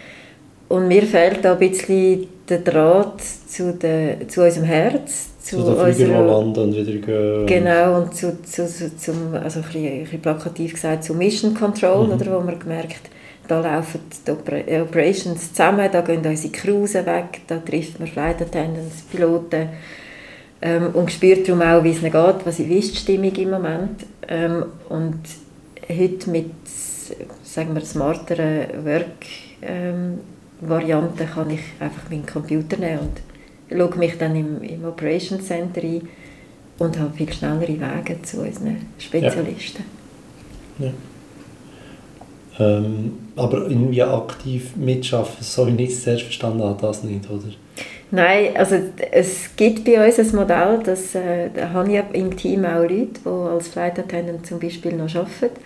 Und 0.70 0.88
mir 0.88 1.02
fehlt 1.04 1.43
da 1.43 1.54
ein 1.54 1.60
bisschen 1.60 2.28
der 2.47 2.60
Draht 2.60 3.22
zu, 3.22 3.74
de, 3.74 4.28
zu 4.28 4.43
unserem 4.43 4.66
Herz. 4.66 5.30
Zu, 5.41 5.58
zu 5.58 5.74
der 5.74 5.84
unserer, 5.84 6.38
und 6.38 6.76
wieder 6.76 7.00
gehen. 7.00 7.45
Genau, 7.47 8.02
und 8.02 8.16
zu, 8.16 8.41
zu, 8.43 8.68
zu, 8.68 8.95
zum, 8.95 9.34
also 9.34 9.60
ein 9.60 9.66
bisschen, 9.66 9.86
ein 9.86 10.04
bisschen 10.04 10.22
plakativ 10.22 10.74
gesagt, 10.74 11.04
zu 11.04 11.16
Mission 11.16 11.54
Control, 11.56 12.06
mhm. 12.06 12.14
oder, 12.14 12.26
wo 12.28 12.39
man 12.45 12.60
gemerkt 12.60 13.10
da 13.50 13.60
laufen 13.62 14.00
die 14.26 14.32
Operations 14.80 15.50
zusammen, 15.50 15.89
da 15.91 16.00
gehen 16.02 16.26
unsere 16.26 16.54
Crews 16.54 16.93
weg, 16.93 17.41
da 17.47 17.58
trifft 17.58 18.00
man 18.00 18.08
Flight 18.08 18.41
Attendants, 18.41 19.02
Piloten 19.12 19.68
ähm, 20.62 20.91
und 20.93 21.12
spürt 21.12 21.45
darum 21.47 21.62
auch, 21.62 21.82
wie 21.84 21.91
es 21.91 22.02
ihnen 22.02 22.12
geht, 22.12 22.45
was 22.45 22.60
wie 22.60 22.78
ist 22.78 22.93
die 22.93 22.97
Stimmung 22.97 23.36
im 23.36 23.50
Moment. 23.50 24.06
Ähm, 24.28 24.66
und 24.89 25.22
heute 25.89 26.30
mit 26.30 26.52
sagen 27.43 27.74
wir, 27.74 27.82
smarteren 27.82 28.86
Work-Varianten 28.86 31.24
ähm, 31.24 31.30
kann 31.34 31.50
ich 31.50 31.62
einfach 31.80 32.08
meinen 32.10 32.26
Computer 32.26 32.78
nehmen 32.78 33.00
und 33.00 33.22
logge 33.76 33.97
mich 33.97 34.18
dann 34.18 34.36
im, 34.36 34.62
im 34.62 34.84
Operations 34.86 35.47
Center 35.47 35.82
ein 35.82 36.08
und 36.78 37.00
habe 37.00 37.16
viel 37.16 37.34
schnellere 37.34 37.68
Wege 37.68 38.22
zu 38.22 38.41
unseren 38.41 38.86
Spezialisten. 39.00 39.84
Ja. 40.78 40.88
Ja. 40.88 40.93
Ähm, 42.60 43.14
aber 43.38 43.70
irgendwie 43.70 44.03
aktiv 44.03 44.76
mitschaffen, 44.76 45.38
so 45.39 45.66
wie 45.66 45.84
ich 45.84 45.91
es 45.91 46.03
zuerst 46.03 46.24
verstanden 46.24 46.62
habe, 46.62 46.82
das 46.82 47.03
nicht, 47.03 47.30
oder? 47.30 47.43
Nein, 48.12 48.57
also 48.57 48.76
es 49.12 49.55
gibt 49.55 49.86
bei 49.86 50.05
uns 50.05 50.20
ein 50.20 50.36
Modell, 50.36 50.80
das, 50.84 51.16
äh, 51.16 51.49
da 51.53 51.70
habe 51.70 51.91
ich 51.91 52.01
im 52.14 52.36
Team 52.36 52.66
auch 52.66 52.82
Leute, 52.82 53.20
die 53.24 53.30
als 53.30 53.68
Flight 53.70 53.99
Attendant 53.99 54.45
zum 54.45 54.60
Beispiel 54.60 54.93
noch 54.93 55.14
arbeiten 55.16 55.60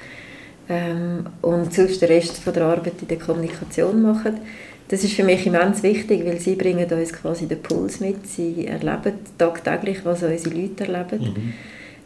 ähm, 0.70 1.26
und 1.42 1.74
sonst 1.74 2.02
den 2.02 2.10
Rest 2.10 2.38
von 2.38 2.54
der 2.54 2.66
Arbeit 2.66 3.02
in 3.02 3.08
der 3.08 3.18
Kommunikation 3.18 4.02
machen. 4.02 4.40
Das 4.90 5.04
ist 5.04 5.14
für 5.14 5.24
mich 5.24 5.48
immens 5.48 5.82
wichtig, 5.82 6.26
weil 6.26 6.40
sie 6.40 6.56
bringen 6.56 6.86
uns 6.92 7.14
quasi 7.14 7.48
den 7.48 7.62
Puls 7.62 8.00
mit, 8.02 8.28
sie 8.28 8.68
erleben 8.68 9.14
tagtäglich, 9.38 10.00
was 10.04 10.22
unsere 10.22 10.54
Leute 10.54 10.84
erleben. 10.84 11.24
Mhm. 11.24 11.54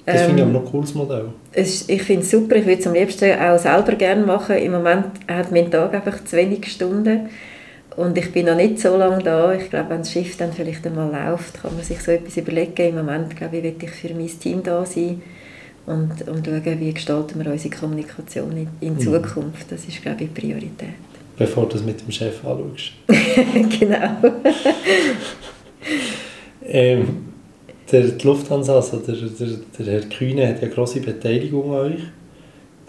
Das 0.08 0.22
finde 0.22 0.42
ich 0.42 0.48
ähm, 0.48 0.56
aber 0.56 0.60
noch 0.60 0.66
ein 0.66 0.72
cooles 0.72 0.96
Modell. 0.96 1.26
Ich 1.54 2.02
finde 2.04 2.24
es 2.24 2.32
super, 2.32 2.56
ich 2.56 2.66
würde 2.66 2.80
es 2.80 2.88
am 2.88 2.94
liebsten 2.94 3.38
auch 3.38 3.60
selber 3.60 3.92
gerne 3.92 4.26
machen. 4.26 4.56
Im 4.56 4.72
Moment 4.72 5.08
hat 5.28 5.52
mein 5.52 5.70
Tag 5.70 5.94
einfach 5.94 6.24
zu 6.24 6.38
wenig 6.38 6.72
Stunden 6.72 7.28
und 7.98 8.18
ich 8.18 8.32
bin 8.32 8.46
noch 8.46 8.56
nicht 8.56 8.80
so 8.80 8.96
lange 8.96 9.22
da. 9.22 9.52
Ich 9.54 9.70
glaube, 9.70 9.90
wenn 9.90 9.98
das 9.98 10.14
Schiff 10.14 10.38
dann 10.38 10.54
vielleicht 10.54 10.88
einmal 10.88 11.12
läuft, 11.12 11.62
kann 11.62 11.76
man 11.76 11.84
sich 11.84 12.00
so 12.00 12.12
etwas 12.12 12.38
überlegen. 12.38 12.88
Im 12.88 12.96
Moment, 12.96 13.36
glaube 13.36 13.58
ich, 13.58 13.64
will 13.64 13.76
ich 13.82 13.90
für 13.90 14.14
mein 14.14 14.28
Team 14.28 14.64
da 14.64 14.86
sein 14.86 15.22
und, 15.86 16.26
und 16.26 16.46
schauen, 16.46 16.80
wie 16.80 16.94
gestalten 16.94 17.44
wir 17.44 17.52
unsere 17.52 17.76
Kommunikation 17.76 18.52
in, 18.56 18.68
in 18.80 18.94
mhm. 18.94 19.00
Zukunft. 19.00 19.70
Das 19.70 19.84
ist, 19.86 20.02
glaube 20.02 20.24
ich, 20.24 20.34
Priorität. 20.34 20.96
Bevor 21.38 21.68
du 21.68 21.76
es 21.76 21.84
mit 21.84 22.00
dem 22.00 22.12
Chef 22.14 22.46
anschaust. 22.46 22.94
genau. 23.78 24.34
ähm, 26.66 27.27
der, 27.92 28.02
die 28.02 28.28
Lufthansa, 28.28 28.76
also 28.76 28.98
der, 28.98 29.16
der, 29.16 29.48
der 29.80 29.94
Herr 29.94 30.10
Kühne, 30.10 30.48
hat 30.48 30.62
ja 30.62 30.68
grosse 30.68 31.00
Beteiligung 31.02 31.74
an 31.74 31.80
euch. 31.80 32.02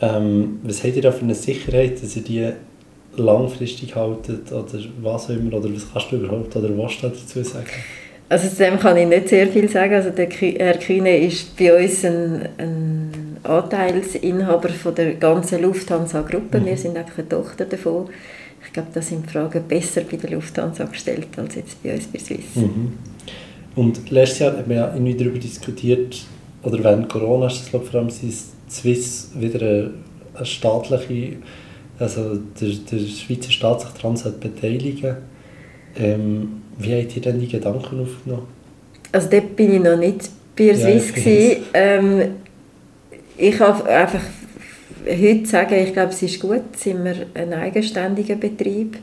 Ähm, 0.01 0.61
was 0.63 0.85
habt 0.85 0.97
ihr 0.97 1.03
da 1.03 1.13
für 1.13 1.23
eine 1.23 1.35
Sicherheit, 1.35 2.03
dass 2.03 2.17
ihr 2.17 2.23
die 2.23 2.53
langfristig 3.17 3.97
haltet 3.97 4.53
oder 4.53 4.79
was 5.03 5.27
auch 5.27 5.31
immer, 5.31 5.55
oder 5.55 5.75
was 5.75 5.93
kannst 5.93 6.13
du 6.13 6.17
überhaupt 6.17 6.55
oder 6.55 6.77
was 6.79 7.01
du 7.01 7.09
dazu 7.09 7.43
sagen? 7.43 7.67
Also 8.29 8.49
zu 8.49 8.57
dem 8.57 8.79
kann 8.79 8.97
ich 8.97 9.09
nicht 9.09 9.29
sehr 9.29 9.47
viel 9.49 9.69
sagen. 9.69 9.95
Also 9.95 10.11
der 10.11 10.29
Herr 10.29 10.79
Kühne 10.79 11.17
ist 11.19 11.57
bei 11.57 11.83
uns 11.83 12.05
ein, 12.05 12.49
ein 12.59 13.39
Anteilsinhaber 13.43 14.69
von 14.69 14.95
der 14.95 15.15
ganzen 15.15 15.63
Lufthansa-Gruppe. 15.63 16.61
Mhm. 16.61 16.67
Wir 16.67 16.77
sind 16.77 16.97
einfach 16.97 17.19
eine 17.19 17.29
Tochter 17.29 17.65
davon. 17.65 18.09
Ich 18.65 18.73
glaube, 18.73 18.89
da 18.93 19.01
sind 19.01 19.25
die 19.27 19.31
Fragen 19.31 19.63
besser 19.67 20.03
bei 20.03 20.19
der 20.19 20.31
Lufthansa 20.31 20.85
gestellt 20.85 21.29
als 21.37 21.55
jetzt 21.55 21.83
bei 21.83 21.95
uns 21.95 22.07
bei 22.07 22.19
Swiss. 22.19 22.57
Mhm. 22.57 22.93
Und 23.79 24.11
letztes 24.11 24.41
Jahr 24.41 24.57
haben 24.57 24.69
wir 24.69 24.77
ja 24.77 24.93
irgendwie 24.93 25.15
darüber 25.15 25.39
diskutiert, 25.39 26.25
oder 26.65 26.83
während 26.83 27.09
Corona 27.09 27.47
ist 27.47 27.61
das 27.61 27.71
glaube 27.71 27.85
ich, 27.85 27.93
vor 27.93 28.01
allem 28.01 28.11
Swiss 28.11 29.31
wieder 29.37 29.61
eine, 29.61 29.91
eine 30.35 30.45
staatliche, 30.47 31.37
also 31.97 32.41
der, 32.61 32.71
der 32.91 32.99
Schweizer 33.07 33.53
Staat 33.53 33.83
sich 33.83 33.91
daran 33.91 34.19
beteiligen 34.41 35.19
ähm, 35.97 36.63
Wie 36.77 36.93
habt 36.93 37.15
ihr 37.15 37.23
denn 37.23 37.39
die 37.39 37.47
Gedanken 37.47 38.01
aufgenommen? 38.01 38.49
Also 39.13 39.29
dort 39.31 39.55
bin 39.55 39.77
ich 39.77 39.81
noch 39.81 39.97
nicht 39.97 40.29
bei 40.57 40.75
Swiss. 40.75 41.13
Ja, 41.25 41.57
ähm, 41.75 42.23
ich 43.37 43.61
habe 43.61 43.89
einfach 43.89 44.25
heute 45.09 45.47
sagen, 45.47 45.75
ich 45.77 45.93
glaube, 45.93 46.11
es 46.11 46.21
ist 46.21 46.41
gut, 46.41 46.77
sind 46.77 47.05
wir 47.05 47.27
ein 47.33 47.53
eigenständiger 47.53 48.35
Betrieb 48.35 48.99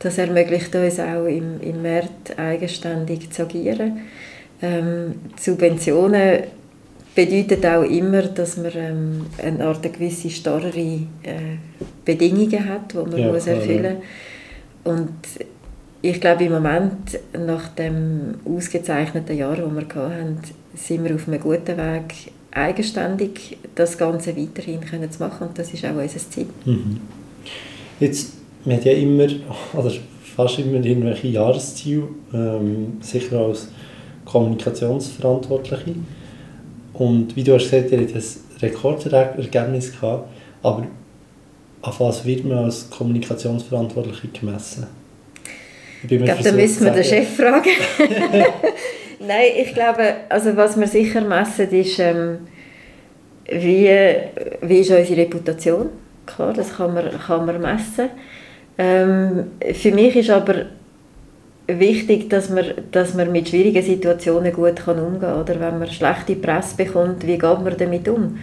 das 0.00 0.18
ermöglicht 0.18 0.74
uns 0.74 0.98
auch 0.98 1.26
im, 1.26 1.60
im 1.60 1.82
Markt 1.82 2.36
eigenständig 2.38 3.30
zu 3.30 3.42
agieren. 3.42 4.00
Ähm, 4.62 5.14
Subventionen 5.38 6.40
bedeutet 7.14 7.64
auch 7.66 7.82
immer, 7.82 8.22
dass 8.22 8.56
man 8.56 8.72
ähm, 8.74 9.26
eine 9.42 9.64
Art 9.64 9.82
gewisse 9.82 10.30
starre 10.30 10.70
äh, 10.78 11.04
Bedingungen 12.04 12.68
hat, 12.68 12.92
die 12.92 12.96
man 12.96 13.18
ja, 13.18 13.30
muss 13.30 13.46
erfüllen 13.46 13.96
muss. 14.84 14.94
Und 14.94 15.12
ich 16.02 16.18
glaube, 16.18 16.44
im 16.44 16.52
Moment, 16.52 17.18
nach 17.34 17.68
dem 17.68 18.36
ausgezeichneten 18.44 19.36
Jahr, 19.36 19.56
das 19.56 19.70
wir 19.70 19.96
hatten, 19.96 20.38
sind 20.74 21.04
wir 21.04 21.14
auf 21.14 21.28
einem 21.28 21.40
guten 21.40 21.76
Weg, 21.76 22.32
eigenständig 22.52 23.58
das 23.74 23.98
Ganze 23.98 24.34
weiterhin 24.34 24.80
können 24.80 25.10
zu 25.10 25.22
machen. 25.22 25.48
Und 25.48 25.58
das 25.58 25.74
ist 25.74 25.84
auch 25.84 25.94
unser 25.94 26.18
Ziel. 26.18 26.46
Mhm. 26.64 27.00
Jetzt 28.00 28.39
man 28.64 28.76
hat 28.76 28.84
ja 28.84 28.92
immer, 28.92 29.26
oder 29.72 29.92
fast 30.36 30.58
immer 30.58 30.84
irgendwelche 30.84 31.28
Jahresziele, 31.28 32.08
ähm, 32.32 32.98
sicher 33.00 33.38
als 33.38 33.68
Kommunikationsverantwortliche. 34.24 35.94
Und 36.94 37.34
wie 37.36 37.42
du 37.42 37.54
hast 37.54 37.70
gesagt, 37.70 37.90
ihr 37.92 38.00
habt 38.00 38.14
ein 38.14 38.22
Rekordergebnis 38.60 39.92
gehabt, 39.92 40.28
aber 40.62 40.86
auf 41.82 42.00
was 42.00 42.24
wird 42.24 42.44
man 42.44 42.58
als 42.58 42.90
Kommunikationsverantwortliche 42.90 44.28
gemessen? 44.28 44.86
Ich, 46.02 46.12
ich 46.12 46.22
glaube, 46.22 46.42
da 46.42 46.52
müssen 46.52 46.84
wir 46.84 46.92
den 46.92 47.04
Chef 47.04 47.36
fragen. 47.36 47.70
Nein, 49.20 49.46
ich 49.58 49.74
glaube, 49.74 50.14
also 50.28 50.56
was 50.56 50.78
wir 50.78 50.86
sicher 50.86 51.20
messen, 51.20 51.68
ist, 51.70 51.98
ähm, 51.98 52.38
wie, 53.46 53.90
wie 54.62 54.78
ist 54.78 54.90
unsere 54.90 55.16
Reputation. 55.16 55.90
Klar, 56.24 56.52
das 56.52 56.74
kann 56.74 56.94
man, 56.94 57.10
kann 57.10 57.44
man 57.44 57.60
messen. 57.60 58.10
Ähm, 58.82 59.44
für 59.74 59.92
mich 59.92 60.16
ist 60.16 60.30
aber 60.30 60.64
wichtig, 61.66 62.30
dass 62.30 62.48
man, 62.48 62.64
dass 62.92 63.12
man 63.12 63.30
mit 63.30 63.50
schwierigen 63.50 63.82
Situationen 63.82 64.54
gut 64.54 64.76
kann 64.76 64.98
umgehen 64.98 65.20
kann. 65.20 65.42
Oder 65.42 65.60
wenn 65.60 65.78
man 65.78 65.90
schlechte 65.90 66.34
Presse 66.34 66.76
bekommt, 66.76 67.26
wie 67.26 67.36
geht 67.36 67.42
man 67.42 67.76
damit 67.76 68.08
um? 68.08 68.38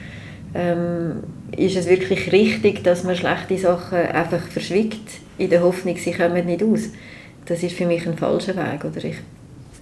Ähm, 0.53 1.23
ist 1.57 1.75
es 1.75 1.89
wirklich 1.89 2.31
richtig, 2.31 2.83
dass 2.83 3.03
man 3.03 3.15
schlechte 3.15 3.57
Sachen 3.57 3.97
einfach 3.97 4.41
verschwiegt, 4.41 5.09
in 5.39 5.49
der 5.49 5.63
Hoffnung, 5.63 5.97
sie 5.97 6.11
kommen 6.11 6.45
nicht 6.45 6.61
aus? 6.61 6.89
Das 7.47 7.63
ist 7.63 7.75
für 7.75 7.87
mich 7.87 8.05
ein 8.05 8.15
falscher 8.15 8.55
Weg. 8.55 8.85
Oder 8.85 9.03
ich 9.03 9.17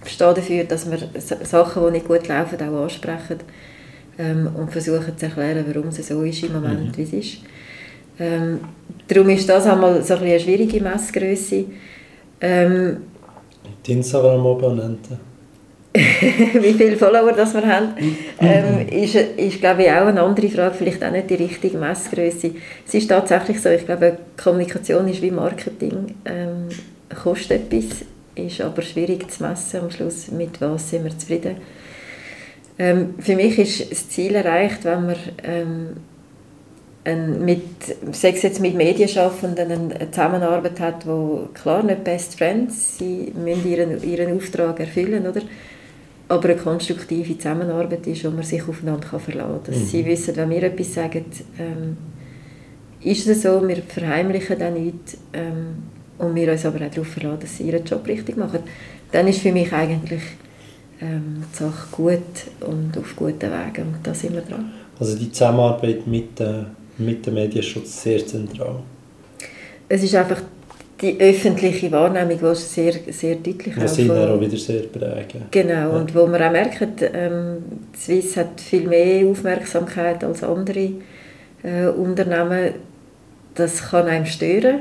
stehe 0.06 0.32
dafür, 0.32 0.64
dass 0.64 0.90
wir 0.90 0.98
Sachen, 1.20 1.84
die 1.84 1.90
nicht 1.90 2.08
gut 2.08 2.26
laufen, 2.28 2.58
auch 2.62 2.84
ansprechen 2.84 3.40
ähm, 4.18 4.48
und 4.56 4.72
versuchen 4.72 5.18
zu 5.18 5.26
erklären, 5.26 5.66
warum 5.68 5.88
es 5.88 6.08
so 6.08 6.22
ist 6.22 6.42
im 6.44 6.54
Moment, 6.54 6.86
mhm. 6.86 6.96
wie 6.96 7.02
es 7.02 7.12
ist. 7.12 7.38
Ähm, 8.18 8.60
darum 9.08 9.28
ist 9.30 9.48
das 9.48 9.66
einmal 9.66 10.02
so 10.02 10.14
ein 10.14 10.22
eine 10.22 10.40
schwierige 10.40 10.80
Messgröße. 10.80 11.64
Ähm, 12.40 12.96
die 13.86 13.92
Instagram-Abonnenten? 13.92 15.18
wie 15.96 16.74
viele 16.74 16.96
Follower 16.96 17.32
das 17.32 17.54
wir 17.54 17.66
haben, 17.66 17.94
ähm, 18.38 18.86
ist, 18.88 19.14
ist 19.14 19.60
glaube 19.60 19.84
ich 19.84 19.90
auch 19.90 20.06
eine 20.06 20.20
andere 20.20 20.48
Frage, 20.48 20.74
vielleicht 20.74 21.02
auch 21.02 21.10
nicht 21.10 21.30
die 21.30 21.36
richtige 21.36 21.78
Messgröße. 21.78 22.50
Es 22.86 22.92
ist 22.92 23.08
tatsächlich 23.08 23.62
so, 23.62 23.70
ich 23.70 23.86
glaube, 23.86 24.18
Kommunikation 24.42 25.08
ist 25.08 25.22
wie 25.22 25.30
Marketing, 25.30 26.14
ähm, 26.26 26.68
kostet 27.22 27.72
etwas, 27.72 28.02
ist 28.34 28.60
aber 28.60 28.82
schwierig 28.82 29.30
zu 29.30 29.42
messen 29.42 29.80
am 29.80 29.90
Schluss, 29.90 30.30
mit 30.30 30.60
was 30.60 30.90
sind 30.90 31.04
wir 31.04 31.18
zufrieden. 31.18 31.56
Ähm, 32.78 33.14
für 33.18 33.36
mich 33.36 33.58
ist 33.58 33.90
das 33.90 34.08
Ziel 34.10 34.34
erreicht, 34.34 34.84
wenn 34.84 35.06
man 35.06 35.16
ähm, 35.44 35.88
mit, 37.14 37.62
sechs 38.12 38.42
jetzt 38.42 38.60
mit 38.60 38.74
Medienschaffenden 38.74 39.70
eine 39.70 40.10
Zusammenarbeit 40.10 40.80
hat, 40.80 41.06
wo 41.06 41.48
klar 41.54 41.82
nicht 41.82 42.02
Best 42.02 42.36
Friends, 42.36 42.98
sie 42.98 43.32
müssen 43.34 43.70
ihren, 43.70 44.02
ihren 44.02 44.36
Auftrag 44.36 44.80
erfüllen, 44.80 45.26
oder? 45.26 45.42
aber 46.28 46.48
eine 46.48 46.56
konstruktive 46.56 47.38
Zusammenarbeit 47.38 48.06
ist, 48.06 48.24
wo 48.24 48.30
man 48.30 48.42
sich 48.42 48.66
aufeinander 48.66 49.06
kann 49.06 49.20
verlassen 49.20 49.60
kann. 49.64 49.74
Mhm. 49.74 49.84
Sie 49.86 50.04
wissen, 50.04 50.36
wenn 50.36 50.50
wir 50.50 50.62
etwas 50.64 50.94
sagen, 50.94 51.24
ähm, 51.58 51.96
ist 53.00 53.26
es 53.26 53.42
so, 53.42 53.66
wir 53.66 53.76
verheimlichen 53.76 54.58
dann 54.58 54.74
nichts 54.74 55.16
ähm, 55.32 55.84
und 56.18 56.34
wir 56.34 56.50
uns 56.50 56.66
aber 56.66 56.84
auch 56.84 56.90
darauf 56.90 57.06
verlassen, 57.06 57.40
dass 57.40 57.56
sie 57.56 57.64
ihren 57.64 57.84
Job 57.84 58.06
richtig 58.06 58.36
machen. 58.36 58.60
Dann 59.12 59.28
ist 59.28 59.40
für 59.40 59.52
mich 59.52 59.72
eigentlich 59.72 60.22
ähm, 61.00 61.44
die 61.52 61.56
Sache 61.56 61.86
gut 61.92 62.20
und 62.60 62.98
auf 62.98 63.14
guten 63.14 63.50
Wegen 63.50 63.94
und 63.94 63.98
da 64.02 64.12
sind 64.12 64.34
wir 64.34 64.42
dran. 64.42 64.72
Also 64.98 65.16
die 65.16 65.30
Zusammenarbeit 65.30 66.06
mit, 66.06 66.40
äh, 66.40 66.64
mit 66.98 67.26
dem 67.26 67.34
Medienschutz 67.34 68.02
sehr 68.02 68.26
zentral? 68.26 68.80
Es 69.88 70.02
ist 70.02 70.14
einfach 70.14 70.42
die 71.00 71.20
öffentliche 71.20 71.92
Wahrnehmung, 71.92 72.38
die 72.38 72.54
sehr, 72.56 72.94
sehr 73.10 73.36
deutlich 73.36 73.76
Was 73.76 73.98
ihn 73.98 74.10
auch 74.10 74.40
wieder 74.40 74.56
sehr 74.56 74.82
prägen. 74.82 75.42
Genau, 75.50 75.72
ja. 75.72 75.88
und 75.88 76.14
wo 76.14 76.26
man 76.26 76.42
auch 76.42 76.50
merkt, 76.50 77.02
ähm, 77.12 77.58
Swiss 77.94 78.36
hat 78.36 78.60
viel 78.60 78.88
mehr 78.88 79.26
Aufmerksamkeit 79.26 80.24
als 80.24 80.42
andere 80.42 80.92
äh, 81.62 81.86
Unternehmen. 81.88 82.74
Das 83.54 83.90
kann 83.90 84.06
einem 84.06 84.26
stören. 84.26 84.80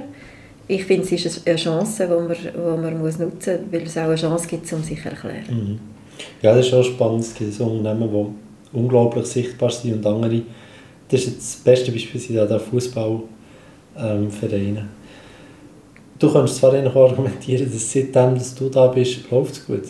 Ich 0.67 0.85
finde, 0.85 1.03
es 1.03 1.25
ist 1.25 1.47
eine 1.47 1.57
Chance, 1.57 2.07
die 2.07 2.27
man, 2.27 2.37
die 2.37 2.81
man 2.81 2.99
muss 2.99 3.19
nutzen 3.19 3.59
muss, 3.63 3.73
weil 3.73 3.81
es 3.83 3.97
auch 3.97 4.03
eine 4.03 4.15
Chance 4.15 4.47
gibt, 4.47 4.71
um 4.73 4.81
sich 4.81 5.01
zu 5.01 5.09
erklären. 5.09 5.45
Mhm. 5.49 5.79
Ja, 6.41 6.55
das 6.55 6.67
ist 6.67 6.73
auch 6.73 6.83
spannend. 6.83 7.21
Es 7.21 7.35
gibt 7.35 7.53
so 7.53 7.65
Unternehmen, 7.65 8.09
die 8.09 8.77
unglaublich 8.77 9.25
sichtbar 9.25 9.69
sind 9.69 9.93
und 9.93 10.05
andere, 10.05 10.41
das 11.09 11.21
ist 11.21 11.37
das 11.37 11.55
beste 11.57 11.91
Beispiel 11.91 12.19
sind 12.19 12.35
der 12.35 12.59
Fußballvereine. 12.59 13.29
Ähm, 13.99 14.89
du 16.19 16.33
kannst 16.33 16.55
zwar 16.57 16.73
noch 16.81 16.95
argumentieren, 16.95 17.71
dass 17.71 17.91
seitdem 17.91 18.35
dass 18.35 18.55
du 18.55 18.69
da 18.69 18.87
bist, 18.87 19.29
läuft 19.29 19.53
es 19.53 19.65
gut. 19.65 19.83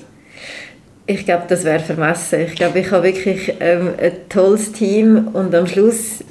Ich 1.08 1.24
glaube, 1.24 1.44
das 1.48 1.64
wäre 1.64 1.80
vermessen. 1.80 2.42
Ich 2.42 2.56
glaube, 2.56 2.80
ich 2.80 2.92
habe 2.92 3.04
wirklich 3.04 3.54
ähm, 3.60 3.94
ein 4.02 4.28
tolles 4.28 4.72
Team 4.72 5.30
und 5.34 5.54
am 5.54 5.68
Schluss 5.68 6.24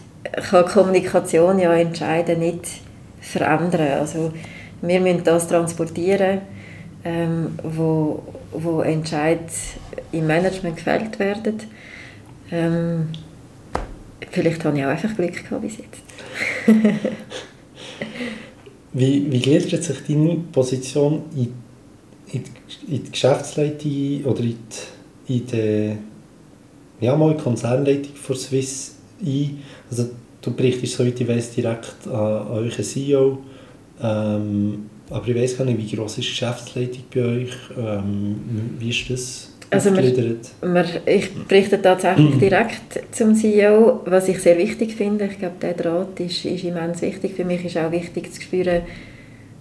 kann 0.50 0.64
Kommunikation 0.66 1.60
ja 1.60 1.72
entscheiden, 1.74 2.40
nicht 2.40 2.66
verändern. 3.20 4.00
Also 4.00 4.32
wir 4.82 5.00
müssen 5.00 5.22
das 5.22 5.46
transportieren, 5.46 6.40
ähm, 7.04 7.58
wo, 7.62 8.22
wo 8.52 8.80
Entscheid 8.80 9.40
im 10.10 10.26
Management 10.26 10.76
gefällt 10.76 11.18
werden. 11.18 11.60
Ähm, 12.50 13.08
vielleicht 14.34 14.64
habe 14.64 14.76
ich 14.78 14.84
auch 14.84 14.88
einfach 14.88 15.14
Glück 15.14 15.32
gehabt 15.32 15.62
bis 15.62 15.78
jetzt. 15.78 16.02
wie, 18.92 19.30
wie 19.30 19.38
gliedert 19.40 19.82
sich 19.82 19.98
deine 20.06 20.36
Position 20.52 21.22
in, 21.36 21.52
in, 22.32 22.42
in 22.88 23.04
die 23.04 23.10
Geschäftsleitung 23.10 24.24
oder 24.24 24.40
in 24.40 24.56
die, 25.28 25.36
in 25.36 25.46
die 25.46 25.96
ja, 27.00 27.16
mal 27.16 27.36
Konzernleitung 27.36 28.14
von 28.14 28.36
Swiss 28.36 28.96
ein? 29.24 29.62
Also, 29.88 30.10
du 30.42 30.50
berichtest, 30.52 30.94
soweit 30.94 31.20
ich 31.20 31.28
weiß, 31.28 31.54
direkt 31.54 32.06
an, 32.06 32.12
an 32.12 32.46
euren 32.48 32.84
CEO. 32.84 33.38
Ähm, 34.02 34.90
aber 35.10 35.28
ich 35.28 35.36
weiß 35.36 35.58
gar 35.58 35.64
nicht, 35.64 35.78
wie 35.78 35.96
groß 35.96 36.18
ist 36.18 36.26
die 36.26 36.30
Geschäftsleitung 36.30 37.04
bei 37.14 37.22
euch? 37.22 37.52
Ähm, 37.78 38.36
wie 38.78 38.90
ist 38.90 39.10
das? 39.10 39.53
Also 39.70 39.96
wir, 39.96 40.36
wir, 40.62 40.84
ich 41.06 41.34
berichte 41.46 41.80
tatsächlich 41.80 42.38
direkt 42.38 43.00
zum 43.10 43.34
CEO, 43.34 44.02
was 44.04 44.28
ich 44.28 44.40
sehr 44.40 44.56
wichtig 44.58 44.94
finde. 44.94 45.26
Ich 45.26 45.38
glaube, 45.38 45.56
der 45.60 45.74
Draht 45.74 46.20
ist, 46.20 46.44
ist 46.44 46.64
immens 46.64 47.02
wichtig. 47.02 47.34
Für 47.34 47.44
mich 47.44 47.64
ist 47.64 47.76
auch 47.76 47.90
wichtig 47.90 48.32
zu 48.32 48.40
spüren, 48.40 48.82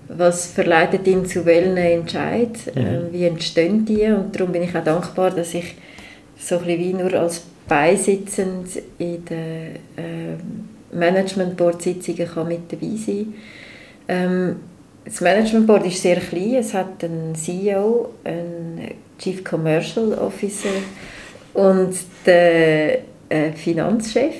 was 0.09 0.47
verleitet 0.47 1.07
ihn 1.07 1.25
zu 1.25 1.45
welchen 1.45 1.77
Entscheid, 1.77 2.51
mhm. 2.75 2.81
äh, 2.81 3.13
wie 3.13 3.25
entstehen 3.25 3.85
die 3.85 4.05
und 4.05 4.35
darum 4.35 4.51
bin 4.51 4.63
ich 4.63 4.75
auch 4.75 4.83
dankbar, 4.83 5.31
dass 5.31 5.53
ich 5.53 5.75
so 6.37 6.57
ein 6.59 6.67
wie 6.67 6.93
nur 6.93 7.13
als 7.13 7.43
Beisitzend 7.67 8.67
in 8.97 9.23
den 9.23 9.75
äh, 9.95 10.95
Management 10.95 11.55
Board 11.55 11.81
Sitzungen 11.81 12.27
kann 12.27 12.47
mit 12.47 12.71
dabei 12.71 12.95
sein. 12.97 13.33
Ähm, 14.07 14.55
das 15.05 15.21
Management 15.21 15.67
Board 15.67 15.85
ist 15.85 16.01
sehr 16.01 16.17
klein. 16.17 16.55
Es 16.55 16.73
hat 16.73 17.03
einen 17.03 17.35
CEO, 17.35 18.09
einen 18.23 18.91
Chief 19.23 19.43
Commercial 19.43 20.13
Officer 20.13 20.69
und 21.53 21.95
den 22.25 22.97
äh, 23.29 23.51
Finanzchef. 23.53 24.35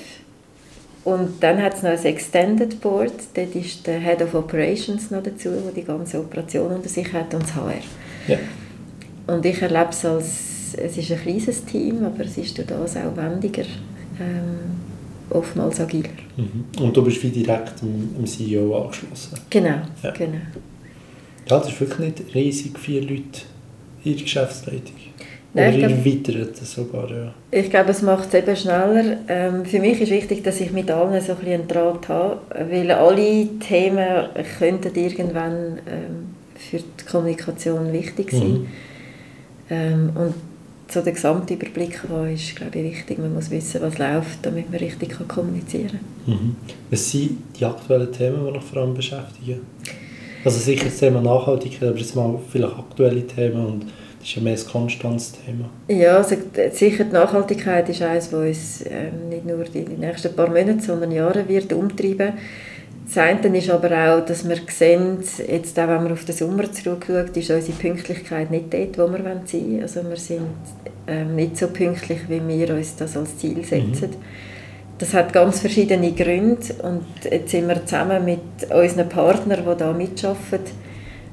Und 1.04 1.42
dann 1.42 1.60
hat 1.62 1.74
es 1.74 1.82
noch 1.82 1.90
ein 1.90 2.04
Extended 2.04 2.80
Board, 2.80 3.12
dort 3.34 3.54
ist 3.54 3.86
der 3.86 4.00
Head 4.00 4.22
of 4.22 4.34
Operations 4.34 5.10
noch 5.10 5.22
dazu, 5.22 5.50
der 5.50 5.72
die 5.74 5.84
ganze 5.84 6.18
Operation 6.18 6.72
unter 6.72 6.88
sich 6.88 7.12
hat 7.12 7.34
und 7.34 7.42
das 7.42 7.54
HR. 7.54 7.74
Ja. 8.26 8.38
Und 9.26 9.44
ich 9.44 9.60
erlebe 9.60 9.90
es 9.90 10.04
als, 10.04 10.74
es 10.76 10.96
ist 10.96 11.12
ein 11.12 11.20
kleines 11.20 11.64
Team, 11.66 12.04
aber 12.04 12.24
es 12.24 12.38
ist 12.38 12.56
durch 12.56 12.68
das 12.68 12.96
auch 12.96 13.16
wendiger. 13.16 13.64
Ähm, 14.18 14.80
oftmals 15.30 15.80
agiler. 15.80 16.08
Mhm. 16.36 16.82
Und 16.82 16.96
du 16.96 17.02
bist 17.02 17.22
wie 17.22 17.30
direkt 17.30 17.82
dem, 17.82 18.26
CEO 18.26 18.82
angeschlossen? 18.82 19.38
Genau, 19.50 19.80
ja. 20.02 20.10
genau. 20.10 20.38
Ja, 21.48 21.58
das 21.58 21.68
ist 21.68 21.80
wirklich 21.80 21.98
nicht 21.98 22.34
riesig 22.34 22.78
viele 22.78 23.06
Leute 23.06 23.40
der 24.12 24.22
Geschäftsleitung. 24.22 24.94
Nein, 25.54 25.76
Oder 25.76 25.90
erweitert 25.90 26.56
sogar, 26.56 27.08
ja. 27.10 27.32
Ich 27.52 27.70
glaube, 27.70 27.92
es 27.92 28.02
macht 28.02 28.28
es 28.28 28.34
eben 28.34 28.56
schneller. 28.56 29.18
Ähm, 29.28 29.64
für 29.64 29.78
mich 29.78 30.00
ist 30.00 30.10
wichtig, 30.10 30.42
dass 30.42 30.60
ich 30.60 30.72
mit 30.72 30.90
allen 30.90 31.20
so 31.20 31.32
ein 31.32 31.38
bisschen 31.38 31.60
einen 31.60 31.68
Draht 31.68 32.08
habe, 32.08 32.40
weil 32.70 32.90
alle 32.90 33.46
Themen 33.60 34.26
könnten 34.58 34.94
irgendwann 34.96 35.78
ähm, 35.86 36.34
für 36.56 36.78
die 36.78 37.04
Kommunikation 37.08 37.92
wichtig 37.92 38.32
sein. 38.32 38.52
Mhm. 38.52 38.66
Ähm, 39.70 40.10
und 40.16 40.34
so 40.88 41.00
den 41.00 41.14
Gesamtüberblick 41.14 42.02
haben, 42.02 42.34
ist 42.34 42.56
glaube 42.56 42.78
ich, 42.78 42.92
wichtig. 42.92 43.18
Man 43.18 43.32
muss 43.32 43.50
wissen, 43.50 43.80
was 43.80 43.98
läuft, 43.98 44.38
damit 44.42 44.70
man 44.70 44.80
richtig 44.80 45.10
kann 45.10 45.28
kommunizieren 45.28 46.00
kann. 46.26 46.34
Mhm. 46.34 46.56
Was 46.90 47.10
sind 47.10 47.38
die 47.58 47.64
aktuellen 47.64 48.12
Themen, 48.12 48.44
die 48.44 48.52
noch 48.52 48.62
vor 48.62 48.82
allem 48.82 48.94
beschäftigen? 48.94 49.60
Also 50.44 50.58
sicher 50.58 50.86
das 50.86 50.98
Thema 50.98 51.20
Nachhaltigkeit, 51.20 51.88
aber 51.88 51.98
jetzt 51.98 52.14
mal 52.14 52.38
vielleicht 52.50 52.78
aktuelle 52.78 53.26
Themen 53.26 53.66
und 53.66 53.86
das 54.18 54.28
ist 54.28 54.36
ja 54.36 54.42
mehr 54.42 54.54
ein 54.54 54.66
konstantes 54.70 55.32
Thema. 55.32 55.68
Ja, 55.88 56.16
also 56.16 56.36
sicher 56.72 57.04
die 57.04 57.12
Nachhaltigkeit 57.12 57.88
ist 57.88 58.02
eines, 58.02 58.30
das 58.30 58.40
uns 58.40 58.84
ähm, 58.86 59.28
nicht 59.28 59.44
nur 59.46 59.64
in 59.66 59.86
den 59.86 60.00
nächsten 60.00 60.34
paar 60.34 60.48
Monaten, 60.48 60.80
sondern 60.80 61.12
Jahren 61.12 61.48
wird 61.48 61.72
umtreiben. 61.72 62.32
Das 63.06 63.18
eine 63.18 63.58
ist 63.58 63.68
aber 63.68 63.90
auch, 63.90 64.24
dass 64.24 64.48
wir 64.48 64.56
sehen, 64.68 65.18
jetzt 65.46 65.78
auch 65.78 65.88
wenn 65.88 66.04
man 66.04 66.12
auf 66.12 66.24
den 66.24 66.34
Sommer 66.34 66.72
zurückschaut, 66.72 67.36
ist 67.36 67.50
unsere 67.50 67.78
Pünktlichkeit 67.78 68.50
nicht 68.50 68.72
dort, 68.72 68.98
wo 68.98 69.12
wir 69.12 69.22
sein 69.22 69.42
wollen. 69.62 69.82
Also 69.82 70.08
wir 70.08 70.16
sind 70.16 70.40
ähm, 71.06 71.36
nicht 71.36 71.58
so 71.58 71.68
pünktlich, 71.68 72.20
wie 72.28 72.40
wir 72.46 72.74
uns 72.74 72.96
das 72.96 73.16
als 73.16 73.36
Ziel 73.36 73.62
setzen. 73.62 74.10
Mhm. 74.10 74.53
Das 75.04 75.12
hat 75.12 75.34
ganz 75.34 75.60
verschiedene 75.60 76.12
Gründe 76.12 76.62
und 76.82 77.04
jetzt 77.30 77.50
sind 77.50 77.68
wir 77.68 77.84
zusammen 77.84 78.24
mit 78.24 78.40
unseren 78.70 79.06
Partnern, 79.06 79.62
die 79.70 79.76
da 79.76 79.92
mitarbeiten, 79.92 80.72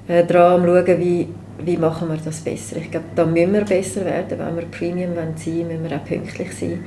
äh, 0.10 0.26
dran 0.26 0.60
am 0.60 0.66
schauen, 0.66 1.00
wie, 1.00 1.30
wie 1.64 1.78
machen 1.78 2.10
wir 2.10 2.18
das 2.18 2.42
besser. 2.42 2.76
Ich 2.76 2.92
glaube, 2.92 3.06
da 3.16 3.26
müssen 3.26 3.54
wir 3.54 3.64
besser 3.64 4.04
werden, 4.04 4.40
wenn 4.40 4.58
wir 4.58 4.66
Premium 4.66 5.16
sein 5.16 5.36
wollen, 5.46 5.68
müssen 5.70 5.90
wir 5.90 5.96
auch 5.96 6.04
pünktlich 6.04 6.54
sein. 6.54 6.84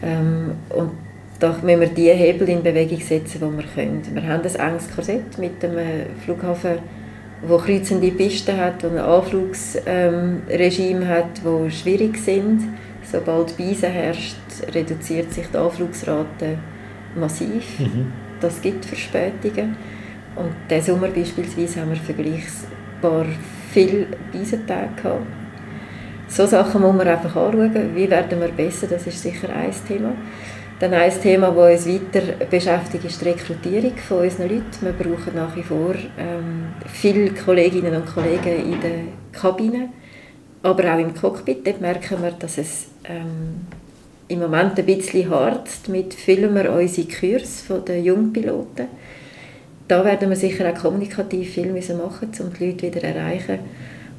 Ähm, 0.00 0.52
und 0.68 0.92
da 1.40 1.56
müssen 1.60 1.80
wir 1.80 1.88
die 1.88 2.10
Hebel 2.10 2.48
in 2.50 2.62
Bewegung 2.62 3.00
setzen, 3.00 3.40
die 3.40 3.56
wir 3.56 3.64
können. 3.74 4.02
Wir 4.12 4.22
haben 4.22 4.42
ein 4.44 4.70
enges 4.70 4.94
Korsett 4.94 5.38
mit 5.38 5.60
dem 5.60 5.72
Flughafen, 6.24 6.78
wo 7.48 7.58
kreuzende 7.58 8.12
Pisten 8.12 8.56
hat 8.58 8.84
und 8.84 8.92
ein 8.92 8.98
Anflugsregime 8.98 11.02
ähm, 11.02 11.08
hat, 11.08 11.42
wo 11.42 11.68
schwierig 11.68 12.16
sind. 12.16 12.60
Sobald 13.10 13.56
Beisen 13.56 13.90
herrscht, 13.90 14.36
reduziert 14.74 15.32
sich 15.32 15.46
die 15.48 15.56
Anflugsrate 15.56 16.58
massiv. 17.14 17.78
Mhm. 17.78 18.12
Das 18.40 18.60
gibt 18.60 18.84
Verspätungen. 18.84 19.76
Und 20.34 20.52
diesen 20.70 20.94
Sommer 20.94 21.08
beispielsweise 21.08 21.80
haben 21.80 21.90
wir 21.90 21.96
vergleichsbar 21.96 23.26
viele 23.70 24.06
Beisentage 24.32 24.88
gehabt. 24.96 25.26
So 26.28 26.46
Sachen 26.46 26.80
muss 26.80 26.94
man 26.94 27.06
einfach 27.06 27.36
anschauen. 27.36 27.94
Wie 27.94 28.08
werden 28.08 28.40
wir 28.40 28.48
besser? 28.48 28.86
Das 28.86 29.06
ist 29.06 29.22
sicher 29.22 29.48
ein 29.54 29.70
Thema. 29.86 30.12
Dann 30.80 30.94
ein 30.94 31.12
Thema, 31.20 31.50
das 31.50 31.86
uns 31.86 31.94
weiter 31.94 32.46
beschäftigt, 32.50 33.04
ist 33.04 33.20
die 33.20 33.28
Rekrutierung 33.28 33.96
von 33.96 34.18
unseren 34.20 34.48
Leuten. 34.48 34.64
Wir 34.80 34.92
brauchen 34.92 35.34
nach 35.36 35.54
wie 35.54 35.62
vor 35.62 35.94
ähm, 36.18 36.72
viele 36.86 37.30
Kolleginnen 37.32 37.94
und 37.94 38.06
Kollegen 38.06 38.72
in 38.72 38.80
der 38.80 39.38
Kabine. 39.38 39.90
aber 40.62 40.94
auch 40.94 40.98
im 40.98 41.14
Cockpit, 41.14 41.66
dort 41.66 41.80
merken 41.80 42.22
wir, 42.22 42.32
dass 42.32 42.58
es 42.58 42.86
ähm, 43.04 43.66
im 44.28 44.38
Moment 44.38 44.78
ein 44.78 44.86
bisschen 44.86 45.28
harzt. 45.30 45.88
Mit 45.88 46.14
filmen 46.14 46.54
wir 46.54 46.72
unsere 46.72 47.08
Kurs 47.08 47.62
von 47.62 47.84
den 47.84 48.04
Jungpiloten. 48.04 48.86
Da 49.88 50.04
werden 50.04 50.30
wir 50.30 50.36
sicher 50.36 50.70
auch 50.70 50.78
kommunikativ 50.78 51.50
viel 51.50 51.70
müssen 51.72 51.98
machen 51.98 52.30
um 52.40 52.52
die 52.52 52.66
Leute 52.66 52.86
wieder 52.86 53.02
erreichen 53.02 53.58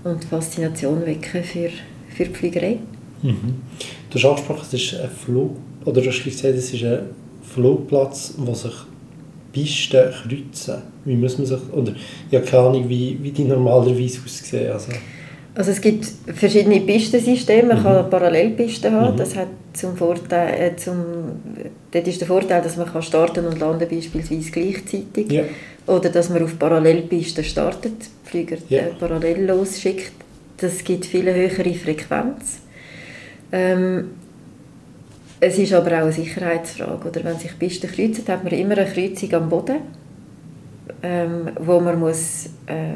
und 0.04 0.24
Faszination 0.24 1.06
wecken 1.06 1.44
für, 1.44 1.70
für 2.10 2.26
die 2.26 2.34
Fliegerei. 2.34 2.80
Mhm. 3.22 3.62
Du 4.10 4.16
hast 4.16 4.26
angesprochen, 4.26 4.66
es 4.68 4.74
ist 4.74 5.00
ein 5.00 5.10
Flug, 5.10 5.56
oder 5.86 6.02
du 6.02 6.10
hast 6.10 6.24
gesagt, 6.24 6.56
es 6.56 6.74
ist 6.74 6.84
ein 6.84 7.10
Flugplatz, 7.42 8.36
wo 8.38 8.54
sich 8.54 8.74
Pisten 9.52 10.12
kreuzen. 10.12 10.82
Wie 11.06 11.16
muss 11.16 11.38
man 11.38 11.48
sich, 11.48 11.60
oder 11.72 11.94
ich 12.30 12.36
habe 12.36 12.46
keine 12.46 12.68
Ahnung, 12.68 12.90
wie, 12.90 13.18
wie 13.22 13.32
die 13.32 13.46
normalerweise 13.46 14.20
aussehen. 14.24 14.72
Also. 14.72 14.92
Also 15.56 15.72
es 15.72 15.82
gibt 15.82 16.06
verschiedene 16.34 16.82
Pistensysteme. 16.82 17.70
Man 17.70 17.80
mhm. 17.80 17.84
kann 17.84 18.10
Parallelpisten 18.10 18.92
haben. 18.94 19.14
Mhm. 19.14 19.18
Das 19.18 19.36
hat 19.36 19.50
zum 19.74 19.96
Vorteil, 19.96 20.54
äh, 20.60 20.76
zum, 20.76 21.04
dort 21.92 22.08
ist 22.08 22.22
der 22.22 22.28
Vorteil, 22.28 22.62
dass 22.62 22.78
man 22.78 22.92
kann 22.92 23.02
starten 23.02 23.46
und 23.46 23.60
landen 23.60 23.88
beispielsweise 23.90 24.52
gleichzeitig. 24.52 25.32
Ja. 25.32 25.44
Oder 25.86 26.10
dass 26.10 26.30
man 26.30 26.44
auf 26.44 26.58
Parallelpisten 26.58 27.44
startet, 27.44 27.94
Flüger 28.24 28.58
ja. 28.70 28.80
äh, 28.80 28.92
parallel 29.00 29.46
losschickt. 29.46 30.14
Das 30.58 30.84
gibt 30.84 31.06
viel 31.06 31.26
höhere 31.26 31.74
Frequenz. 31.74 32.60
Ähm, 33.52 34.12
es 35.40 35.58
ist 35.58 35.74
aber 35.74 35.92
auch 35.98 36.04
eine 36.04 36.12
Sicherheitsfrage. 36.14 37.10
Oder 37.10 37.24
wenn 37.26 37.38
sich 37.38 37.58
Pisten 37.60 37.92
kreuzen, 37.92 38.26
hat 38.28 38.44
man 38.44 38.54
immer 38.54 38.78
eine 38.78 38.90
Kreuzung 38.90 39.34
am 39.34 39.50
Boden, 39.50 39.78
ähm, 41.02 41.50
wo 41.60 41.80
man 41.82 42.00
muss, 42.00 42.46
äh, 42.66 42.94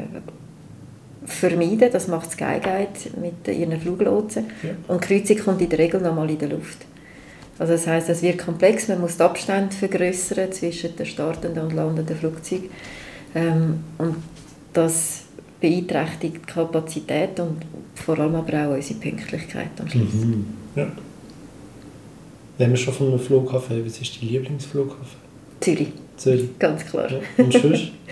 vermeiden. 1.28 1.90
Das 1.92 2.08
macht 2.08 2.30
Skyguide 2.32 2.88
mit 3.20 3.46
ihren 3.48 3.80
Fluglotsen. 3.80 4.46
Ja. 4.62 4.70
Und 4.88 5.04
die 5.04 5.20
Kreuzung 5.20 5.38
kommt 5.38 5.62
in 5.62 5.68
der 5.68 5.78
Regel 5.78 6.00
nochmal 6.00 6.30
in 6.30 6.38
der 6.38 6.48
Luft. 6.48 6.86
Also 7.58 7.72
das 7.72 7.86
heißt, 7.86 8.08
es 8.08 8.22
wird 8.22 8.38
komplex. 8.38 8.88
Man 8.88 9.00
muss 9.00 9.16
den 9.16 9.26
Abstand 9.26 9.74
vergrößern 9.74 10.52
zwischen 10.52 10.94
den 10.96 11.06
startenden 11.06 11.64
und 11.64 11.74
landenden 11.74 12.16
Flugzeugen. 12.16 12.70
Ähm, 13.34 13.80
und 13.98 14.16
das 14.72 15.24
beeinträchtigt 15.60 16.36
die 16.36 16.52
Kapazität 16.52 17.40
und 17.40 17.62
vor 17.94 18.18
allem 18.18 18.36
aber 18.36 18.68
auch 18.68 18.74
unsere 18.74 19.00
Pünktlichkeit 19.00 19.70
am 19.80 19.88
Schluss. 19.88 20.14
Mhm. 20.14 20.46
Ja. 20.76 20.92
Wenn 22.58 22.70
wir 22.70 22.76
schon 22.76 22.94
von 22.94 23.08
einem 23.08 23.18
Flughafen 23.18 23.76
haben, 23.76 23.86
was 23.86 24.00
ist 24.00 24.20
dein 24.20 24.28
Lieblingsflughafen? 24.28 25.18
Zürich. 25.60 25.88
Zürich. 26.16 26.58
Ganz 26.58 26.86
klar. 26.86 27.10
Ja. 27.10 27.18
Und 27.36 27.52
sonst? 27.52 27.92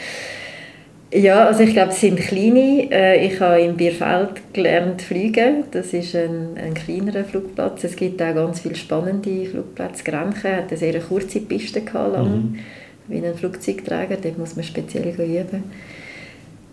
Ja, 1.12 1.46
also 1.46 1.62
ich 1.62 1.72
glaube, 1.72 1.92
es 1.92 2.00
sind 2.00 2.18
kleine. 2.18 2.90
Äh, 2.90 3.26
ich 3.26 3.38
habe 3.40 3.60
in 3.60 3.76
Bierfeld 3.76 4.52
gelernt 4.52 5.02
fliegen. 5.02 5.64
Das 5.70 5.92
ist 5.92 6.16
ein, 6.16 6.56
ein 6.56 6.74
kleinerer 6.74 7.24
Flugplatz. 7.24 7.84
Es 7.84 7.94
gibt 7.94 8.20
auch 8.20 8.34
ganz 8.34 8.60
viele 8.60 8.74
spannende 8.74 9.46
Flugplätze. 9.46 10.02
Grenchen 10.02 10.56
hat 10.56 10.68
eine 10.68 10.76
sehr 10.76 10.98
kurze 11.00 11.40
Piste 11.40 11.82
gehabt, 11.82 12.12
lang, 12.12 12.28
mhm. 12.28 12.58
wie 13.06 13.24
ein 13.24 13.34
Flugzeugträger. 13.34 14.16
Dort 14.20 14.38
muss 14.38 14.56
man 14.56 14.64
speziell 14.64 15.08
üben. 15.08 15.64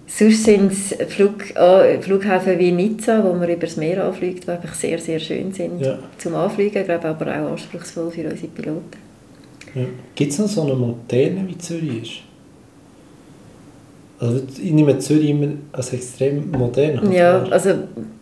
Sonst 0.08 0.44
sind 0.44 0.72
es 0.72 0.96
Flug, 1.14 1.44
oh, 1.56 2.02
Flughäfen 2.02 2.60
wie 2.60 2.72
Nizza, 2.72 3.24
wo 3.24 3.34
man 3.34 3.50
über 3.50 3.66
das 3.66 3.78
Meer 3.78 4.04
anfliegt, 4.04 4.46
die 4.46 4.52
einfach 4.52 4.74
sehr, 4.74 5.00
sehr 5.00 5.20
schön 5.20 5.52
sind 5.54 5.82
ja. 5.82 5.98
zum 6.20 6.36
Anfliegen, 6.36 6.82
ich 6.82 6.86
glaube 6.86 7.08
aber 7.08 7.26
auch 7.26 7.52
anspruchsvoll 7.52 8.12
für 8.12 8.30
unsere 8.30 8.48
Piloten. 8.50 8.98
Ja. 9.74 9.86
Gibt 10.14 10.32
es 10.32 10.38
noch 10.38 10.48
so 10.48 10.62
eine 10.62 10.76
Moderne 10.76 11.48
wie 11.48 11.58
Zürich 11.58 12.04
ist? 12.04 12.33
Also 14.24 14.42
ich 14.64 14.72
nehme 14.72 14.98
Zürich 15.00 15.32
immer 15.32 15.50
als 15.74 15.92
extrem 15.92 16.50
modern. 16.50 17.12
Ja, 17.12 17.44
also 17.44 17.72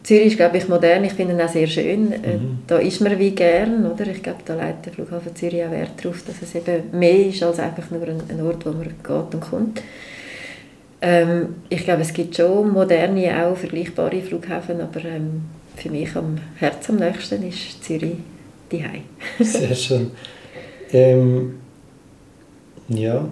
Zürich 0.01 0.27
ist 0.27 0.37
glaube 0.37 0.57
ich 0.57 0.67
modern, 0.67 1.03
ich 1.03 1.13
finde 1.13 1.35
ihn 1.35 1.41
auch 1.41 1.47
sehr 1.47 1.67
schön. 1.67 2.11
Äh, 2.11 2.37
mhm. 2.37 2.59
Da 2.65 2.77
ist 2.79 3.01
man 3.01 3.19
wie 3.19 3.29
gern, 3.31 3.85
oder? 3.85 4.07
Ich 4.07 4.23
glaube, 4.23 4.39
da 4.43 4.55
legt 4.55 4.87
der 4.87 4.93
Flughafen 4.93 5.35
Zürich 5.35 5.63
auch 5.63 5.69
Wert 5.69 5.91
darauf, 6.03 6.23
dass 6.25 6.41
es 6.41 6.55
eben 6.55 6.97
mehr 6.97 7.27
ist 7.27 7.43
als 7.43 7.59
einfach 7.59 7.91
nur 7.91 8.01
ein, 8.01 8.41
Ort, 8.43 8.65
wo 8.65 8.71
man 8.71 8.87
geht 8.87 9.35
und 9.35 9.41
kommt. 9.41 9.83
Ähm, 11.03 11.55
ich 11.69 11.83
glaube, 11.83 12.01
es 12.01 12.13
gibt 12.13 12.35
schon 12.35 12.71
moderne, 12.71 13.45
auch 13.45 13.55
vergleichbare 13.55 14.21
Flughäfen, 14.21 14.81
aber 14.81 15.05
ähm, 15.05 15.43
für 15.75 15.91
mich 15.91 16.15
am 16.15 16.39
Herz 16.55 16.89
am 16.89 16.95
nächsten 16.95 17.47
ist 17.47 17.83
Zürich 17.83 18.15
die 18.71 18.83
Sehr 19.43 19.75
schön. 19.75 20.11
Ähm, 20.93 21.59
ja, 22.87 23.29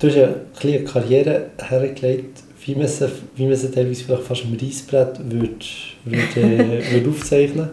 Du 0.00 0.06
hast 0.06 0.16
ja 0.16 0.28
eine 0.62 0.84
Karriere 0.84 1.46
hergelegt, 1.60 2.42
wie 2.64 2.74
man 2.74 2.86
sie, 2.86 3.08
wie 3.34 3.46
man 3.46 3.56
sie 3.56 3.70
teilweise 3.70 4.04
vielleicht 4.04 4.22
fast 4.22 4.44
am 4.44 4.56
Reissbrett 4.60 5.18
würde, 5.18 5.56
würde, 6.04 6.82
würde 6.92 7.10
aufzeichnen 7.10 7.70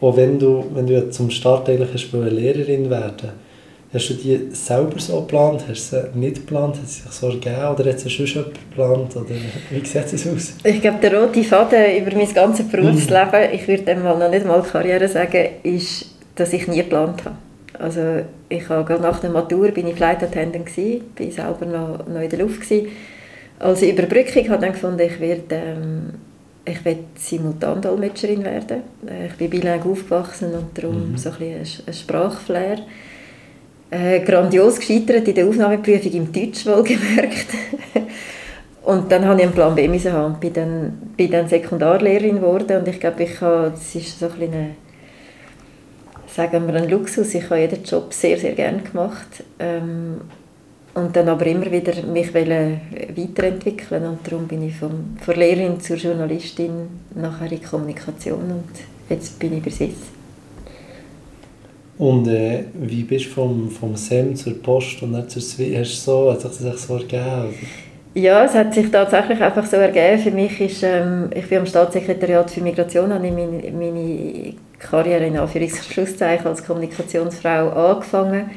Auch 0.00 0.16
wenn 0.16 0.38
du, 0.38 0.64
wenn 0.74 0.86
du 0.86 0.92
ja 0.92 1.10
zum 1.10 1.30
Start 1.30 1.68
eigentlich 1.68 1.92
hast, 1.92 2.12
Lehrerin 2.12 2.88
werden 2.88 3.30
Hast 3.92 4.08
du 4.08 4.14
die 4.14 4.50
selber 4.52 5.00
so 5.00 5.22
geplant? 5.22 5.64
Hast 5.68 5.92
du 5.92 5.96
sie 6.12 6.18
nicht 6.18 6.36
geplant? 6.36 6.76
Hat 6.76 6.86
sie 6.86 7.02
sich 7.02 7.10
so 7.10 7.26
ergeben? 7.26 7.74
Oder 7.74 7.90
hat 7.90 7.98
sie 7.98 8.08
schon 8.08 8.26
jemand 8.26 8.54
geplant? 8.54 9.16
Oder 9.16 9.34
wie 9.70 9.84
sieht 9.84 10.12
es 10.12 10.28
aus? 10.28 10.54
Ich 10.62 10.80
glaube, 10.80 10.98
der 11.02 11.20
rote 11.20 11.42
Faden 11.42 11.96
über 11.96 12.16
mein 12.16 12.32
ganzes 12.32 12.68
Berufsleben, 12.68 13.52
ich 13.52 13.66
würde 13.66 13.90
einmal 13.90 14.16
noch 14.16 14.30
nicht 14.30 14.46
mal 14.46 14.62
Karriere 14.62 15.08
sagen, 15.08 15.44
ist, 15.64 16.06
dass 16.36 16.52
ich 16.52 16.68
nie 16.68 16.76
geplant 16.76 17.24
habe. 17.24 17.34
Also 17.80 18.22
ich 18.48 18.68
habe 18.68 19.00
nach 19.00 19.20
der 19.20 19.30
Matur 19.30 19.68
bin 19.68 19.86
ich 19.86 19.96
Flight 19.96 20.22
Attendant 20.22 20.66
gsi, 20.66 21.02
bin 21.14 21.30
selber 21.30 21.66
noch, 21.66 22.06
noch 22.06 22.20
in 22.20 22.28
der 22.28 22.38
Luft 22.38 22.60
gsi. 22.60 22.88
Als 23.58 23.82
Überbrückung 23.82 24.48
habe 24.48 24.54
ich 24.54 24.60
dann 24.60 24.72
gefunden, 24.72 25.00
ich 25.00 25.20
werde 25.20 25.44
ähm, 25.50 26.12
ich 26.64 26.84
werde 26.84 27.04
Simultandolmetscherin 27.16 28.44
werden. 28.44 28.82
Äh, 29.06 29.26
ich 29.26 29.34
bin 29.34 29.50
bilingue 29.50 29.92
aufgewachsen 29.92 30.52
und 30.54 30.76
darum 30.76 31.12
mhm. 31.12 31.18
so 31.18 31.30
ein, 31.30 31.36
bisschen 31.38 31.86
ein 31.86 31.94
Sprachflair. 31.94 32.78
Äh, 33.90 34.20
grandios 34.20 34.78
gescheitert 34.78 35.26
in 35.26 35.34
der 35.34 35.46
Aufnahmeprüfung 35.46 36.12
im 36.12 36.32
Deutsch 36.32 36.64
wohlgemerkt. 36.66 37.46
und 38.84 39.10
dann 39.10 39.24
habe 39.24 39.40
ich 39.40 39.46
einen 39.46 39.54
Plan 39.54 39.74
B 39.74 39.88
haben 39.88 40.34
und 40.34 40.40
bin 40.40 40.52
dann, 40.52 40.92
bin 41.16 41.30
dann 41.30 41.48
Sekundarlehrerin 41.48 42.36
geworden 42.36 42.78
und 42.78 42.88
ich 42.88 43.00
glaube, 43.00 43.24
ich 43.24 43.40
habe, 43.40 43.70
das 43.70 43.94
ist 43.94 44.18
so 44.18 44.26
ein 44.26 44.32
bisschen 44.32 44.54
eine 44.54 44.70
sagen 46.40 46.66
wir, 46.66 46.74
ein 46.74 46.88
Luxus. 46.88 47.34
Ich 47.34 47.44
habe 47.50 47.60
jeden 47.60 47.84
Job 47.84 48.14
sehr, 48.14 48.38
sehr 48.38 48.54
gerne 48.54 48.80
gemacht. 48.80 49.44
Ähm, 49.58 50.22
und 50.94 51.14
dann 51.14 51.28
aber 51.28 51.46
immer 51.46 51.70
wieder 51.70 52.02
mich 52.02 52.34
weiterentwickeln 52.34 54.04
und 54.06 54.18
darum 54.26 54.48
bin 54.48 54.66
ich 54.66 54.74
vom, 54.74 55.16
von 55.20 55.36
Lehrerin 55.36 55.78
zur 55.80 55.96
Journalistin 55.96 56.88
nachher 57.14 57.52
in 57.52 57.62
Kommunikation 57.62 58.40
und 58.40 58.72
jetzt 59.08 59.38
bin 59.38 59.56
ich 59.56 59.62
bei 59.62 59.70
SIS. 59.70 59.94
Und 61.96 62.26
äh, 62.26 62.64
wie 62.74 63.04
bist 63.04 63.26
du 63.26 63.30
vom, 63.30 63.70
vom 63.70 63.94
SEM 63.94 64.34
zur 64.34 64.60
Post 64.60 65.02
und 65.02 65.12
dann 65.12 65.28
zur 65.28 65.42
Swi 65.42 65.76
hast 65.76 66.06
du 66.06 66.10
so, 66.10 66.32
hat 66.32 66.40
sich 66.40 66.66
das 66.66 66.86
so 66.86 66.96
ergeben? 66.96 67.54
Ja, 68.14 68.44
es 68.44 68.54
hat 68.54 68.74
sich 68.74 68.90
tatsächlich 68.90 69.40
einfach 69.40 69.66
so 69.66 69.76
ergeben. 69.76 70.20
Für 70.20 70.32
mich 70.32 70.60
ist, 70.60 70.82
ähm, 70.82 71.30
ich 71.32 71.46
bin 71.46 71.58
am 71.58 71.66
Staatssekretariat 71.66 72.50
für 72.50 72.62
Migration, 72.62 73.12
habe 73.12 73.26
ich 73.26 73.32
meine, 73.32 73.62
meine 73.70 74.54
Karriere 74.80 75.26
in 75.26 75.36
Anführungs- 75.36 76.44
als 76.44 76.64
Kommunikationsfrau 76.64 77.68
angefangen 77.68 78.50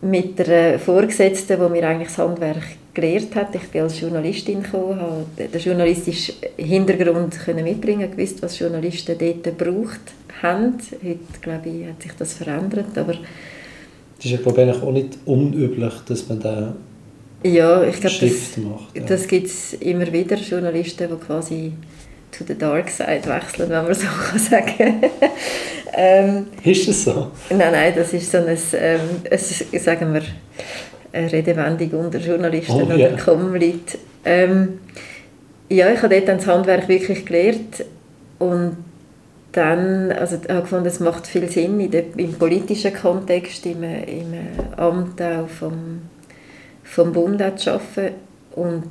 mit 0.00 0.38
der 0.38 0.78
Vorgesetzten, 0.78 1.60
die 1.60 1.68
mir 1.68 1.86
eigentlich 1.86 2.08
das 2.08 2.18
Handwerk 2.18 2.62
gelehrt 2.94 3.34
hat. 3.34 3.54
Ich 3.54 3.68
bin 3.68 3.82
als 3.82 4.00
Journalistin 4.00 4.62
gekommen, 4.62 5.00
habe 5.00 5.48
den 5.48 5.60
journalistischen 5.60 6.36
Hintergrund 6.56 7.38
können 7.38 7.64
mitbringen, 7.64 8.10
gewusst, 8.10 8.42
was 8.42 8.58
Journalisten 8.58 9.16
dort 9.18 9.44
gebraucht 9.44 10.00
haben. 10.42 10.78
Heute, 11.02 11.40
glaube 11.42 11.68
ich, 11.68 11.86
hat 11.86 12.02
sich 12.02 12.12
das 12.18 12.34
verändert, 12.34 12.96
aber 12.96 13.12
das 13.12 14.26
ist 14.26 14.32
ja, 14.32 14.38
glaube 14.38 14.62
ich, 14.62 14.82
auch 14.82 14.92
nicht 14.92 15.18
unüblich, 15.24 15.94
dass 16.06 16.28
man 16.28 16.40
da 16.40 16.74
ja, 17.42 17.82
ich 17.84 17.98
glaube, 18.00 18.16
das, 18.20 18.56
ja. 18.94 19.02
das 19.02 19.26
gibt 19.26 19.46
es 19.46 19.72
immer 19.72 20.12
wieder, 20.12 20.36
Journalisten, 20.36 21.08
die 21.08 21.26
quasi 21.26 21.72
to 22.32 22.44
the 22.46 22.54
dark 22.54 22.88
side 22.88 23.26
wechseln, 23.26 23.70
wenn 23.70 23.84
man 23.84 23.94
so 23.94 24.06
kann 24.30 24.38
sagen 24.38 25.02
ähm, 25.92 26.46
Ist 26.64 26.88
das 26.88 27.04
so? 27.04 27.30
Nein, 27.50 27.72
nein, 27.72 27.92
das 27.94 28.12
ist 28.12 28.30
so 28.30 28.38
ein, 28.38 28.58
ähm, 28.74 29.00
ein 29.30 29.80
sagen 29.80 30.14
wir, 30.14 30.22
eine 31.12 31.32
Redewendung 31.32 32.04
unter 32.04 32.18
Journalisten 32.18 32.72
oh, 32.72 32.88
yeah. 32.88 33.08
oder 33.08 33.16
Common-Leute. 33.16 33.98
Ähm, 34.24 34.80
ja, 35.68 35.90
ich 35.92 36.02
habe 36.02 36.14
dort 36.14 36.28
dann 36.28 36.38
das 36.38 36.46
Handwerk 36.46 36.88
wirklich 36.88 37.24
gelernt 37.24 37.84
und 38.38 38.76
dann, 39.52 40.12
also 40.12 40.38
ich 40.42 40.48
habe 40.48 40.62
gefunden, 40.62 40.86
es 40.86 41.00
macht 41.00 41.26
viel 41.26 41.48
Sinn 41.48 41.80
in 41.80 41.90
der, 41.90 42.04
im 42.16 42.34
politischen 42.34 42.94
Kontext, 42.94 43.66
im, 43.66 43.82
im 43.82 44.34
Amt 44.76 45.20
auch 45.20 45.48
vom, 45.48 46.02
vom 46.84 47.12
Bund 47.12 47.42
zu 47.58 47.72
arbeiten 47.72 48.14
und 48.54 48.84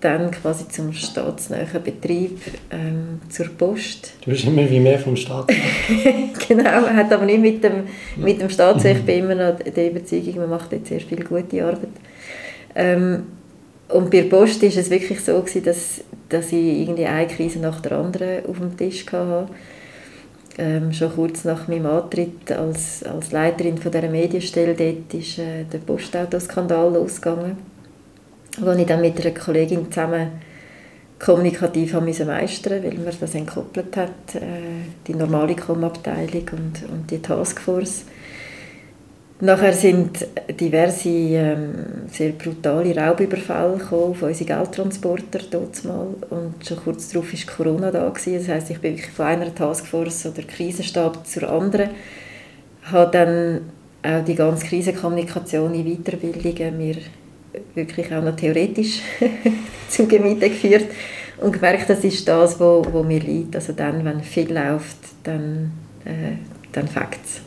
dann 0.00 0.30
quasi 0.30 0.66
zum 0.68 0.92
staatsnahen 0.92 1.82
Betrieb, 1.82 2.40
ähm, 2.70 3.20
zur 3.28 3.48
Post. 3.48 4.14
Du 4.24 4.30
bist 4.30 4.44
immer 4.44 4.68
wie 4.70 4.80
mehr 4.80 4.98
vom 4.98 5.16
Staat. 5.16 5.52
genau, 6.48 6.86
hat 6.86 7.12
aber 7.12 7.26
nicht 7.26 7.40
mit 7.40 7.62
dem, 7.62 7.84
mit 8.16 8.40
dem 8.40 8.50
Staat, 8.50 8.84
ich 8.84 9.02
bin 9.02 9.24
immer 9.24 9.34
noch 9.34 9.58
der 9.58 9.90
Überzeugung, 9.90 10.36
man 10.36 10.50
macht 10.50 10.72
jetzt 10.72 10.88
sehr 10.88 11.00
viel 11.00 11.22
gute 11.24 11.64
Arbeit. 11.64 11.88
Ähm, 12.74 13.24
und 13.88 14.10
bei 14.10 14.22
der 14.22 14.28
Post 14.28 14.62
war 14.62 14.68
es 14.68 14.90
wirklich 14.90 15.20
so, 15.20 15.40
gewesen, 15.40 15.64
dass 15.64 16.02
dass 16.30 16.52
ich 16.52 16.80
irgendwie 16.80 17.06
eine 17.06 17.26
Krise 17.26 17.58
nach 17.58 17.80
der 17.80 17.92
anderen 17.92 18.46
auf 18.46 18.58
dem 18.58 18.76
Tisch 18.76 19.04
hatte. 19.12 19.48
Ähm, 20.58 20.92
schon 20.92 21.14
kurz 21.14 21.44
nach 21.44 21.68
meinem 21.68 21.86
Antritt 21.86 22.50
als, 22.50 23.02
als 23.02 23.32
Leiterin 23.32 23.78
von 23.78 23.92
dieser 23.92 24.08
Medienstelle 24.08 24.74
dort 24.74 25.14
ist 25.14 25.38
äh, 25.38 25.64
der 25.64 25.78
Postautoskandal 25.78 26.92
losgegangen, 26.92 27.56
wo 28.58 28.70
ich 28.72 28.86
dann 28.86 29.00
mit 29.00 29.20
einer 29.20 29.34
Kollegin 29.34 29.90
zusammen 29.90 30.32
kommunikativ 31.18 31.92
haben 31.92 32.06
müssen 32.06 32.26
meistern, 32.26 32.82
weil 32.82 32.94
man 32.94 33.14
das 33.20 33.34
entkoppelt 33.34 33.96
hat, 33.96 34.34
äh, 34.34 34.88
die 35.06 35.14
normale 35.14 35.54
Com-Abteilung 35.54 36.48
und, 36.52 36.90
und 36.90 37.10
die 37.10 37.20
Taskforce. 37.20 38.04
Nachher 39.42 39.72
sind 39.72 40.26
diverse 40.58 41.08
ähm, 41.08 41.72
sehr 42.10 42.32
brutale 42.32 42.94
Raubüberfälle 42.94 43.80
auf 43.90 44.22
unsere 44.22 44.44
Geldtransporter 44.44 45.40
mal 45.84 46.08
und 46.28 46.66
schon 46.66 46.76
kurz 46.76 47.08
darauf 47.08 47.32
war 47.32 47.54
Corona 47.54 47.90
da 47.90 48.06
gewesen. 48.08 48.38
Das 48.38 48.48
heisst, 48.48 48.70
ich 48.70 48.80
bin 48.80 48.96
wirklich 48.96 49.10
von 49.10 49.26
einer 49.26 49.54
Taskforce 49.54 50.26
oder 50.26 50.42
Krisenstab 50.42 51.26
zur 51.26 51.48
anderen, 51.50 51.90
habe 52.82 53.10
dann 53.10 53.60
auch 54.02 54.24
die 54.24 54.34
ganze 54.34 54.66
Krisenkommunikation 54.66 55.74
in 55.74 55.86
Weiterbildungen 55.86 56.76
mir 56.76 56.96
wirklich 57.74 58.12
auch 58.12 58.22
noch 58.22 58.36
theoretisch 58.36 59.00
zu 59.88 60.06
Gemüte 60.06 60.48
geführt 60.48 60.86
und 61.38 61.52
gemerkt, 61.52 61.88
das 61.88 62.04
ist 62.04 62.26
das, 62.28 62.60
wo, 62.60 62.84
wo 62.90 63.02
mir 63.02 63.20
liegt. 63.20 63.56
Also 63.56 63.72
dann, 63.72 64.04
wenn 64.04 64.20
viel 64.20 64.52
läuft, 64.52 64.98
dann, 65.24 65.72
äh, 66.04 66.36
dann 66.72 66.86
fängt 66.86 67.18
es. 67.24 67.40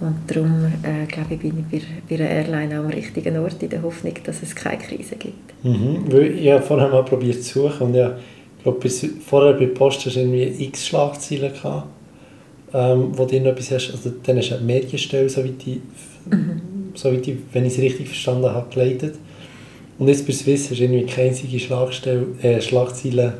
Und 0.00 0.16
darum 0.28 0.66
äh, 0.82 1.06
glaube 1.06 1.34
ich, 1.34 1.40
bin 1.40 1.64
ich 1.70 1.80
bei, 1.80 1.86
bei 2.08 2.22
einer 2.22 2.30
Airline 2.30 2.78
am 2.78 2.86
richtigen 2.86 3.36
Ort, 3.38 3.62
in 3.62 3.68
der 3.68 3.82
Hoffnung, 3.82 4.14
dass 4.24 4.42
es 4.42 4.54
keine 4.54 4.78
Krise 4.78 5.16
gibt. 5.16 5.64
Mhm. 5.64 6.04
Ich 6.36 6.50
habe 6.50 6.62
vorher 6.62 6.88
mal 6.88 7.04
probiert 7.04 7.42
zu 7.42 7.62
suchen 7.62 7.88
und 7.88 7.94
ja, 7.94 8.16
ich 8.56 8.62
glaube, 8.62 8.78
bis, 8.78 9.06
vorher 9.26 9.54
bei 9.54 9.66
Post 9.66 10.06
hast 10.06 10.14
du 10.14 10.20
irgendwie 10.20 10.64
x 10.64 10.86
Schlagzeilen 10.86 11.52
gehabt, 11.52 11.88
ähm, 12.72 13.08
wo 13.12 13.24
du 13.24 13.40
noch 13.40 13.52
etwas 13.52 13.72
hast. 13.72 13.90
Also 13.90 14.12
dann 14.22 14.36
hast 14.36 14.50
du 14.50 14.56
eine 14.56 14.64
Medienstelle, 14.64 15.28
so 15.28 15.42
wie 15.42 15.50
die, 15.50 15.82
mhm. 16.30 16.60
So 16.98 17.12
wie 17.12 17.18
die, 17.18 17.38
wenn 17.52 17.64
ich 17.64 17.74
es 17.74 17.78
richtig 17.78 18.08
verstanden 18.08 18.50
habe, 18.50 18.66
geleitet. 18.74 19.14
Und 19.98 20.08
jetzt 20.08 20.26
bei 20.26 20.32
Swiss 20.32 20.70
hast 20.70 20.78
du 20.78 20.84
irgendwie 20.84 21.06
keine 21.06 21.28
einzige 21.28 21.58
Schlagstelle, 21.58 22.26
äh, 22.42 22.60
Schlagzeile 22.60 23.34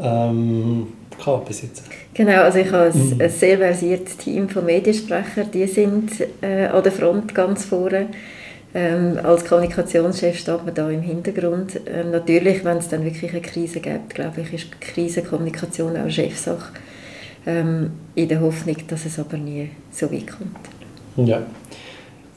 ähm, 0.00 0.88
gehabt 1.18 1.46
bis 1.46 1.62
jetzt. 1.62 1.82
Genau, 2.14 2.42
also 2.42 2.58
ich 2.58 2.70
habe 2.70 2.96
mhm. 2.96 3.20
ein, 3.20 3.30
sehr 3.30 3.58
versiertes 3.58 4.16
Team 4.16 4.48
von 4.48 4.64
Mediensprechern, 4.64 5.50
die 5.52 5.66
sind 5.66 6.10
äh, 6.40 6.66
an 6.66 6.82
der 6.82 6.92
Front 6.92 7.34
ganz 7.34 7.64
vorne. 7.64 8.06
Ähm, 8.72 9.18
als 9.22 9.44
Kommunikationschef 9.44 10.38
steht 10.38 10.64
man 10.64 10.74
da 10.74 10.88
im 10.90 11.02
Hintergrund. 11.02 11.80
Ähm, 11.86 12.12
natürlich, 12.12 12.64
wenn 12.64 12.78
es 12.78 12.88
dann 12.88 13.04
wirklich 13.04 13.32
eine 13.32 13.40
Krise 13.40 13.80
gibt, 13.80 14.14
glaube 14.14 14.42
ich, 14.42 14.52
ist 14.52 14.80
Krisenkommunikation 14.80 15.96
auch 15.96 16.10
Chefsache. 16.10 16.72
Ähm, 17.46 17.90
in 18.14 18.28
der 18.28 18.40
Hoffnung, 18.40 18.76
dass 18.86 19.06
es 19.06 19.18
aber 19.18 19.38
nie 19.38 19.70
so 19.90 20.10
weit 20.12 20.26
kommt. 20.26 21.28
Ja. 21.28 21.42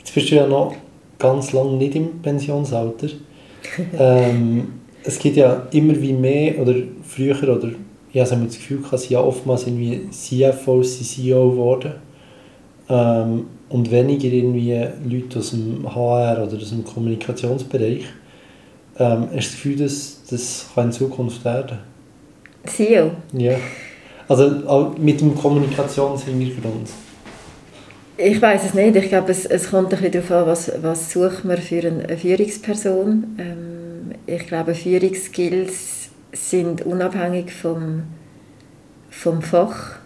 Jetzt 0.04 0.14
bist 0.14 0.32
du 0.32 0.36
ja 0.36 0.48
noch 0.48 0.76
ganz 1.18 1.54
lange 1.54 1.74
nicht 1.74 1.96
im 1.96 2.22
Pensionsalter. 2.22 3.08
ähm, 3.98 4.74
es 5.04 5.20
gibt 5.20 5.38
ja 5.38 5.68
immer 5.72 6.00
wie 6.02 6.14
mehr, 6.14 6.60
oder 6.60 6.76
früher, 7.04 7.42
oder 7.44 7.70
ich 8.12 8.22
habe 8.22 8.46
das 8.46 8.56
Gefühl, 8.56 8.84
dass 8.90 9.10
ja 9.10 9.20
oftmals 9.20 9.66
irgendwie 9.66 10.10
CFOs 10.12 11.00
CEO 11.00 11.52
geworden 11.52 11.94
ähm, 12.90 13.48
und 13.70 13.92
weniger 13.92 14.28
irgendwie 14.28 14.86
Leute 15.10 15.40
aus 15.40 15.52
dem 15.52 15.84
HR 15.94 16.44
oder 16.46 16.58
aus 16.58 16.70
dem 16.70 16.84
Kommunikationsbereich. 16.84 18.06
Ähm, 19.00 19.24
hast 19.24 19.32
du 19.32 19.36
das 19.36 19.52
Gefühl, 19.52 19.76
dass 19.78 20.22
das 20.30 20.68
kann 20.76 20.86
in 20.86 20.92
Zukunft 20.92 21.44
werden 21.44 21.80
CEO? 22.66 23.12
Ja. 23.34 23.56
Also 24.28 24.94
mit 24.98 25.20
dem 25.22 25.36
Kommunikationshintergrund. 25.36 26.90
Ich 28.26 28.42
weiß 28.42 28.64
es 28.66 28.74
nicht. 28.74 28.96
Ich 28.96 29.10
glaube, 29.10 29.32
es, 29.32 29.46
es 29.46 29.70
kommt 29.70 29.94
ein 29.94 30.00
bisschen 30.00 30.24
darauf 30.28 30.32
an, 30.32 30.48
was, 30.48 30.72
was 30.82 31.12
sucht 31.12 31.44
man 31.44 31.58
für 31.58 31.86
eine 31.86 32.18
Führungsperson. 32.18 33.36
Ähm, 33.38 34.16
ich 34.26 34.48
glaube, 34.48 34.76
Führungsskills 34.76 36.10
sind 36.32 36.86
unabhängig 36.86 37.52
vom, 37.52 38.04
vom 39.10 39.42
Fach 39.42 39.98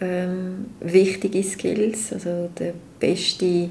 ähm, 0.00 0.66
wichtige 0.80 1.42
Skills. 1.42 2.14
Also 2.14 2.48
der 2.58 2.72
beste 2.98 3.68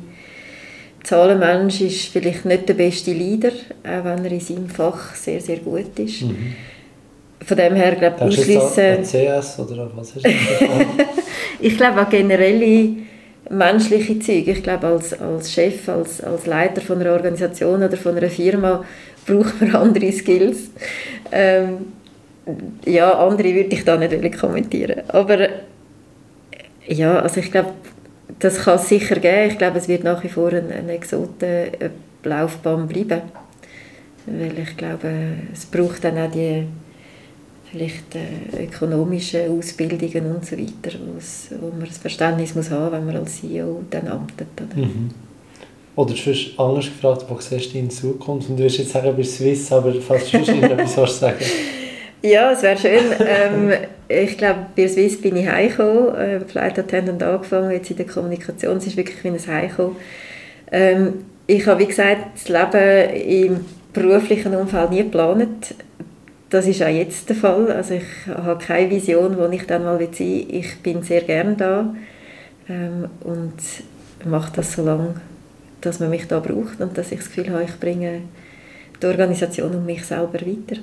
Zahlenmensch 1.03 1.81
ist 1.81 2.05
vielleicht 2.05 2.45
nicht 2.45 2.69
der 2.69 2.75
beste 2.75 3.11
Leader, 3.11 3.51
auch 3.83 4.05
wenn 4.05 4.23
er 4.23 4.31
in 4.31 4.39
seinem 4.39 4.69
Fach 4.69 5.15
sehr, 5.15 5.41
sehr 5.41 5.57
gut 5.57 5.97
ist. 5.97 6.21
Mhm. 6.21 6.53
Von 7.43 7.57
dem 7.57 7.73
her, 7.73 7.95
glaube 7.95 8.17
ich, 8.29 8.37
ausschließen... 8.37 9.03
CS 9.03 9.59
oder 9.59 9.89
was 9.95 10.15
ist 10.15 10.25
das? 10.25 10.33
ich 11.59 11.75
glaube 11.75 12.01
auch 12.01 12.09
generelle 12.09 13.09
menschliche 13.49 14.19
Züge. 14.19 14.51
Ich 14.51 14.63
glaube, 14.63 14.87
als, 14.87 15.19
als 15.19 15.51
Chef, 15.51 15.89
als, 15.89 16.21
als 16.21 16.45
Leiter 16.45 16.81
von 16.81 17.01
einer 17.01 17.13
Organisation 17.13 17.83
oder 17.83 17.97
von 17.97 18.15
einer 18.15 18.29
Firma 18.29 18.85
braucht 19.25 19.61
man 19.61 19.75
andere 19.75 20.11
Skills. 20.11 20.69
Ähm, 21.31 21.93
ja, 22.85 23.11
andere 23.11 23.53
würde 23.53 23.75
ich 23.75 23.83
da 23.85 23.97
nicht 23.97 24.39
kommentieren. 24.39 25.01
Aber 25.09 25.49
ja, 26.87 27.19
also 27.19 27.39
ich 27.39 27.51
glaube, 27.51 27.73
das 28.39 28.63
kann 28.63 28.75
es 28.75 28.89
sicher 28.89 29.15
geben. 29.15 29.51
Ich 29.51 29.57
glaube, 29.57 29.77
es 29.77 29.87
wird 29.87 30.03
nach 30.03 30.23
wie 30.23 30.29
vor 30.29 30.49
eine, 30.49 30.73
eine 30.73 30.93
Exotenlaufbahn 30.93 32.87
bleiben. 32.87 33.21
Weil 34.25 34.59
ich 34.59 34.77
glaube, 34.77 35.11
es 35.53 35.65
braucht 35.65 36.03
dann 36.03 36.17
auch 36.17 36.31
die 36.31 36.65
vielleicht 37.71 38.15
äh, 38.15 38.63
ökonomischen 38.63 39.57
Ausbildungen 39.57 40.35
und 40.35 40.45
so 40.45 40.57
weiter, 40.57 40.97
wo 41.61 41.67
man 41.67 41.87
das 41.87 41.97
Verständnis 41.97 42.55
muss 42.55 42.69
haben, 42.69 42.91
wenn 42.91 43.05
man 43.05 43.17
als 43.17 43.39
CEO 43.39 43.83
dann 43.89 44.07
amtet. 44.07 44.47
Oder? 44.57 44.85
Mhm. 44.85 45.11
Oder 45.95 46.15
sonst 46.15 46.57
anders 46.57 46.85
gefragt, 46.85 47.25
wo 47.27 47.37
siehst 47.39 47.73
du 47.73 47.77
in 47.77 47.89
Zukunft? 47.89 48.49
Und 48.49 48.57
du 48.57 48.63
wirst 48.63 48.77
jetzt 48.77 48.91
sagen, 48.91 49.13
bei 49.15 49.23
Swiss, 49.23 49.71
aber 49.71 49.93
fast 49.95 50.27
sonst 50.27 50.49
etwas 50.49 50.97
willst 50.97 51.19
sagen. 51.19 51.45
Ja, 52.21 52.51
es 52.51 52.63
wäre 52.63 52.77
schön. 52.77 53.03
ähm, 53.19 53.73
ich 54.07 54.37
glaube, 54.37 54.67
bei 54.75 54.87
Swiss 54.87 55.19
bin 55.21 55.35
ich 55.37 55.47
heimgekommen, 55.47 56.15
äh, 56.15 56.39
Flight 56.41 56.79
Attendant 56.79 57.21
angefangen, 57.21 57.71
jetzt 57.71 57.91
in 57.91 57.97
der 57.97 58.07
Kommunikation, 58.07 58.77
es 58.77 58.87
ist 58.87 58.97
wirklich 58.97 59.23
wie 59.23 59.29
ein 59.29 59.47
Heimkommen. 59.47 59.95
Ähm, 60.71 61.13
ich 61.47 61.65
habe, 61.65 61.79
wie 61.81 61.87
gesagt, 61.87 62.27
das 62.33 62.49
Leben 62.49 63.15
im 63.15 63.65
beruflichen 63.93 64.55
Umfeld 64.55 64.91
nie 64.91 65.03
geplant. 65.03 65.73
Das 66.49 66.65
ist 66.65 66.81
auch 66.81 66.87
jetzt 66.87 67.29
der 67.29 67.35
Fall. 67.35 67.71
Also 67.71 67.95
ich 67.95 68.27
habe 68.27 68.63
keine 68.63 68.89
Vision, 68.89 69.37
wo 69.37 69.45
ich 69.47 69.65
dann 69.67 69.83
mal 69.83 69.99
sein 69.99 70.19
will. 70.19 70.45
Ich 70.49 70.77
bin 70.81 71.03
sehr 71.03 71.21
gerne 71.21 71.55
da 71.55 71.93
ähm, 72.67 73.07
und 73.21 73.53
mache 74.25 74.51
das 74.55 74.73
so 74.73 74.83
lange, 74.83 75.15
dass 75.81 75.99
man 75.99 76.09
mich 76.09 76.27
da 76.27 76.39
braucht 76.39 76.81
und 76.81 76.97
dass 76.97 77.11
ich 77.11 77.19
das 77.19 77.27
Gefühl 77.27 77.51
habe, 77.51 77.63
ich 77.63 77.79
bringe 77.79 78.21
die 79.01 79.05
Organisation 79.05 79.75
und 79.75 79.85
mich 79.85 80.05
selber 80.05 80.41
weiter. 80.41 80.81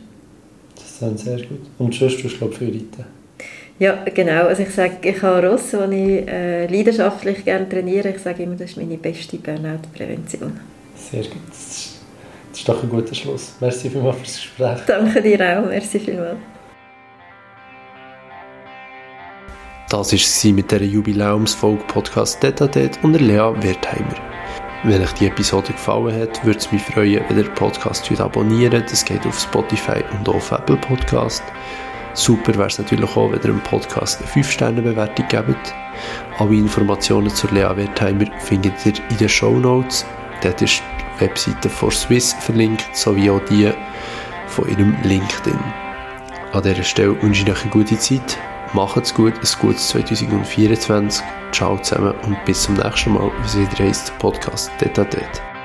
Das 0.74 1.10
ist 1.10 1.24
sehr 1.24 1.38
gut. 1.38 1.60
Und 1.78 1.94
sonst 1.94 2.20
tust 2.20 2.40
du, 2.40 2.50
für 2.50 2.66
reiten? 2.66 3.04
Ja, 3.78 4.04
genau. 4.14 4.46
Also 4.46 4.62
ich 4.62 4.70
sage, 4.70 4.96
ich 5.02 5.20
habe 5.22 5.46
Rosse, 5.46 5.86
die 5.90 6.20
ich 6.20 6.28
äh, 6.28 6.66
leidenschaftlich 6.66 7.44
gerne 7.44 7.68
trainiere. 7.68 8.10
Ich 8.10 8.18
sage 8.18 8.44
immer, 8.44 8.56
das 8.56 8.70
ist 8.70 8.76
meine 8.78 8.96
beste 8.96 9.36
Burnout-Prävention. 9.36 10.58
Sehr 10.96 11.22
gut. 11.22 11.95
Das 12.66 12.74
ist, 12.74 12.82
doch 12.82 12.82
ein 12.82 12.88
guter 12.88 13.14
Schluss. 13.14 13.54
Merci 13.60 13.90
vielmals 13.90 14.16
fürs 14.16 14.36
Gespräch. 14.36 14.78
Danke 14.86 15.22
dir 15.22 15.38
auch. 15.40 15.66
Merci 15.66 16.00
vielmals. 16.00 16.36
Das 19.88 20.12
war 20.12 20.18
es 20.18 20.44
mit 20.44 20.70
dieser 20.70 20.82
Jubiläumsfolge 20.82 21.84
Podcast 21.84 22.42
Detatet 22.42 22.98
und 23.04 23.14
Lea 23.14 23.52
Wertheimer. 23.60 24.16
Wenn 24.82 25.00
euch 25.00 25.12
die 25.12 25.26
Episode 25.26 25.72
gefallen 25.72 26.20
hat, 26.20 26.44
würde 26.44 26.58
es 26.58 26.72
mich 26.72 26.82
freuen, 26.82 27.22
wenn 27.28 27.38
ihr 27.38 27.44
den 27.44 27.54
Podcast 27.54 28.10
abonniert. 28.20 28.72
Das 28.74 29.04
geht 29.04 29.24
auf 29.24 29.38
Spotify 29.38 30.02
und 30.18 30.28
auf 30.28 30.50
Apple 30.50 30.76
Podcast. 30.76 31.44
Super 32.14 32.54
wäre 32.54 32.66
es 32.66 32.78
natürlich 32.78 33.16
auch, 33.16 33.30
wenn 33.30 33.38
ihr 33.38 33.52
dem 33.52 33.60
Podcast 33.60 34.20
eine 34.20 34.44
5-Sterne-Bewertung 34.44 35.28
gebt. 35.28 35.74
Alle 36.38 36.54
Informationen 36.56 37.30
zur 37.30 37.52
Lea 37.52 37.76
Wertheimer 37.76 38.26
findet 38.40 38.84
ihr 38.84 38.94
in 39.10 39.16
den 39.18 39.28
Show 39.28 39.52
Notes. 39.52 40.04
Dort 40.42 40.60
ist 40.62 40.82
Webseite 41.18 41.68
von 41.68 41.90
Swiss 41.90 42.32
verlinkt, 42.34 42.84
sowie 42.94 43.30
auch 43.30 43.44
die 43.46 43.70
von 44.48 44.68
ihrem 44.68 44.96
LinkedIn. 45.02 45.58
An 46.52 46.62
dieser 46.62 46.82
Stelle 46.82 47.20
wünsche 47.22 47.42
ich 47.42 47.50
euch 47.50 47.62
eine 47.62 47.70
gute 47.70 47.98
Zeit. 47.98 48.38
Macht's 48.72 49.14
gut, 49.14 49.34
ein 49.34 49.60
gutes 49.60 49.88
2024. 49.88 51.24
Ciao 51.52 51.76
zusammen 51.78 52.14
und 52.22 52.44
bis 52.44 52.62
zum 52.62 52.74
nächsten 52.74 53.14
Mal, 53.14 53.30
wie 53.40 53.46
es 53.46 53.56
wieder 53.58 53.84
heisst, 53.84 54.16
Podcast 54.18 54.70
Detatet. 54.80 55.55